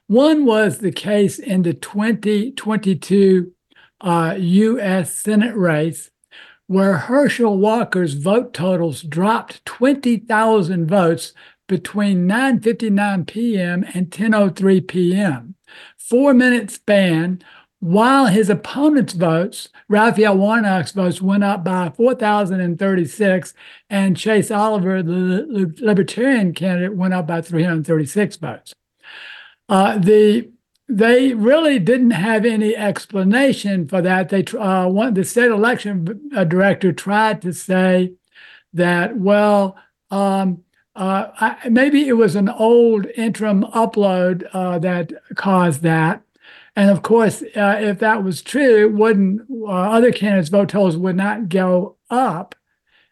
One 0.07 0.45
was 0.45 0.77
the 0.77 0.93
case 0.93 1.39
in 1.39 1.63
the 1.63 1.73
2022 1.73 3.51
U.S. 4.01 4.81
Uh, 4.81 5.03
Senate 5.03 5.57
race 5.57 6.09
where 6.67 6.97
Herschel 6.97 7.57
Walker's 7.57 8.13
vote 8.13 8.53
totals 8.53 9.01
dropped 9.01 9.65
20,000 9.65 10.87
votes 10.87 11.33
between 11.67 12.27
9:59 12.27 13.27
p.m. 13.27 13.85
and 13.93 14.09
10:03 14.09 14.87
p.m. 14.87 15.55
4-minute 15.99 16.71
span 16.71 17.41
while 17.85 18.25
his 18.25 18.49
opponent's 18.49 19.13
votes, 19.13 19.69
Raphael 19.89 20.37
Warnock's 20.37 20.91
votes 20.91 21.21
went 21.21 21.43
up 21.43 21.63
by 21.63 21.91
4,036 21.95 23.53
and 23.91 24.17
Chase 24.17 24.49
Oliver, 24.49 25.03
the 25.03 25.71
libertarian 25.79 26.53
candidate, 26.53 26.95
went 26.95 27.13
up 27.13 27.27
by 27.27 27.41
336 27.41 28.37
votes. 28.37 28.73
Uh, 29.69 29.99
the 29.99 30.49
they 30.87 31.33
really 31.33 31.79
didn't 31.79 32.11
have 32.11 32.45
any 32.45 32.75
explanation 32.75 33.87
for 33.87 34.01
that. 34.01 34.29
They 34.29 34.43
uh, 34.57 34.87
one, 34.87 35.13
the 35.13 35.23
state 35.23 35.51
election 35.51 36.29
uh, 36.35 36.43
director 36.43 36.93
tried 36.93 37.41
to 37.41 37.53
say 37.53 38.13
that 38.73 39.17
well, 39.17 39.77
um, 40.11 40.63
uh, 40.95 41.29
I, 41.39 41.69
maybe 41.69 42.07
it 42.07 42.13
was 42.13 42.35
an 42.35 42.49
old 42.49 43.07
interim 43.17 43.63
upload 43.63 44.47
uh, 44.53 44.79
that 44.79 45.11
caused 45.35 45.81
that. 45.81 46.21
And 46.75 46.89
of 46.89 47.01
course, 47.01 47.41
uh, 47.41 47.77
if 47.79 47.99
that 47.99 48.23
was 48.23 48.41
true, 48.41 48.89
wouldn't 48.89 49.41
uh, 49.49 49.65
other 49.65 50.11
candidates' 50.11 50.49
vote 50.49 50.69
totals 50.69 50.97
would 50.97 51.15
not 51.15 51.49
go 51.49 51.95
up 52.09 52.53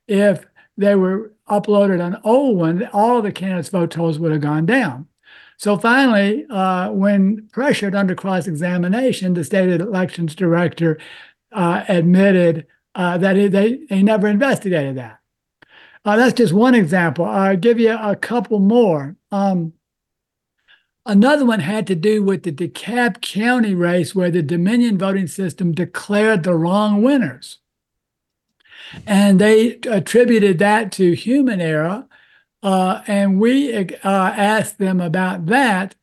if 0.08 0.46
they 0.78 0.96
were 0.96 1.34
uploaded 1.50 2.06
an 2.06 2.18
old 2.24 2.58
one? 2.58 2.88
All 2.94 3.22
the 3.22 3.32
candidates' 3.32 3.70
vote 3.70 3.92
totals 3.92 4.20
would 4.20 4.32
have 4.32 4.42
gone 4.42 4.66
down. 4.66 5.08
So 5.64 5.78
finally, 5.78 6.46
uh, 6.50 6.92
when 6.92 7.48
pressured 7.54 7.96
under 7.96 8.16
cross 8.16 8.48
examination, 8.48 9.34
the 9.34 9.46
state 9.46 9.70
elections 9.70 10.36
director 10.36 11.00
uh, 11.54 11.86
admitted 11.88 12.68
uh, 12.96 13.18
that 13.20 13.38
he, 13.38 13.48
they, 13.48 13.76
they 13.90 14.04
never 14.04 14.28
investigated 14.28 14.98
that. 14.98 15.20
Uh, 16.04 16.18
that's 16.18 16.34
just 16.34 16.52
one 16.52 16.76
example. 16.76 17.24
I'll 17.24 17.56
give 17.56 17.80
you 17.80 17.98
a 17.98 18.14
couple 18.14 18.60
more. 18.60 19.16
Um, 19.32 19.72
another 21.06 21.46
one 21.46 21.62
had 21.62 21.88
to 21.88 21.96
do 21.96 22.22
with 22.22 22.44
the 22.44 22.52
DeKalb 22.52 23.22
County 23.22 23.74
race 23.74 24.14
where 24.14 24.32
the 24.32 24.44
Dominion 24.44 24.98
voting 24.98 25.28
system 25.28 25.72
declared 25.72 26.44
the 26.44 26.56
wrong 26.56 27.02
winners. 27.02 27.60
And 29.08 29.40
they 29.40 29.76
attributed 29.90 30.60
that 30.60 30.92
to 30.92 31.14
human 31.14 31.62
error 31.62 32.06
uh, 32.64 33.04
and 33.08 33.40
we 33.40 33.76
uh, 33.76 33.90
asked 34.04 34.78
them 34.80 35.02
about 35.02 35.46
that. 35.48 35.96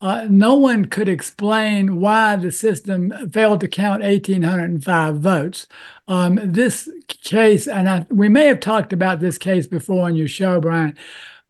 Uh, 0.00 0.26
no 0.28 0.54
one 0.54 0.84
could 0.84 1.08
explain 1.08 2.00
why 2.00 2.36
the 2.36 2.52
system 2.52 3.12
failed 3.30 3.60
to 3.60 3.68
count 3.68 4.02
1,805 4.02 5.16
votes. 5.16 5.66
Um, 6.06 6.38
this 6.42 6.88
case, 7.08 7.66
and 7.66 7.88
I, 7.88 8.06
we 8.10 8.28
may 8.28 8.46
have 8.46 8.60
talked 8.60 8.92
about 8.92 9.20
this 9.20 9.38
case 9.38 9.66
before 9.66 10.06
on 10.06 10.14
your 10.14 10.28
show, 10.28 10.60
Brian, 10.60 10.96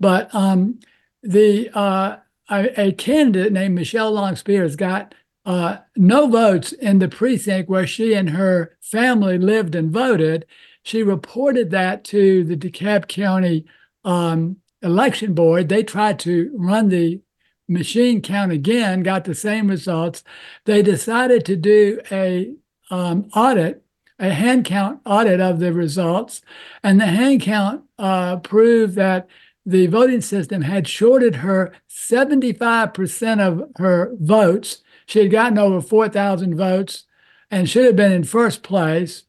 but 0.01 0.35
um, 0.35 0.81
the 1.23 1.71
uh, 1.75 2.17
a, 2.51 2.81
a, 2.81 2.93
candidate 2.93 3.53
named 3.53 3.75
Michelle 3.75 4.13
Long 4.13 4.37
Spears 4.37 4.77
got 4.77 5.15
uh, 5.45 5.79
no 5.97 6.27
votes 6.29 6.73
in 6.73 6.99
the 6.99 7.09
precinct 7.09 7.69
where 7.69 7.87
she 7.87 8.15
and 8.15 8.31
her 8.31 8.77
family 8.81 9.39
lived 9.39 9.75
and 9.75 9.91
voted. 9.91 10.47
She 10.83 11.03
reported 11.03 11.71
that 11.71 12.05
to 12.05 12.45
the 12.45 12.57
DeKalb 12.57 13.09
County 13.09 13.67
um, 14.05 14.57
election 14.83 15.35
board. 15.35 15.69
They 15.69 15.83
tried 15.83 16.19
to 16.21 16.51
run 16.55 16.89
the 16.89 17.21
machine 17.69 18.23
count 18.23 18.53
again, 18.53 19.03
got 19.03 19.25
the 19.25 19.35
same 19.35 19.69
results. 19.69 20.25
They 20.65 20.83
decided 20.83 21.45
to 21.47 21.57
do 21.57 22.01
a 22.11 22.55
um, 22.91 23.29
audit 23.35 23.83
a 24.19 24.31
hand 24.31 24.65
count 24.65 25.01
audit 25.07 25.41
of 25.41 25.61
the 25.61 25.73
results, 25.73 26.41
and 26.83 27.01
the 27.01 27.07
hand 27.07 27.43
count 27.43 27.85
uh, 27.99 28.37
proved 28.39 28.95
that 28.97 29.29
the 29.65 29.87
voting 29.87 30.21
system 30.21 30.63
had 30.63 30.89
shorted 30.89 31.37
her 31.37 31.73
75% 31.89 33.41
of 33.41 33.71
her 33.77 34.13
votes. 34.19 34.83
She 35.07 35.21
had 35.21 35.31
gotten 35.31 35.59
over 35.59 35.81
4,000 35.81 36.57
votes 36.57 37.05
and 37.51 37.69
should 37.69 37.85
have 37.85 37.97
been 37.97 38.13
in 38.13 38.25
first 38.25 38.63
place, 38.63 39.25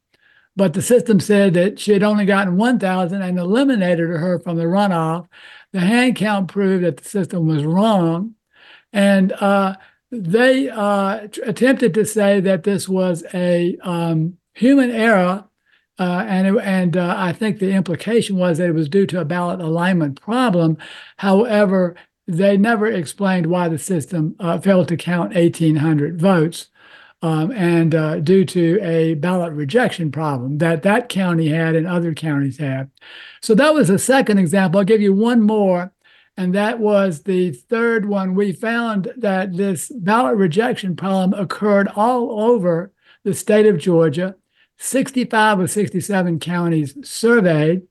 but 0.59 0.73
the 0.73 0.81
system 0.81 1.21
said 1.21 1.53
that 1.53 1.79
she 1.79 1.93
had 1.93 2.03
only 2.03 2.25
gotten 2.25 2.57
1,000 2.57 3.21
and 3.21 3.39
eliminated 3.39 4.09
her 4.09 4.39
from 4.39 4.57
the 4.57 4.65
runoff. 4.65 5.25
The 5.71 5.79
hand 5.79 6.17
count 6.17 6.49
proved 6.49 6.83
that 6.83 6.97
the 6.97 7.07
system 7.07 7.47
was 7.47 7.63
wrong. 7.63 8.35
And 8.91 9.31
uh, 9.31 9.75
they 10.11 10.69
uh, 10.69 11.29
attempted 11.45 11.93
to 11.93 12.05
say 12.05 12.41
that 12.41 12.63
this 12.63 12.89
was 12.89 13.23
a 13.33 13.77
um, 13.83 14.37
human 14.53 14.91
error 14.91 15.45
uh, 15.97 16.25
and 16.27 16.47
it, 16.47 16.61
and 16.61 16.97
uh, 16.97 17.15
I 17.17 17.31
think 17.31 17.59
the 17.59 17.71
implication 17.71 18.35
was 18.35 18.57
that 18.57 18.67
it 18.67 18.75
was 18.75 18.89
due 18.89 19.05
to 19.07 19.21
a 19.21 19.25
ballot 19.25 19.61
alignment 19.61 20.19
problem. 20.19 20.77
However, 21.17 21.95
they 22.27 22.57
never 22.57 22.85
explained 22.87 23.45
why 23.45 23.69
the 23.69 23.79
system 23.79 24.35
uh, 24.41 24.57
failed 24.57 24.89
to 24.89 24.97
count 24.97 25.35
1,800 25.35 26.19
votes, 26.19 26.67
um, 27.21 27.51
and 27.51 27.93
uh, 27.93 28.19
due 28.19 28.45
to 28.45 28.79
a 28.81 29.15
ballot 29.15 29.53
rejection 29.53 30.11
problem 30.11 30.57
that 30.59 30.83
that 30.83 31.09
county 31.09 31.49
had 31.49 31.75
and 31.75 31.85
other 31.85 32.13
counties 32.13 32.57
had. 32.57 32.89
So 33.41 33.55
that 33.55 33.73
was 33.73 33.89
the 33.89 33.99
second 33.99 34.37
example. 34.37 34.79
I'll 34.79 34.85
give 34.85 35.01
you 35.01 35.13
one 35.13 35.41
more, 35.41 35.91
and 36.37 36.55
that 36.55 36.79
was 36.79 37.23
the 37.23 37.51
third 37.51 38.05
one. 38.05 38.35
We 38.35 38.53
found 38.53 39.11
that 39.17 39.55
this 39.57 39.91
ballot 39.93 40.37
rejection 40.37 40.95
problem 40.95 41.39
occurred 41.39 41.89
all 41.95 42.39
over 42.41 42.93
the 43.23 43.33
state 43.33 43.65
of 43.65 43.77
Georgia 43.77 44.35
65 44.79 45.59
of 45.59 45.69
67 45.69 46.39
counties 46.39 46.95
surveyed. 47.07 47.85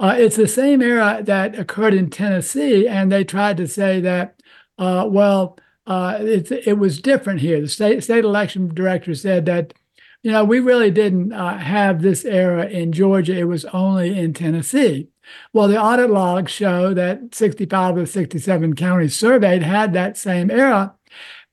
Uh, 0.00 0.16
it's 0.18 0.34
the 0.34 0.48
same 0.48 0.82
era 0.82 1.20
that 1.22 1.56
occurred 1.56 1.94
in 1.94 2.10
Tennessee, 2.10 2.88
and 2.88 3.12
they 3.12 3.22
tried 3.22 3.56
to 3.58 3.68
say 3.68 4.00
that, 4.00 4.40
uh, 4.76 5.06
well, 5.08 5.56
uh, 5.86 6.18
it, 6.20 6.50
it 6.50 6.78
was 6.78 7.00
different 7.00 7.40
here. 7.40 7.60
The 7.60 7.68
state 7.68 8.02
state 8.04 8.24
election 8.24 8.68
director 8.74 9.14
said 9.14 9.46
that, 9.46 9.74
you 10.22 10.32
know, 10.32 10.44
we 10.44 10.60
really 10.60 10.90
didn't 10.90 11.32
uh, 11.32 11.58
have 11.58 12.00
this 12.00 12.24
error 12.24 12.62
in 12.62 12.92
Georgia. 12.92 13.38
It 13.38 13.44
was 13.44 13.64
only 13.66 14.18
in 14.18 14.32
Tennessee. 14.32 15.08
Well, 15.52 15.68
the 15.68 15.80
audit 15.80 16.10
logs 16.10 16.52
show 16.52 16.94
that 16.94 17.34
65 17.34 17.98
of 17.98 18.08
67 18.08 18.74
counties 18.74 19.16
surveyed 19.16 19.62
had 19.62 19.92
that 19.92 20.16
same 20.16 20.50
error. 20.50 20.94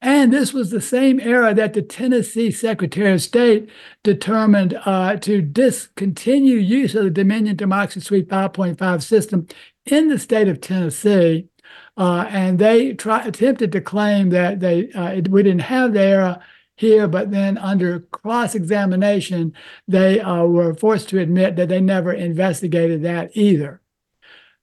And 0.03 0.33
this 0.33 0.51
was 0.51 0.71
the 0.71 0.81
same 0.81 1.19
era 1.19 1.53
that 1.53 1.73
the 1.73 1.83
Tennessee 1.83 2.49
Secretary 2.49 3.13
of 3.13 3.21
State 3.21 3.69
determined 4.01 4.73
uh, 4.83 5.17
to 5.17 5.43
discontinue 5.43 6.57
use 6.57 6.95
of 6.95 7.03
the 7.03 7.11
Dominion 7.11 7.55
Democracy 7.55 7.99
Suite 7.99 8.27
5.5 8.27 9.03
system 9.03 9.47
in 9.85 10.07
the 10.07 10.17
state 10.17 10.47
of 10.47 10.59
Tennessee. 10.59 11.49
Uh, 11.97 12.25
and 12.29 12.57
they 12.57 12.93
try, 12.93 13.23
attempted 13.25 13.71
to 13.71 13.81
claim 13.81 14.29
that 14.29 14.59
they 14.59 14.91
uh, 14.93 15.09
it, 15.09 15.27
we 15.27 15.43
didn't 15.43 15.61
have 15.61 15.93
the 15.93 16.01
era 16.01 16.41
here, 16.77 17.07
but 17.07 17.31
then 17.31 17.57
under 17.57 17.99
cross 17.99 18.55
examination, 18.55 19.53
they 19.87 20.19
uh, 20.19 20.43
were 20.43 20.73
forced 20.73 21.09
to 21.09 21.19
admit 21.19 21.55
that 21.55 21.69
they 21.69 21.81
never 21.81 22.13
investigated 22.13 23.03
that 23.03 23.29
either. 23.35 23.81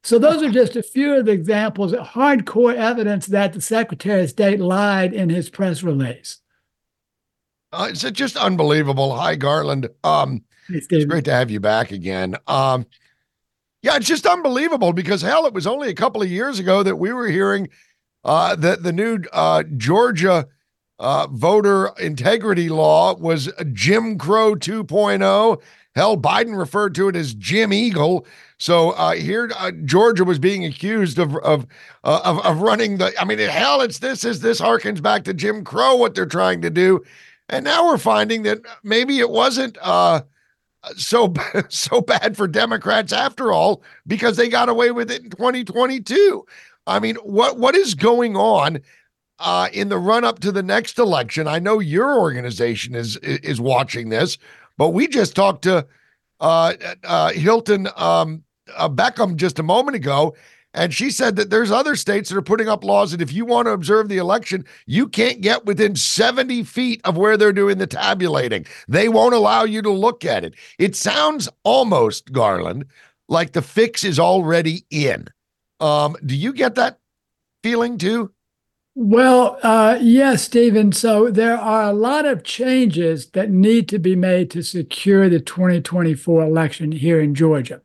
So 0.03 0.19
those 0.19 0.43
are 0.43 0.51
just 0.51 0.75
a 0.75 0.83
few 0.83 1.17
of 1.17 1.27
the 1.27 1.33
examples 1.33 1.93
of 1.93 2.01
hardcore 2.01 2.75
evidence 2.75 3.27
that 3.27 3.53
the 3.53 3.61
Secretary 3.61 4.23
of 4.23 4.31
State 4.31 4.61
lied 4.61 5.13
in 5.13 5.29
his 5.29 5.51
press 5.51 5.83
release. 5.83 6.41
Uh, 7.73 7.89
it's 7.91 8.03
just 8.13 8.37
unbelievable. 8.37 9.17
Hi, 9.17 9.35
Garland. 9.35 9.89
Um, 10.03 10.45
it's 10.71 10.87
great 10.87 11.25
to 11.27 11.33
have 11.33 11.51
you 11.51 11.61
back 11.61 11.93
again. 11.93 12.37
Um, 12.47 12.87
yeah, 13.83 13.97
it's 13.97 14.07
just 14.07 14.27
unbelievable 14.27 14.93
because 14.93 15.23
hell, 15.23 15.47
it 15.47 15.55
was 15.55 15.67
only 15.67 15.89
a 15.89 15.95
couple 15.95 16.23
of 16.23 16.31
years 16.31 16.59
ago 16.59 16.83
that 16.83 16.97
we 16.97 17.13
were 17.13 17.29
hearing 17.29 17.69
uh, 18.25 18.57
that 18.57 18.83
the 18.83 18.93
new 18.93 19.21
uh, 19.33 19.63
Georgia 19.77 20.47
uh, 20.99 21.29
voter 21.31 21.93
integrity 21.99 22.69
law 22.69 23.15
was 23.17 23.53
Jim 23.73 24.19
Crow 24.19 24.55
2.0. 24.55 25.63
Hell, 25.95 26.17
Biden 26.17 26.59
referred 26.59 26.95
to 26.97 27.09
it 27.09 27.17
as 27.17 27.35
Jim 27.35 27.73
Eagle. 27.73 28.27
So 28.59 28.91
uh, 28.91 29.15
here, 29.15 29.51
uh, 29.57 29.71
Georgia 29.85 30.25
was 30.25 30.39
being 30.39 30.65
accused 30.65 31.19
of 31.19 31.37
of, 31.37 31.67
uh, 32.03 32.21
of 32.25 32.45
of 32.45 32.61
running 32.61 32.99
the. 32.99 33.13
I 33.21 33.25
mean, 33.25 33.39
hell, 33.39 33.81
it's 33.81 33.99
this 34.01 34.25
is 34.25 34.41
this 34.41 34.61
harkens 34.61 35.01
back 35.01 35.25
to 35.25 35.35
Jim 35.35 35.65
Crow 35.65 35.95
what 35.97 36.15
they're 36.15 36.27
trying 36.27 36.63
to 36.63 36.71
do, 36.71 37.05
and 37.49 37.65
now 37.65 37.87
we're 37.87 37.99
finding 37.99 38.43
that 38.43 38.59
maybe 38.83 39.21
it 39.21 39.31
wasn't 39.31 39.79
so 40.97 41.33
so 41.69 42.01
bad 42.01 42.37
for 42.37 42.49
Democrats 42.49 43.13
after 43.13 43.53
all 43.53 43.83
because 44.07 44.37
they 44.37 44.49
got 44.49 44.69
away 44.69 44.91
with 44.91 45.11
it 45.11 45.23
in 45.23 45.31
2022. 45.31 46.45
I 46.87 47.01
mean, 47.01 47.17
what 47.17 47.59
what 47.59 47.75
is 47.75 47.95
going 47.95 48.37
on? 48.37 48.81
Uh, 49.41 49.69
in 49.73 49.89
the 49.89 49.99
run 49.99 50.25
up 50.25 50.41
to 50.41 50.51
the 50.51 50.65
next 50.65 50.99
election, 50.99 51.47
I 51.47 51.61
know 51.61 51.79
your 51.79 52.19
organization 52.19 52.97
is 52.97 53.17
is 53.19 53.61
watching 53.61 54.09
this, 54.09 54.37
but 54.77 54.89
we 54.89 55.07
just 55.07 55.37
talked 55.37 55.63
to 55.63 55.87
uh, 56.41 56.75
uh, 57.05 57.31
Hilton 57.33 57.89
um, 57.97 58.43
uh, 58.77 58.89
Beckham 58.89 59.37
just 59.37 59.59
a 59.59 59.63
moment 59.63 59.97
ago, 59.97 60.35
and 60.75 60.93
she 60.93 61.11
said 61.11 61.37
that 61.37 61.51
there's 61.51 61.71
other 61.71 61.97
states 61.97 62.29
that 62.29 62.37
are 62.37 62.43
putting 62.43 62.69
up 62.69 62.85
laws 62.85 63.13
that 63.13 63.23
if 63.23 63.33
you 63.33 63.45
want 63.45 63.67
to 63.67 63.73
observe 63.73 64.09
the 64.09 64.19
election, 64.19 64.65
you 64.87 65.09
can't 65.09 65.41
get 65.41 65.65
within 65.65 65.97
70 65.97 66.63
feet 66.65 67.01
of 67.05 67.17
where 67.17 67.37
they're 67.37 67.53
doing 67.53 67.79
the 67.79 67.87
tabulating. 67.87 68.67
They 68.87 69.09
won't 69.09 69.35
allow 69.35 69.65
you 69.65 69.81
to 69.83 69.91
look 69.91 70.25
at 70.25 70.45
it. 70.45 70.55
It 70.79 70.95
sounds 70.95 71.49
almost, 71.65 72.33
Garland, 72.33 72.85
like 73.29 73.53
the 73.53 73.63
fix 73.63 74.05
is 74.05 74.19
already 74.19 74.85
in. 74.91 75.29
Um, 75.81 76.17
do 76.25 76.37
you 76.37 76.53
get 76.53 76.75
that 76.75 76.99
feeling 77.63 77.97
too? 77.97 78.33
Well, 78.95 79.59
uh, 79.63 79.99
yes, 80.01 80.43
Stephen. 80.43 80.93
So 80.93 81.31
there 81.31 81.57
are 81.57 81.85
a 81.85 81.93
lot 81.93 82.27
of 82.27 82.43
changes 82.43 83.31
that 83.31 83.49
need 83.49 83.89
to 83.91 83.99
be 83.99 84.17
made 84.17 84.51
to 84.51 84.63
secure 84.63 85.29
the 85.29 85.41
2024 85.41 86.43
election 86.43 86.93
here 86.93 87.21
in 87.21 87.35
Georgia. 87.35 87.81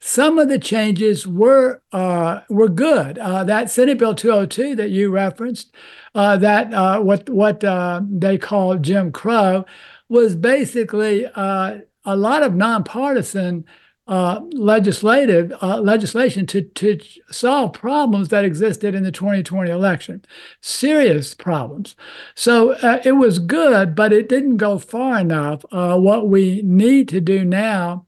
Some 0.00 0.38
of 0.38 0.48
the 0.48 0.58
changes 0.58 1.26
were 1.26 1.82
uh, 1.92 2.40
were 2.48 2.70
good. 2.70 3.18
Uh, 3.18 3.44
that 3.44 3.70
Senate 3.70 3.98
Bill 3.98 4.14
202 4.14 4.74
that 4.76 4.88
you 4.88 5.10
referenced, 5.10 5.74
uh, 6.14 6.38
that 6.38 6.72
uh, 6.72 7.00
what 7.00 7.28
what 7.28 7.62
uh, 7.62 8.00
they 8.08 8.38
call 8.38 8.76
Jim 8.78 9.12
Crow, 9.12 9.66
was 10.08 10.36
basically 10.36 11.26
uh, 11.34 11.80
a 12.04 12.16
lot 12.16 12.42
of 12.42 12.54
nonpartisan 12.54 13.64
legislative 14.08 15.52
legislation 15.62 16.44
to 16.44 16.62
to 16.62 16.98
solve 17.30 17.72
problems 17.74 18.28
that 18.30 18.44
existed 18.44 18.94
in 18.94 19.04
the 19.04 19.12
2020 19.12 19.70
election, 19.70 20.24
serious 20.60 21.34
problems. 21.34 21.94
So 22.34 22.72
it 23.04 23.12
was 23.12 23.38
good, 23.38 23.94
but 23.94 24.12
it 24.12 24.28
didn't 24.28 24.56
go 24.56 24.78
far 24.78 25.20
enough. 25.20 25.64
what 25.70 26.28
we 26.28 26.62
need 26.62 27.06
to 27.10 27.20
do 27.20 27.44
now 27.44 28.06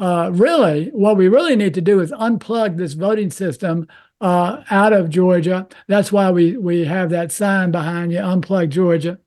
uh, 0.00 0.30
really, 0.32 0.86
what 0.88 1.16
we 1.16 1.28
really 1.28 1.54
need 1.56 1.74
to 1.74 1.80
do 1.82 2.00
is 2.00 2.10
unplug 2.12 2.78
this 2.78 2.94
voting 2.94 3.30
system 3.30 3.86
uh, 4.20 4.62
out 4.70 4.92
of 4.92 5.10
Georgia. 5.10 5.68
That's 5.88 6.10
why 6.10 6.30
we 6.30 6.56
we 6.56 6.86
have 6.86 7.10
that 7.10 7.30
sign 7.30 7.70
behind 7.70 8.12
you, 8.12 8.18
unplug 8.18 8.70
Georgia. 8.70 9.18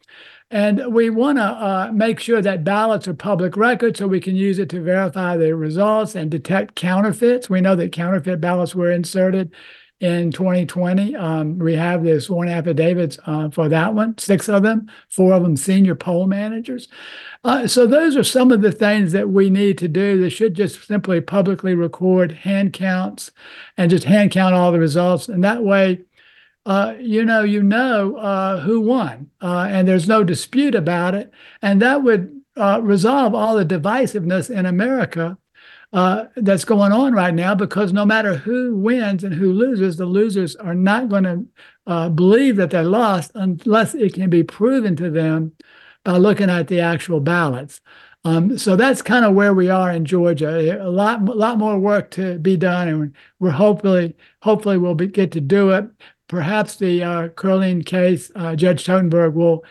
And 0.50 0.94
we 0.94 1.10
want 1.10 1.38
to 1.40 1.44
uh, 1.44 1.92
make 1.94 2.20
sure 2.20 2.42
that 2.42 2.64
ballots 2.64 3.08
are 3.08 3.14
public 3.14 3.58
record 3.58 3.98
so 3.98 4.08
we 4.08 4.20
can 4.20 4.36
use 4.36 4.60
it 4.60 4.70
to 4.70 4.82
verify 4.82 5.36
the 5.36 5.56
results 5.56 6.16
and 6.16 6.30
detect 6.30 6.76
counterfeits. 6.76 7.50
We 7.50 7.62
know 7.62 7.76
that 7.76 7.92
counterfeit 7.92 8.40
ballots 8.40 8.76
were 8.76 8.92
inserted 8.92 9.52
in 10.00 10.32
2020. 10.32 11.16
Um, 11.16 11.58
we 11.58 11.74
have 11.76 12.04
the 12.04 12.20
sworn 12.20 12.50
affidavits 12.50 13.18
uh, 13.26 13.50
for 13.50 13.70
that 13.70 13.94
one, 13.96 14.18
six 14.18 14.50
of 14.50 14.62
them, 14.62 14.92
four 15.10 15.34
of 15.34 15.44
them 15.44 15.56
senior 15.56 15.96
poll 15.96 16.28
managers. 16.28 16.88
Uh, 17.44 17.68
so 17.68 17.86
those 17.86 18.16
are 18.16 18.24
some 18.24 18.52
of 18.52 18.62
the 18.62 18.72
things 18.72 19.12
that 19.12 19.30
we 19.30 19.50
need 19.50 19.78
to 19.78 19.88
do. 19.88 20.20
They 20.22 20.30
should 20.30 20.54
just 20.54 20.88
simply 20.88 21.20
publicly 21.20 21.76
record 21.76 22.32
hand 22.32 22.72
counts 22.72 23.32
and 23.78 23.92
just 23.92 24.06
hand 24.06 24.32
count 24.32 24.56
all 24.56 24.72
the 24.72 24.80
results. 24.80 25.28
And 25.28 25.44
that 25.44 25.62
way, 25.64 26.02
uh, 26.66 26.94
you 27.00 27.26
know, 27.26 27.44
you 27.44 27.62
know 27.62 28.16
uh, 28.16 28.62
who 28.62 28.80
won, 28.80 29.30
uh, 29.42 29.68
and 29.70 29.86
there's 29.86 30.08
no 30.08 30.24
dispute 30.24 30.74
about 30.74 31.16
it. 31.16 31.32
And 31.62 31.82
that 31.82 32.04
would 32.04 32.42
uh, 32.56 32.80
resolve 32.82 33.36
all 33.36 33.58
the 33.58 33.66
divisiveness 33.66 34.50
in 34.50 34.66
America 34.66 35.38
uh, 35.92 36.26
that's 36.38 36.64
going 36.64 36.94
on 36.94 37.14
right 37.14 37.34
now 37.34 37.54
because 37.54 37.92
no 37.92 38.06
matter 38.06 38.36
who 38.36 38.78
wins 38.78 39.24
and 39.24 39.34
who 39.34 39.52
loses, 39.52 39.98
the 39.98 40.06
losers 40.06 40.56
are 40.56 40.74
not 40.74 41.10
going 41.10 41.24
to 41.24 41.46
uh, 41.86 42.08
believe 42.08 42.56
that 42.56 42.72
they 42.72 42.82
lost 42.84 43.32
unless 43.36 43.94
it 43.94 44.14
can 44.14 44.30
be 44.30 44.44
proven 44.44 44.96
to 44.96 45.10
them 45.10 45.52
by 46.04 46.18
looking 46.18 46.50
at 46.50 46.68
the 46.68 46.80
actual 46.80 47.20
ballots. 47.20 47.82
Um, 48.26 48.58
so 48.58 48.76
that's 48.76 49.02
kind 49.02 49.26
of 49.26 49.34
where 49.34 49.54
we 49.54 49.70
are 49.70 49.92
in 49.92 50.06
Georgia. 50.06 50.82
A 50.82 50.90
lot, 50.90 51.24
lot 51.26 51.58
more 51.58 51.78
work 51.78 52.10
to 52.12 52.40
be 52.40 52.56
done, 52.56 52.88
and 52.88 53.16
we're 53.40 53.52
hopefully, 53.52 54.16
hopefully, 54.42 54.78
we'll 54.78 54.96
be, 54.96 55.08
get 55.08 55.32
to 55.34 55.42
do 55.42 55.72
it. 55.72 55.86
Perhaps 56.30 56.78
the 56.78 57.04
uh, 57.04 57.28
Curling 57.30 57.84
case, 57.84 58.32
uh, 58.36 58.56
Judge 58.56 58.86
Totenberg 58.86 59.34
will 59.34 59.66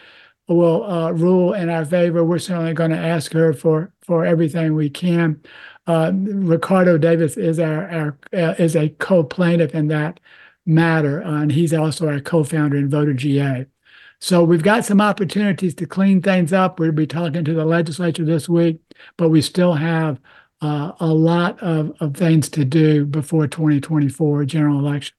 will 0.48 0.84
uh, 0.84 1.10
rule 1.10 1.54
in 1.54 1.68
our 1.68 1.84
favor, 1.84 2.24
we're 2.24 2.38
certainly 2.38 2.74
going 2.74 2.90
to 2.90 2.98
ask 2.98 3.32
her 3.32 3.52
for 3.52 3.92
for 4.02 4.24
everything 4.24 4.74
we 4.74 4.90
can. 4.90 5.40
Uh, 5.86 6.12
Ricardo 6.14 6.98
Davis 6.98 7.36
is 7.36 7.58
our, 7.58 7.88
our 7.88 8.18
uh, 8.32 8.54
is 8.58 8.76
a 8.76 8.88
co-plaintiff 8.90 9.74
in 9.74 9.88
that 9.88 10.20
matter, 10.66 11.22
uh, 11.22 11.42
and 11.42 11.52
he's 11.52 11.72
also 11.72 12.08
our 12.08 12.20
co-founder 12.20 12.76
in 12.76 12.88
Voter 12.88 13.14
GA. 13.14 13.66
So 14.22 14.44
we've 14.44 14.62
got 14.62 14.84
some 14.84 15.00
opportunities 15.00 15.74
to 15.74 15.84
clean 15.84 16.22
things 16.22 16.52
up. 16.52 16.78
We'll 16.78 16.92
be 16.92 17.08
talking 17.08 17.44
to 17.44 17.54
the 17.54 17.64
legislature 17.64 18.24
this 18.24 18.48
week, 18.48 18.78
but 19.16 19.30
we 19.30 19.42
still 19.42 19.74
have 19.74 20.20
uh, 20.60 20.92
a 21.00 21.08
lot 21.08 21.60
of, 21.60 21.92
of 21.98 22.16
things 22.16 22.48
to 22.50 22.64
do 22.64 23.04
before 23.04 23.48
2024 23.48 24.44
general 24.44 24.78
election. 24.78 25.16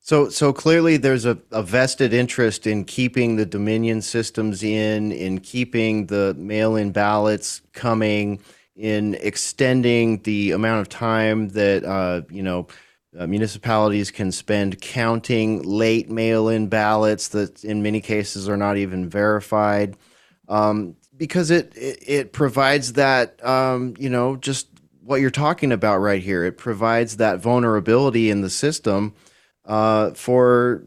So, 0.00 0.30
so 0.30 0.54
clearly, 0.54 0.96
there's 0.96 1.26
a, 1.26 1.36
a, 1.50 1.62
vested 1.62 2.14
interest 2.14 2.66
in 2.66 2.86
keeping 2.86 3.36
the 3.36 3.44
Dominion 3.44 4.00
systems 4.00 4.62
in, 4.62 5.12
in 5.12 5.40
keeping 5.40 6.06
the 6.06 6.34
mail-in 6.38 6.92
ballots 6.92 7.60
coming, 7.74 8.40
in 8.74 9.18
extending 9.20 10.22
the 10.22 10.52
amount 10.52 10.80
of 10.80 10.88
time 10.88 11.50
that 11.50 11.84
uh, 11.84 12.22
you 12.30 12.42
know 12.42 12.68
uh, 13.18 13.26
municipalities 13.26 14.10
can 14.12 14.30
spend 14.30 14.80
counting 14.80 15.62
late 15.62 16.08
mail-in 16.08 16.68
ballots 16.68 17.28
that, 17.28 17.64
in 17.64 17.82
many 17.82 18.00
cases, 18.00 18.48
are 18.48 18.56
not 18.56 18.76
even 18.76 19.08
verified, 19.08 19.96
um, 20.48 20.94
because 21.16 21.50
it, 21.50 21.76
it, 21.76 21.98
it 22.06 22.32
provides 22.32 22.92
that 22.92 23.44
um, 23.44 23.94
you 23.98 24.08
know 24.08 24.36
just 24.36 24.68
what 25.02 25.20
you're 25.20 25.30
talking 25.30 25.72
about 25.72 25.98
right 25.98 26.22
here. 26.22 26.44
It 26.44 26.58
provides 26.58 27.16
that 27.16 27.40
vulnerability 27.40 28.30
in 28.30 28.40
the 28.42 28.50
system 28.50 29.14
uh, 29.64 30.12
for 30.12 30.84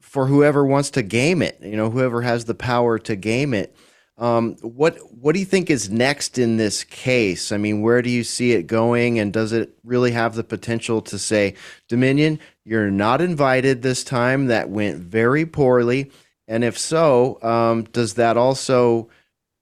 for 0.00 0.26
whoever 0.26 0.64
wants 0.64 0.90
to 0.92 1.02
game 1.02 1.42
it. 1.42 1.58
You 1.60 1.76
know, 1.76 1.90
whoever 1.90 2.22
has 2.22 2.44
the 2.44 2.54
power 2.54 3.00
to 3.00 3.16
game 3.16 3.52
it. 3.52 3.74
Um, 4.16 4.54
what 4.62 4.96
what 5.24 5.32
do 5.32 5.38
you 5.38 5.46
think 5.46 5.70
is 5.70 5.88
next 5.88 6.36
in 6.36 6.58
this 6.58 6.84
case? 6.84 7.50
I 7.50 7.56
mean, 7.56 7.80
where 7.80 8.02
do 8.02 8.10
you 8.10 8.22
see 8.22 8.52
it 8.52 8.66
going, 8.66 9.18
and 9.18 9.32
does 9.32 9.52
it 9.52 9.70
really 9.82 10.10
have 10.10 10.34
the 10.34 10.44
potential 10.44 11.00
to 11.00 11.18
say, 11.18 11.54
Dominion, 11.88 12.38
you're 12.66 12.90
not 12.90 13.22
invited 13.22 13.80
this 13.80 14.04
time? 14.04 14.48
That 14.48 14.68
went 14.68 14.98
very 14.98 15.46
poorly, 15.46 16.10
and 16.46 16.62
if 16.62 16.76
so, 16.76 17.42
um, 17.42 17.84
does 17.84 18.14
that 18.14 18.36
also 18.36 19.08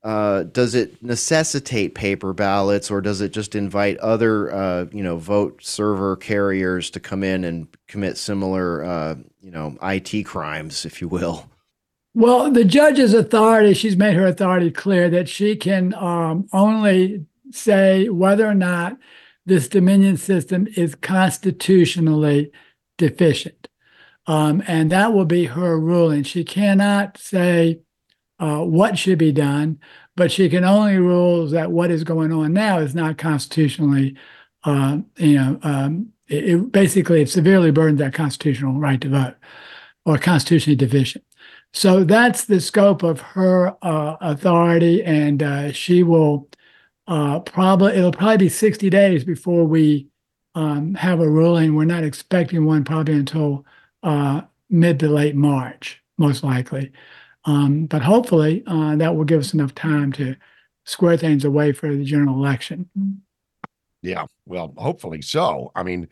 uh, 0.02 0.42
does 0.42 0.74
it 0.74 1.00
necessitate 1.00 1.94
paper 1.94 2.32
ballots, 2.32 2.90
or 2.90 3.00
does 3.00 3.20
it 3.20 3.32
just 3.32 3.54
invite 3.54 3.98
other, 3.98 4.52
uh, 4.52 4.86
you 4.90 5.04
know, 5.04 5.16
vote 5.16 5.62
server 5.62 6.16
carriers 6.16 6.90
to 6.90 6.98
come 6.98 7.22
in 7.22 7.44
and 7.44 7.68
commit 7.86 8.18
similar, 8.18 8.82
uh, 8.82 9.14
you 9.40 9.52
know, 9.52 9.76
IT 9.80 10.24
crimes, 10.24 10.84
if 10.84 11.00
you 11.00 11.06
will? 11.06 11.48
Well, 12.14 12.50
the 12.50 12.64
judge's 12.64 13.14
authority, 13.14 13.72
she's 13.72 13.96
made 13.96 14.16
her 14.16 14.26
authority 14.26 14.70
clear 14.70 15.08
that 15.10 15.28
she 15.28 15.56
can 15.56 15.94
um, 15.94 16.46
only 16.52 17.24
say 17.50 18.08
whether 18.10 18.46
or 18.46 18.54
not 18.54 18.98
this 19.46 19.68
Dominion 19.68 20.16
system 20.18 20.68
is 20.76 20.94
constitutionally 20.94 22.52
deficient. 22.98 23.68
Um, 24.26 24.62
and 24.66 24.92
that 24.92 25.12
will 25.12 25.24
be 25.24 25.46
her 25.46 25.80
ruling. 25.80 26.22
She 26.22 26.44
cannot 26.44 27.18
say 27.18 27.80
uh, 28.38 28.60
what 28.60 28.98
should 28.98 29.18
be 29.18 29.32
done, 29.32 29.78
but 30.14 30.30
she 30.30 30.48
can 30.48 30.64
only 30.64 30.98
rule 30.98 31.46
that 31.48 31.72
what 31.72 31.90
is 31.90 32.04
going 32.04 32.30
on 32.30 32.52
now 32.52 32.78
is 32.78 32.94
not 32.94 33.18
constitutionally, 33.18 34.16
uh, 34.64 34.98
you 35.16 35.34
know, 35.34 35.58
um, 35.62 36.12
it, 36.28 36.44
it, 36.44 36.72
basically 36.72 37.22
it 37.22 37.30
severely 37.30 37.70
burdens 37.70 37.98
that 37.98 38.14
constitutional 38.14 38.78
right 38.78 39.00
to 39.00 39.08
vote 39.08 39.34
or 40.04 40.18
constitutionally 40.18 40.76
deficient. 40.76 41.24
So 41.74 42.04
that's 42.04 42.44
the 42.44 42.60
scope 42.60 43.02
of 43.02 43.20
her 43.20 43.74
uh, 43.82 44.16
authority, 44.20 45.02
and 45.02 45.42
uh, 45.42 45.72
she 45.72 46.02
will 46.02 46.48
uh, 47.06 47.40
probably 47.40 47.94
it'll 47.94 48.12
probably 48.12 48.36
be 48.36 48.48
60 48.48 48.90
days 48.90 49.24
before 49.24 49.64
we 49.64 50.08
um, 50.54 50.94
have 50.94 51.20
a 51.20 51.28
ruling. 51.28 51.74
We're 51.74 51.84
not 51.84 52.04
expecting 52.04 52.66
one 52.66 52.84
probably 52.84 53.14
until 53.14 53.64
uh, 54.02 54.42
mid 54.68 55.00
to 55.00 55.08
late 55.08 55.34
March, 55.34 56.02
most 56.18 56.44
likely. 56.44 56.92
Um, 57.44 57.86
but 57.86 58.02
hopefully 58.02 58.62
uh, 58.66 58.96
that 58.96 59.16
will 59.16 59.24
give 59.24 59.40
us 59.40 59.54
enough 59.54 59.74
time 59.74 60.12
to 60.12 60.36
square 60.84 61.16
things 61.16 61.44
away 61.44 61.72
for 61.72 61.94
the 61.94 62.04
general 62.04 62.36
election. 62.36 62.88
Yeah, 64.02 64.26
well, 64.46 64.74
hopefully 64.76 65.22
so. 65.22 65.72
I 65.74 65.82
mean, 65.82 66.08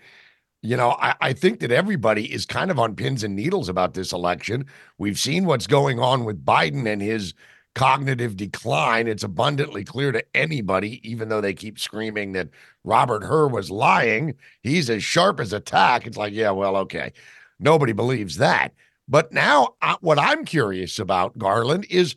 you 0.62 0.76
know, 0.76 0.90
I, 0.90 1.14
I, 1.20 1.32
think 1.32 1.60
that 1.60 1.70
everybody 1.70 2.32
is 2.32 2.44
kind 2.44 2.70
of 2.70 2.78
on 2.78 2.94
pins 2.94 3.24
and 3.24 3.34
needles 3.34 3.68
about 3.68 3.94
this 3.94 4.12
election. 4.12 4.66
We've 4.98 5.18
seen 5.18 5.46
what's 5.46 5.66
going 5.66 5.98
on 5.98 6.24
with 6.24 6.44
Biden 6.44 6.86
and 6.86 7.00
his 7.00 7.32
cognitive 7.74 8.36
decline. 8.36 9.06
It's 9.06 9.22
abundantly 9.22 9.84
clear 9.84 10.12
to 10.12 10.24
anybody, 10.34 11.00
even 11.08 11.28
though 11.28 11.40
they 11.40 11.54
keep 11.54 11.78
screaming 11.78 12.32
that 12.32 12.48
Robert 12.84 13.22
Hur 13.22 13.48
was 13.48 13.70
lying. 13.70 14.34
He's 14.62 14.90
as 14.90 15.02
sharp 15.02 15.40
as 15.40 15.52
a 15.52 15.60
tack. 15.60 16.06
It's 16.06 16.16
like, 16.16 16.34
yeah, 16.34 16.50
well, 16.50 16.76
okay. 16.76 17.12
Nobody 17.58 17.92
believes 17.92 18.36
that. 18.36 18.74
But 19.08 19.32
now, 19.32 19.74
uh, 19.82 19.96
what 20.00 20.18
I'm 20.18 20.44
curious 20.44 20.98
about, 20.98 21.36
Garland, 21.38 21.86
is 21.90 22.16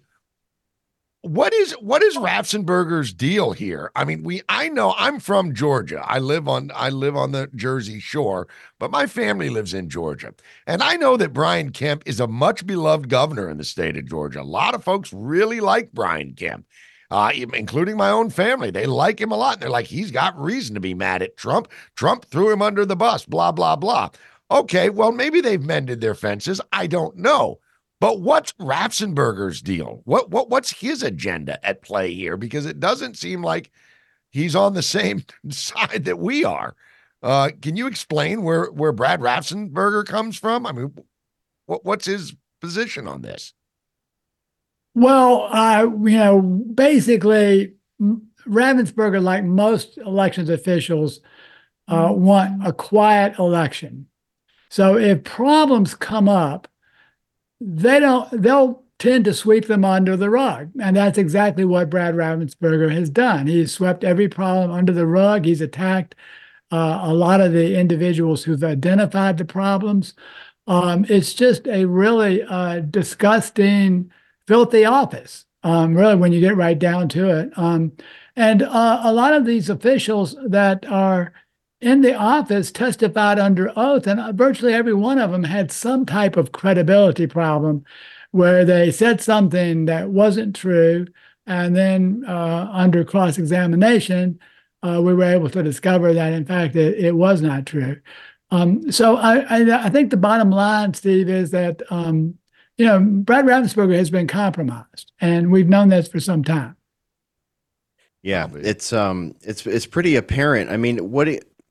what 1.24 1.54
is 1.54 1.72
what 1.80 2.04
is 2.04 2.18
Raffensperger's 2.18 3.14
deal 3.14 3.54
here? 3.54 3.92
I 3.96 4.04
mean, 4.04 4.24
we 4.24 4.42
I 4.50 4.68
know 4.68 4.94
I'm 4.98 5.22
from 5.22 5.56
Georgia. 5.56 6.04
I 6.06 6.20
live 6.20 6.50
on 6.50 6.70
I 6.76 6.90
live 6.90 7.16
on 7.16 7.32
the 7.32 7.50
Jersey 7.56 8.02
Shore, 8.02 8.50
but 8.78 8.92
my 8.92 9.08
family 9.08 9.50
lives 9.50 9.74
in 9.74 9.90
Georgia. 9.90 10.34
And 10.68 10.84
I 10.84 10.98
know 10.98 11.16
that 11.16 11.32
Brian 11.32 11.72
Kemp 11.72 12.04
is 12.06 12.20
a 12.20 12.28
much 12.28 12.68
beloved 12.68 13.08
governor 13.08 13.50
in 13.50 13.58
the 13.58 13.64
state 13.64 13.96
of 13.96 14.06
Georgia. 14.06 14.42
A 14.42 14.44
lot 14.44 14.76
of 14.76 14.84
folks 14.84 15.14
really 15.14 15.62
like 15.62 15.94
Brian 15.94 16.34
Kemp. 16.34 16.66
Uh, 17.12 17.32
including 17.54 17.96
my 17.96 18.10
own 18.10 18.32
family. 18.32 18.72
They 18.72 18.88
like 18.88 19.22
him 19.22 19.32
a 19.32 19.38
lot. 19.38 19.60
They're 19.60 19.70
like, 19.70 19.86
he's 19.86 20.10
got 20.10 20.40
reason 20.40 20.74
to 20.74 20.82
be 20.82 20.96
mad 20.96 21.22
at 21.22 21.38
Trump. 21.38 21.68
Trump 21.96 22.26
threw 22.26 22.52
him 22.52 22.64
under 22.64 22.88
the 22.88 22.96
bus, 22.96 23.24
blah, 23.24 23.52
blah, 23.52 23.76
blah. 23.76 24.10
Okay, 24.50 24.90
well, 24.90 25.12
maybe 25.12 25.40
they've 25.40 25.62
mended 25.62 26.02
their 26.02 26.16
fences. 26.16 26.60
I 26.72 26.88
don't 26.88 27.16
know. 27.16 27.60
But 28.04 28.20
what's 28.20 28.52
Raffensperger's 28.60 29.62
deal? 29.62 30.02
What 30.04 30.30
what 30.30 30.50
what's 30.50 30.78
his 30.78 31.04
agenda 31.04 31.66
at 31.66 31.82
play 31.82 32.14
here? 32.14 32.36
Because 32.36 32.66
it 32.66 32.82
doesn't 32.82 33.16
seem 33.16 33.42
like 33.42 33.72
he's 34.30 34.58
on 34.58 34.74
the 34.74 34.82
same 34.82 35.24
side 35.50 36.04
that 36.04 36.20
we 36.20 36.44
are. 36.44 36.76
Uh, 37.22 37.52
can 37.62 37.78
you 37.78 37.88
explain 37.88 38.44
where 38.44 38.66
where 38.66 38.92
Brad 38.92 39.22
Raffensperger 39.22 40.06
comes 40.06 40.38
from? 40.38 40.66
I 40.66 40.74
mean, 40.74 40.94
what 41.66 41.86
what's 41.86 42.04
his 42.04 42.36
position 42.60 43.08
on 43.08 43.22
this? 43.22 43.54
Well, 44.96 45.48
uh, 45.50 45.84
you 45.84 46.18
know, 46.18 46.42
basically, 46.42 47.76
Raffensperger, 48.46 49.24
like 49.24 49.46
most 49.46 49.98
elections 49.98 50.50
officials, 50.50 51.22
uh, 51.88 52.10
want 52.12 52.68
a 52.68 52.74
quiet 52.74 53.40
election. 53.40 54.08
So 54.70 54.98
if 54.98 55.24
problems 55.24 55.96
come 55.96 56.28
up, 56.28 56.68
they 57.64 58.00
don't 58.00 58.30
they'll 58.42 58.84
tend 59.00 59.26
to 59.26 59.34
sweep 59.34 59.68
them 59.68 59.84
under 59.84 60.16
the 60.16 60.30
rug. 60.30 60.72
And 60.80 60.96
that's 60.96 61.18
exactly 61.18 61.66
what 61.66 61.90
Brad 61.90 62.16
Raffensperger 62.16 62.92
has 62.92 63.10
done. 63.10 63.48
He's 63.48 63.74
swept 63.74 64.04
every 64.04 64.30
problem 64.30 64.72
under 64.72 64.94
the 64.94 65.08
rug. 65.08 65.46
He's 65.46 65.62
attacked 65.62 66.16
uh, 66.72 67.02
a 67.04 67.14
lot 67.14 67.42
of 67.42 67.52
the 67.52 67.78
individuals 67.78 68.44
who've 68.44 68.64
identified 68.64 69.38
the 69.38 69.46
problems. 69.46 70.14
Um, 70.68 71.06
it's 71.10 71.34
just 71.34 71.68
a 71.68 71.86
really 71.86 72.44
uh, 72.44 72.80
disgusting, 72.80 74.12
filthy 74.48 74.86
office, 74.86 75.46
um, 75.64 75.96
really, 75.96 76.16
when 76.16 76.32
you 76.32 76.40
get 76.40 76.56
right 76.56 76.80
down 76.80 77.10
to 77.10 77.30
it. 77.30 77.52
Um, 77.58 77.92
and 78.36 78.62
uh, 78.62 79.02
a 79.04 79.14
lot 79.14 79.34
of 79.34 79.46
these 79.46 79.70
officials 79.70 80.36
that 80.48 80.86
are 80.90 81.34
in 81.84 82.02
the 82.02 82.16
office 82.16 82.72
testified 82.72 83.38
under 83.38 83.72
oath, 83.76 84.08
and 84.08 84.38
virtually 84.38 84.74
every 84.74 84.94
one 84.94 85.20
of 85.20 85.32
them 85.32 85.44
had 85.44 85.72
some 85.72 86.06
type 86.06 86.38
of 86.38 86.54
credibility 86.54 87.28
problem 87.28 87.84
where 88.32 88.66
they 88.66 88.90
said 88.92 89.22
something 89.22 89.86
that 89.86 90.10
wasn't 90.10 90.56
true. 90.56 91.06
And 91.46 91.76
then 91.76 92.24
uh, 92.28 92.70
under 92.72 93.04
cross 93.04 93.38
examination, 93.38 94.40
uh, 94.82 95.02
we 95.04 95.14
were 95.14 95.26
able 95.26 95.50
to 95.50 95.62
discover 95.62 96.14
that, 96.14 96.34
in 96.34 96.46
fact, 96.46 96.76
it, 96.76 96.98
it 96.98 97.16
was 97.16 97.42
not 97.42 97.66
true. 97.66 98.00
Um, 98.50 98.92
so 98.92 99.18
I, 99.18 99.40
I, 99.40 99.86
I, 99.86 99.90
think 99.90 100.10
the 100.10 100.18
bottom 100.18 100.52
line, 100.52 100.94
Steve, 100.94 101.28
is 101.28 101.52
that 101.52 101.82
um, 101.90 102.38
you 102.78 102.86
know 102.86 103.00
Brad 103.00 103.46
Raffensperger 103.46 103.96
has 103.96 104.12
been 104.12 104.28
compromised, 104.28 105.12
and 105.20 105.52
we've 105.52 105.70
known 105.70 105.90
this 105.90 106.08
for 106.08 106.20
some 106.20 106.44
time. 106.44 106.76
Yeah, 108.22 108.48
it's 108.54 108.94
um, 108.94 109.34
it's 109.42 109.66
it's 109.66 109.88
pretty 109.88 110.16
apparent. 110.16 110.70
I 110.70 110.78
mean, 110.78 111.10
what 111.10 111.28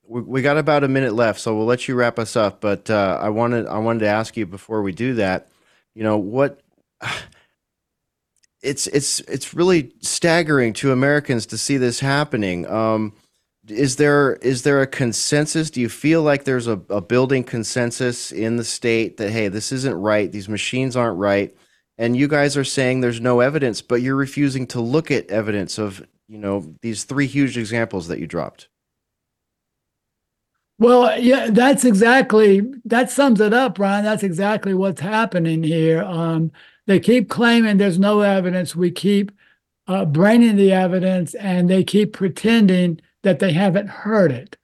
we, 0.07 0.21
we 0.21 0.41
got 0.41 0.57
about 0.57 0.83
a 0.83 0.89
minute 0.89 1.13
left, 1.13 1.39
so 1.41 1.55
we'll 1.55 1.65
let 1.65 1.87
you 1.87 1.95
wrap 1.95 2.19
us 2.19 2.35
up. 2.35 2.61
But 2.61 2.89
uh, 2.89 3.19
I 3.21 3.29
wanted 3.29 3.67
I 3.67 3.79
wanted 3.79 3.99
to 4.01 4.07
ask 4.07 4.37
you 4.37 4.45
before 4.45 4.81
we 4.83 4.93
do 4.93 5.15
that. 5.15 5.49
You 5.95 6.03
know 6.03 6.17
what? 6.17 6.61
It's 8.63 8.87
it's 8.87 9.19
it's 9.21 9.53
really 9.53 9.93
staggering 10.01 10.73
to 10.75 10.91
Americans 10.93 11.45
to 11.47 11.57
see 11.57 11.77
this 11.77 11.99
happening. 11.99 12.67
Um, 12.67 13.13
is 13.67 13.97
there 13.97 14.35
is 14.37 14.63
there 14.63 14.81
a 14.81 14.87
consensus? 14.87 15.69
Do 15.71 15.81
you 15.81 15.89
feel 15.89 16.23
like 16.23 16.45
there's 16.45 16.67
a, 16.67 16.81
a 16.89 17.01
building 17.01 17.43
consensus 17.43 18.31
in 18.31 18.57
the 18.57 18.63
state 18.65 19.17
that 19.17 19.31
hey, 19.31 19.49
this 19.49 19.71
isn't 19.73 19.95
right. 19.95 20.31
These 20.31 20.49
machines 20.49 20.95
aren't 20.97 21.19
right. 21.19 21.55
and 21.97 22.17
you 22.17 22.27
guys 22.27 22.57
are 22.57 22.65
saying 22.65 23.01
there's 23.01 23.21
no 23.21 23.41
evidence, 23.41 23.81
but 23.81 24.01
you're 24.01 24.15
refusing 24.17 24.67
to 24.67 24.81
look 24.81 25.11
at 25.11 25.29
evidence 25.31 25.77
of 25.79 26.05
you 26.27 26.39
know 26.39 26.75
these 26.81 27.05
three 27.05 27.27
huge 27.27 27.57
examples 27.57 28.07
that 28.09 28.19
you 28.19 28.27
dropped. 28.27 28.69
Well, 30.83 31.17
yeah, 31.17 31.47
that's 31.49 31.85
exactly 31.85 32.59
that 32.83 33.09
sums 33.09 33.39
it 33.39 33.53
up, 33.53 33.75
Brian. 33.75 34.03
That's 34.03 34.21
exactly 34.21 34.73
what's 34.73 34.99
happening 34.99 35.63
here. 35.63 36.03
Um, 36.03 36.51
they 36.87 36.99
keep 36.99 37.29
claiming 37.29 37.77
there's 37.77 37.97
no 37.97 38.19
evidence. 38.19 38.75
We 38.75 38.91
keep 38.91 39.31
uh, 39.87 40.03
braining 40.03 40.57
the 40.57 40.73
evidence, 40.73 41.35
and 41.35 41.69
they 41.69 41.85
keep 41.85 42.11
pretending 42.11 42.99
that 43.21 43.39
they 43.39 43.53
haven't 43.53 43.87
heard 43.87 44.33
it. 44.33 44.57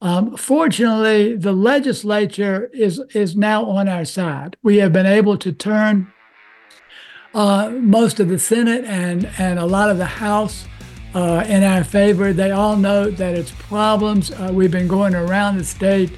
Um, 0.00 0.36
fortunately, 0.36 1.36
the 1.36 1.52
legislature 1.52 2.68
is 2.74 3.00
is 3.14 3.36
now 3.36 3.64
on 3.64 3.88
our 3.88 4.04
side. 4.04 4.56
We 4.64 4.78
have 4.78 4.92
been 4.92 5.06
able 5.06 5.38
to 5.38 5.52
turn 5.52 6.12
uh, 7.32 7.70
most 7.70 8.18
of 8.18 8.28
the 8.28 8.40
Senate 8.40 8.84
and 8.86 9.30
and 9.38 9.60
a 9.60 9.66
lot 9.66 9.88
of 9.88 9.98
the 9.98 10.18
House 10.18 10.66
uh, 11.14 11.44
in 11.48 11.62
our 11.62 11.84
favor. 11.84 12.32
They 12.32 12.50
all 12.50 12.76
know 12.76 13.10
that 13.10 13.34
it's 13.34 13.50
problems. 13.50 14.30
Uh, 14.30 14.50
we've 14.52 14.70
been 14.70 14.88
going 14.88 15.14
around 15.14 15.58
the 15.58 15.64
state 15.64 16.12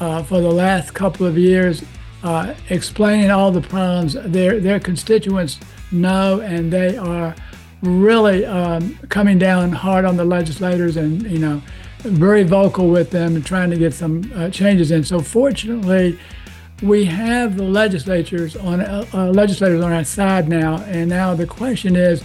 uh, 0.00 0.22
for 0.22 0.40
the 0.40 0.50
last 0.50 0.94
couple 0.94 1.26
of 1.26 1.38
years, 1.38 1.82
uh, 2.22 2.54
explaining 2.70 3.30
all 3.30 3.50
the 3.50 3.60
problems. 3.60 4.14
Their 4.14 4.60
their 4.60 4.80
constituents 4.80 5.60
know, 5.90 6.40
and 6.40 6.72
they 6.72 6.96
are 6.96 7.34
really 7.82 8.44
um, 8.44 8.98
coming 9.08 9.38
down 9.38 9.72
hard 9.72 10.04
on 10.04 10.16
the 10.16 10.24
legislators, 10.24 10.96
and 10.96 11.22
you 11.30 11.38
know, 11.38 11.62
very 12.00 12.42
vocal 12.42 12.88
with 12.88 13.10
them 13.10 13.36
and 13.36 13.46
trying 13.46 13.70
to 13.70 13.76
get 13.76 13.94
some 13.94 14.30
uh, 14.34 14.50
changes 14.50 14.90
in. 14.90 15.04
So 15.04 15.20
fortunately. 15.20 16.18
We 16.82 17.04
have 17.04 17.56
the 17.56 17.62
legislatures 17.62 18.56
on 18.56 18.80
uh, 18.80 19.30
legislators 19.32 19.80
on 19.84 19.92
our 19.92 20.02
side 20.02 20.48
now, 20.48 20.78
and 20.88 21.08
now 21.08 21.32
the 21.32 21.46
question 21.46 21.94
is, 21.94 22.24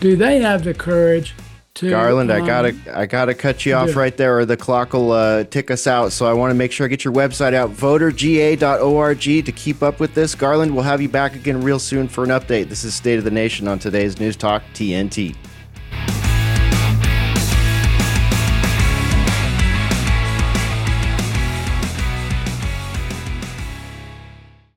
do 0.00 0.16
they 0.16 0.40
have 0.40 0.64
the 0.64 0.72
courage 0.72 1.34
Garland, 1.80 2.32
I 2.32 2.40
um, 2.40 2.46
gotta 2.46 2.76
I 2.94 3.06
gotta 3.06 3.34
cut 3.34 3.64
you 3.64 3.74
off 3.74 3.90
yeah. 3.90 3.98
right 3.98 4.16
there, 4.16 4.38
or 4.38 4.44
the 4.44 4.56
clock 4.56 4.92
will 4.92 5.12
uh, 5.12 5.44
tick 5.44 5.70
us 5.70 5.86
out. 5.86 6.12
So 6.12 6.26
I 6.26 6.32
want 6.32 6.50
to 6.50 6.54
make 6.54 6.72
sure 6.72 6.86
I 6.86 6.88
get 6.88 7.04
your 7.04 7.14
website 7.14 7.54
out, 7.54 7.70
voterga.org, 7.70 9.20
to 9.20 9.52
keep 9.52 9.82
up 9.82 10.00
with 10.00 10.14
this. 10.14 10.34
Garland, 10.34 10.74
we'll 10.74 10.84
have 10.84 11.00
you 11.00 11.08
back 11.08 11.34
again 11.34 11.62
real 11.62 11.78
soon 11.78 12.08
for 12.08 12.24
an 12.24 12.30
update. 12.30 12.68
This 12.68 12.84
is 12.84 12.94
State 12.94 13.18
of 13.18 13.24
the 13.24 13.30
Nation 13.30 13.68
on 13.68 13.78
today's 13.78 14.18
News 14.18 14.36
Talk 14.36 14.62
TNT. 14.74 15.36